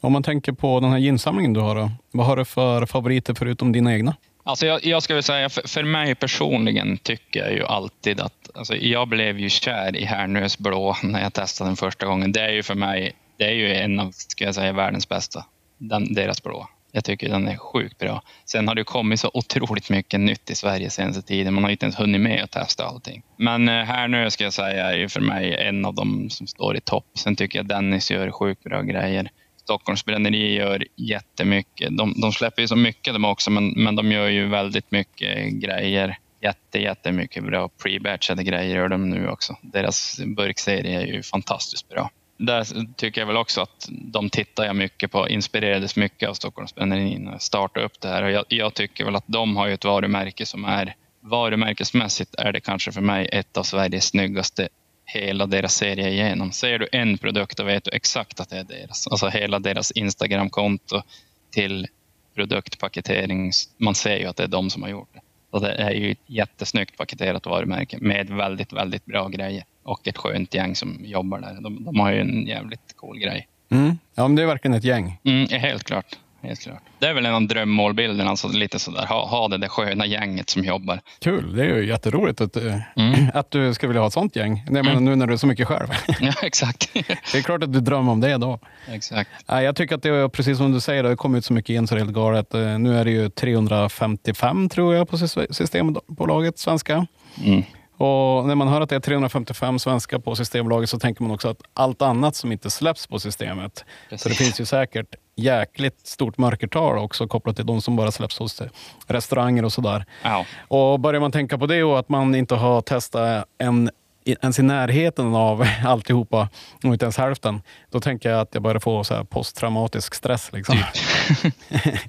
Om 0.00 0.12
man 0.12 0.22
tänker 0.22 0.52
på 0.52 0.80
den 0.80 0.90
här 0.90 0.98
ginsamlingen 0.98 1.52
du 1.52 1.60
har 1.60 1.74
då, 1.76 1.90
vad 2.10 2.26
har 2.26 2.36
du 2.36 2.44
för 2.44 2.86
favoriter 2.86 3.34
förutom 3.34 3.72
dina 3.72 3.94
egna? 3.94 4.16
Alltså 4.48 4.66
jag, 4.66 4.84
jag 4.84 5.02
ska 5.02 5.14
väl 5.14 5.22
säga, 5.22 5.48
för, 5.48 5.68
för 5.68 5.82
mig 5.82 6.14
personligen 6.14 6.98
tycker 6.98 7.40
jag 7.40 7.52
ju 7.52 7.64
alltid 7.64 8.20
att, 8.20 8.50
alltså 8.54 8.76
jag 8.76 9.08
blev 9.08 9.38
ju 9.38 9.48
kär 9.50 9.96
i 9.96 10.04
Härnös 10.04 10.58
blå 10.58 10.96
när 11.02 11.22
jag 11.22 11.32
testade 11.32 11.70
den 11.70 11.76
första 11.76 12.06
gången. 12.06 12.32
Det 12.32 12.40
är 12.40 12.52
ju 12.52 12.62
för 12.62 12.74
mig, 12.74 13.12
det 13.38 13.44
är 13.44 13.52
ju 13.52 13.74
en 13.74 14.00
av, 14.00 14.10
ska 14.10 14.44
jag 14.44 14.54
säga, 14.54 14.72
världens 14.72 15.08
bästa. 15.08 15.44
Den, 15.78 16.14
deras 16.14 16.42
blå. 16.42 16.68
Jag 16.92 17.04
tycker 17.04 17.28
den 17.28 17.48
är 17.48 17.56
sjukt 17.56 17.98
bra. 17.98 18.22
Sen 18.44 18.68
har 18.68 18.74
det 18.74 18.84
kommit 18.84 19.20
så 19.20 19.30
otroligt 19.34 19.90
mycket 19.90 20.20
nytt 20.20 20.50
i 20.50 20.54
Sverige 20.54 20.90
senaste 20.90 21.22
tiden. 21.22 21.54
Man 21.54 21.64
har 21.64 21.70
inte 21.70 21.86
ens 21.86 21.98
hunnit 21.98 22.20
med 22.20 22.44
att 22.44 22.50
testa 22.50 22.86
allting. 22.86 23.22
Men 23.36 23.68
eh, 23.68 23.84
här 23.84 24.08
nu 24.08 24.30
ska 24.30 24.44
jag 24.44 24.52
säga 24.52 24.86
är 24.86 24.96
ju 24.96 25.08
för 25.08 25.20
mig 25.20 25.54
en 25.54 25.84
av 25.84 25.94
dem 25.94 26.30
som 26.30 26.46
står 26.46 26.76
i 26.76 26.80
topp. 26.80 27.06
Sen 27.18 27.36
tycker 27.36 27.58
jag 27.58 27.66
Dennis 27.66 28.10
gör 28.10 28.30
sjukt 28.30 28.64
bra 28.64 28.82
grejer. 28.82 29.30
Stockholms 29.68 30.04
bränneri 30.04 30.54
gör 30.54 30.84
jättemycket. 30.96 31.96
De, 31.96 32.20
de 32.20 32.32
släpper 32.32 32.62
ju 32.62 32.68
så 32.68 32.76
mycket 32.76 33.14
de 33.14 33.24
också, 33.24 33.50
men, 33.50 33.68
men 33.76 33.96
de 33.96 34.12
gör 34.12 34.28
ju 34.28 34.48
väldigt 34.48 34.90
mycket 34.90 35.52
grejer. 35.52 36.18
Jätte, 36.40 36.78
jättemycket 36.78 37.44
bra 37.44 37.68
pre-batchade 37.82 38.42
grejer 38.42 38.76
gör 38.76 38.88
de 38.88 39.10
nu 39.10 39.28
också. 39.28 39.56
Deras 39.62 40.20
burkserie 40.36 41.00
är 41.00 41.06
ju 41.06 41.22
fantastiskt 41.22 41.88
bra. 41.88 42.10
Där 42.36 42.64
tycker 42.96 43.20
jag 43.20 43.26
väl 43.26 43.36
också 43.36 43.60
att 43.60 43.88
de 43.90 44.30
tittar 44.30 44.64
jag 44.64 44.76
mycket 44.76 45.10
på, 45.10 45.28
inspirerades 45.28 45.96
mycket 45.96 46.28
av 46.28 46.34
Stockholms 46.34 46.74
bränneri 46.74 47.18
när 47.18 47.32
jag 47.32 47.42
startade 47.42 47.86
upp 47.86 48.00
det 48.00 48.08
här. 48.08 48.22
Och 48.22 48.30
jag, 48.30 48.44
jag 48.48 48.74
tycker 48.74 49.04
väl 49.04 49.16
att 49.16 49.24
de 49.26 49.56
har 49.56 49.66
ju 49.66 49.74
ett 49.74 49.84
varumärke 49.84 50.46
som 50.46 50.64
är 50.64 50.94
varumärkesmässigt 51.20 52.34
är 52.34 52.52
det 52.52 52.60
kanske 52.60 52.92
för 52.92 53.00
mig 53.00 53.28
ett 53.32 53.56
av 53.56 53.62
Sveriges 53.62 54.04
snyggaste 54.04 54.68
hela 55.08 55.46
deras 55.46 55.74
serie 55.74 56.10
igenom. 56.10 56.52
Ser 56.52 56.78
du 56.78 56.88
en 56.92 57.18
produkt 57.18 57.56
då 57.56 57.64
vet 57.64 57.84
du 57.84 57.90
exakt 57.90 58.40
att 58.40 58.50
det 58.50 58.58
är 58.58 58.64
deras. 58.64 59.06
Alltså 59.06 59.28
hela 59.28 59.58
deras 59.58 59.90
Instagramkonto 59.90 61.02
till 61.50 61.86
produktpaketering. 62.34 63.52
Man 63.78 63.94
ser 63.94 64.16
ju 64.16 64.26
att 64.26 64.36
det 64.36 64.42
är 64.42 64.48
de 64.48 64.70
som 64.70 64.82
har 64.82 64.88
gjort 64.90 65.08
det. 65.14 65.20
Så 65.50 65.58
det 65.58 65.72
är 65.72 65.90
ju 65.90 66.10
ett 66.10 66.18
jättesnyggt 66.26 66.96
paketerat 66.96 67.46
varumärke 67.46 67.98
med 68.00 68.30
väldigt, 68.30 68.72
väldigt 68.72 69.04
bra 69.04 69.28
grejer. 69.28 69.64
Och 69.82 70.08
ett 70.08 70.18
skönt 70.18 70.54
gäng 70.54 70.76
som 70.76 71.00
jobbar 71.04 71.40
där. 71.40 71.60
De, 71.60 71.84
de 71.84 72.00
har 72.00 72.12
ju 72.12 72.20
en 72.20 72.46
jävligt 72.46 72.96
cool 72.96 73.18
grej. 73.18 73.48
Mm. 73.70 73.98
Ja, 74.14 74.28
men 74.28 74.36
det 74.36 74.42
är 74.42 74.46
verkligen 74.46 74.74
ett 74.74 74.84
gäng. 74.84 75.18
Mm, 75.24 75.48
helt 75.48 75.84
klart. 75.84 76.18
Helt 76.42 76.60
klart. 76.60 76.82
Det 76.98 77.06
är 77.06 77.14
väl 77.14 77.26
en 77.26 77.34
av 77.34 77.42
drömmålbilderna, 77.48 78.30
alltså 78.30 78.48
lite 78.48 78.78
sådär, 78.78 79.06
ha, 79.06 79.26
ha 79.26 79.48
det 79.48 79.58
där 79.58 79.68
sköna 79.68 80.06
gänget 80.06 80.50
som 80.50 80.64
jobbar. 80.64 81.00
Kul, 81.20 81.56
det 81.56 81.62
är 81.62 81.76
ju 81.76 81.86
jätteroligt 81.86 82.40
att, 82.40 82.56
eh, 82.56 82.76
Mm. 82.96 83.30
att 83.34 83.50
du 83.50 83.74
ska 83.74 83.86
vilja 83.86 84.00
ha 84.02 84.06
ett 84.06 84.12
sånt 84.12 84.36
gäng. 84.36 84.62
Jag 84.70 84.84
menar 84.84 85.00
nu 85.00 85.16
när 85.16 85.26
du 85.26 85.32
är 85.32 85.36
så 85.36 85.46
mycket 85.46 85.68
själv. 85.68 85.86
Ja, 86.20 86.32
exakt. 86.42 86.90
Det 87.32 87.38
är 87.38 87.42
klart 87.42 87.62
att 87.62 87.72
du 87.72 87.80
drömmer 87.80 88.12
om 88.12 88.20
det 88.20 88.36
då. 88.36 88.58
exakt. 88.88 89.30
Jag 89.46 89.76
tycker 89.76 89.94
att 89.94 90.02
det 90.02 90.08
är 90.08 90.28
precis 90.28 90.58
som 90.58 90.72
du 90.72 90.80
säger, 90.80 91.02
det 91.02 91.08
har 91.08 91.16
kommit 91.16 91.44
så 91.44 91.52
mycket 91.52 91.70
in 91.74 91.86
så 91.86 91.94
det 91.94 92.00
är 92.00 92.04
helt 92.04 92.14
galet. 92.14 92.54
Eh, 92.54 92.78
Nu 92.78 92.98
är 92.98 93.04
det 93.04 93.10
ju 93.10 93.28
355 93.30 94.68
tror 94.68 94.94
jag 94.94 95.08
på 95.08 95.16
sys- 95.16 95.52
Systembolaget 95.52 96.58
svenska. 96.58 97.06
Mm. 97.44 97.62
Och 97.98 98.46
när 98.46 98.54
man 98.54 98.68
hör 98.68 98.80
att 98.80 98.88
det 98.88 98.96
är 98.96 99.00
355 99.00 99.78
svenska 99.78 100.18
på 100.18 100.36
Systembolaget 100.36 100.90
så 100.90 100.98
tänker 100.98 101.22
man 101.22 101.30
också 101.30 101.48
att 101.48 101.62
allt 101.74 102.02
annat 102.02 102.36
som 102.36 102.52
inte 102.52 102.70
släpps 102.70 103.06
på 103.06 103.18
systemet. 103.18 103.78
Så 103.78 103.84
det 104.10 104.16
Precis. 104.16 104.38
finns 104.38 104.60
ju 104.60 104.64
säkert 104.64 105.14
jäkligt 105.36 106.06
stort 106.06 106.38
mörkertal 106.38 106.98
också 106.98 107.28
kopplat 107.28 107.56
till 107.56 107.66
de 107.66 107.80
som 107.80 107.96
bara 107.96 108.12
släpps 108.12 108.38
hos 108.38 108.62
restauranger 109.06 109.64
och 109.64 109.72
sådär. 109.72 110.04
Ja. 110.22 110.46
Och 110.68 111.00
börjar 111.00 111.20
man 111.20 111.32
tänka 111.32 111.58
på 111.58 111.66
det 111.66 111.82
och 111.82 111.98
att 111.98 112.08
man 112.08 112.34
inte 112.34 112.54
har 112.54 112.80
testat 112.80 113.44
en, 113.58 113.90
ens 114.24 114.58
i 114.58 114.62
närheten 114.62 115.34
av 115.34 115.66
alltihopa, 115.84 116.48
och 116.84 116.92
inte 116.92 117.04
ens 117.04 117.16
hälften, 117.16 117.62
då 117.90 118.00
tänker 118.00 118.30
jag 118.30 118.40
att 118.40 118.48
jag 118.52 118.62
börjar 118.62 118.80
få 118.80 119.04
så 119.04 119.24
posttraumatisk 119.24 120.14
stress. 120.14 120.52
Liksom. 120.52 120.78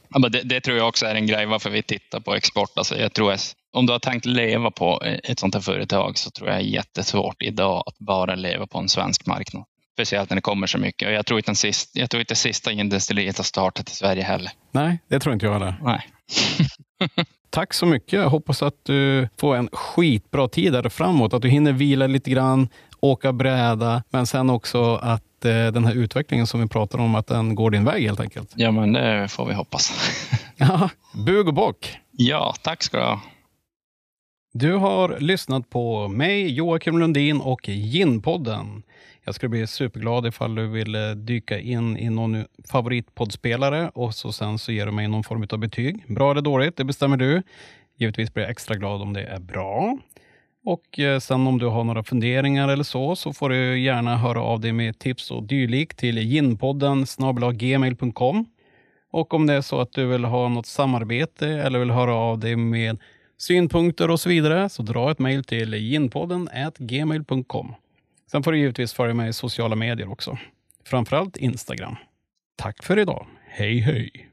Ja, 0.09 0.19
men 0.19 0.31
det, 0.31 0.41
det 0.41 0.61
tror 0.61 0.77
jag 0.77 0.87
också 0.87 1.05
är 1.05 1.15
en 1.15 1.27
grej 1.27 1.45
varför 1.45 1.69
vi 1.69 1.83
tittar 1.83 2.19
på 2.19 2.35
export. 2.35 2.71
Alltså 2.75 2.97
jag 2.97 3.13
tror 3.13 3.31
om 3.73 3.85
du 3.85 3.91
har 3.91 3.99
tänkt 3.99 4.25
leva 4.25 4.71
på 4.71 5.01
ett 5.23 5.39
sånt 5.39 5.53
här 5.53 5.61
företag 5.61 6.17
så 6.17 6.31
tror 6.31 6.49
jag 6.49 6.57
det 6.57 6.63
är 6.63 6.65
jättesvårt 6.65 7.41
idag 7.41 7.83
att 7.87 7.99
bara 7.99 8.35
leva 8.35 8.67
på 8.67 8.79
en 8.79 8.89
svensk 8.89 9.25
marknad. 9.25 9.63
Speciellt 9.93 10.29
när 10.29 10.35
det 10.35 10.41
kommer 10.41 10.67
så 10.67 10.77
mycket. 10.77 11.07
Och 11.07 11.13
jag 11.13 11.25
tror 11.25 11.39
inte, 11.39 11.49
den 11.49 11.55
sista, 11.55 11.99
jag 11.99 12.09
tror 12.09 12.19
inte 12.19 12.35
sista 12.35 12.71
industrileriet 12.71 13.37
har 13.37 13.43
startat 13.43 13.89
i 13.89 13.95
Sverige 13.95 14.23
heller. 14.23 14.51
Nej, 14.71 14.99
det 15.07 15.19
tror 15.19 15.33
inte 15.33 15.45
jag 15.45 15.53
heller. 15.53 15.75
Nej. 15.81 16.07
Tack 17.49 17.73
så 17.73 17.85
mycket. 17.85 18.13
Jag 18.13 18.29
hoppas 18.29 18.63
att 18.63 18.85
du 18.85 19.29
får 19.39 19.55
en 19.55 19.69
skitbra 19.71 20.47
tid 20.47 20.73
där 20.73 20.89
framåt. 20.89 21.33
Att 21.33 21.41
du 21.41 21.49
hinner 21.49 21.71
vila 21.71 22.07
lite 22.07 22.31
grann, 22.31 22.69
åka 22.99 23.33
bräda, 23.33 24.03
men 24.09 24.27
sen 24.27 24.49
också 24.49 24.95
att 24.95 25.45
eh, 25.45 25.67
den 25.67 25.85
här 25.85 25.93
utvecklingen 25.93 26.47
som 26.47 26.61
vi 26.61 26.67
pratar 26.67 26.99
om, 26.99 27.15
att 27.15 27.27
den 27.27 27.55
går 27.55 27.71
din 27.71 27.85
väg 27.85 28.03
helt 28.03 28.19
enkelt. 28.19 28.53
Ja, 28.55 28.71
men 28.71 28.93
det 28.93 29.27
får 29.27 29.45
vi 29.45 29.53
hoppas. 29.53 29.93
ja, 30.57 30.89
bug 31.25 31.47
och 31.47 31.53
bock. 31.53 31.97
Ja, 32.11 32.55
tack 32.61 32.83
ska 32.83 32.97
du 32.97 33.03
ha. 33.03 33.21
Du 34.53 34.73
har 34.73 35.19
lyssnat 35.19 35.69
på 35.69 36.07
mig, 36.07 36.53
Joakim 36.53 36.97
Lundin 36.97 37.41
och 37.41 37.69
Ginpodden. 37.69 38.83
Jag 39.25 39.35
skulle 39.35 39.49
bli 39.49 39.67
superglad 39.67 40.27
ifall 40.27 40.55
du 40.55 40.67
vill 40.67 40.95
eh, 40.95 41.11
dyka 41.11 41.59
in 41.59 41.97
i 41.97 42.09
någon 42.09 42.45
favoritpoddspelare 42.71 43.91
och 43.93 44.15
så 44.15 44.31
sen 44.31 44.59
så 44.59 44.71
ger 44.71 44.85
du 44.85 44.91
mig 44.91 45.07
någon 45.07 45.23
form 45.23 45.47
av 45.51 45.59
betyg. 45.59 46.03
Bra 46.07 46.31
eller 46.31 46.41
dåligt, 46.41 46.77
det 46.77 46.83
bestämmer 46.83 47.17
du. 47.17 47.43
Givetvis 47.97 48.33
blir 48.33 48.43
jag 48.43 48.51
extra 48.51 48.75
glad 48.75 49.01
om 49.01 49.13
det 49.13 49.23
är 49.23 49.39
bra. 49.39 49.97
Och 50.65 50.99
eh, 50.99 51.19
sen 51.19 51.47
om 51.47 51.57
du 51.57 51.65
har 51.65 51.83
några 51.83 52.03
funderingar 52.03 52.69
eller 52.69 52.83
så, 52.83 53.15
så 53.15 53.33
får 53.33 53.49
du 53.49 53.79
gärna 53.79 54.17
höra 54.17 54.41
av 54.41 54.59
dig 54.59 54.73
med 54.73 54.99
tips 54.99 55.31
och 55.31 55.43
dylikt 55.43 55.97
till 55.97 56.17
ginpodden 56.17 57.05
gmail.com. 57.53 58.45
Och 59.11 59.33
om 59.33 59.47
det 59.47 59.53
är 59.53 59.61
så 59.61 59.81
att 59.81 59.93
du 59.93 60.05
vill 60.05 60.25
ha 60.25 60.49
något 60.49 60.65
samarbete 60.65 61.47
eller 61.47 61.79
vill 61.79 61.91
höra 61.91 62.15
av 62.15 62.39
dig 62.39 62.55
med 62.55 62.97
synpunkter 63.39 64.09
och 64.09 64.19
så 64.19 64.29
vidare, 64.29 64.69
så 64.69 64.83
dra 64.83 65.11
ett 65.11 65.19
mejl 65.19 65.43
till 65.43 65.73
ginpodden 65.73 66.49
gmail.com. 66.77 67.75
Sen 68.31 68.43
får 68.43 68.51
du 68.51 68.59
givetvis 68.59 68.93
följa 68.93 69.13
mig 69.13 69.29
i 69.29 69.33
sociala 69.33 69.75
medier 69.75 70.11
också. 70.11 70.37
Framförallt 70.85 71.37
Instagram. 71.37 71.95
Tack 72.57 72.83
för 72.83 72.99
idag. 72.99 73.27
Hej 73.47 73.79
hej! 73.79 74.29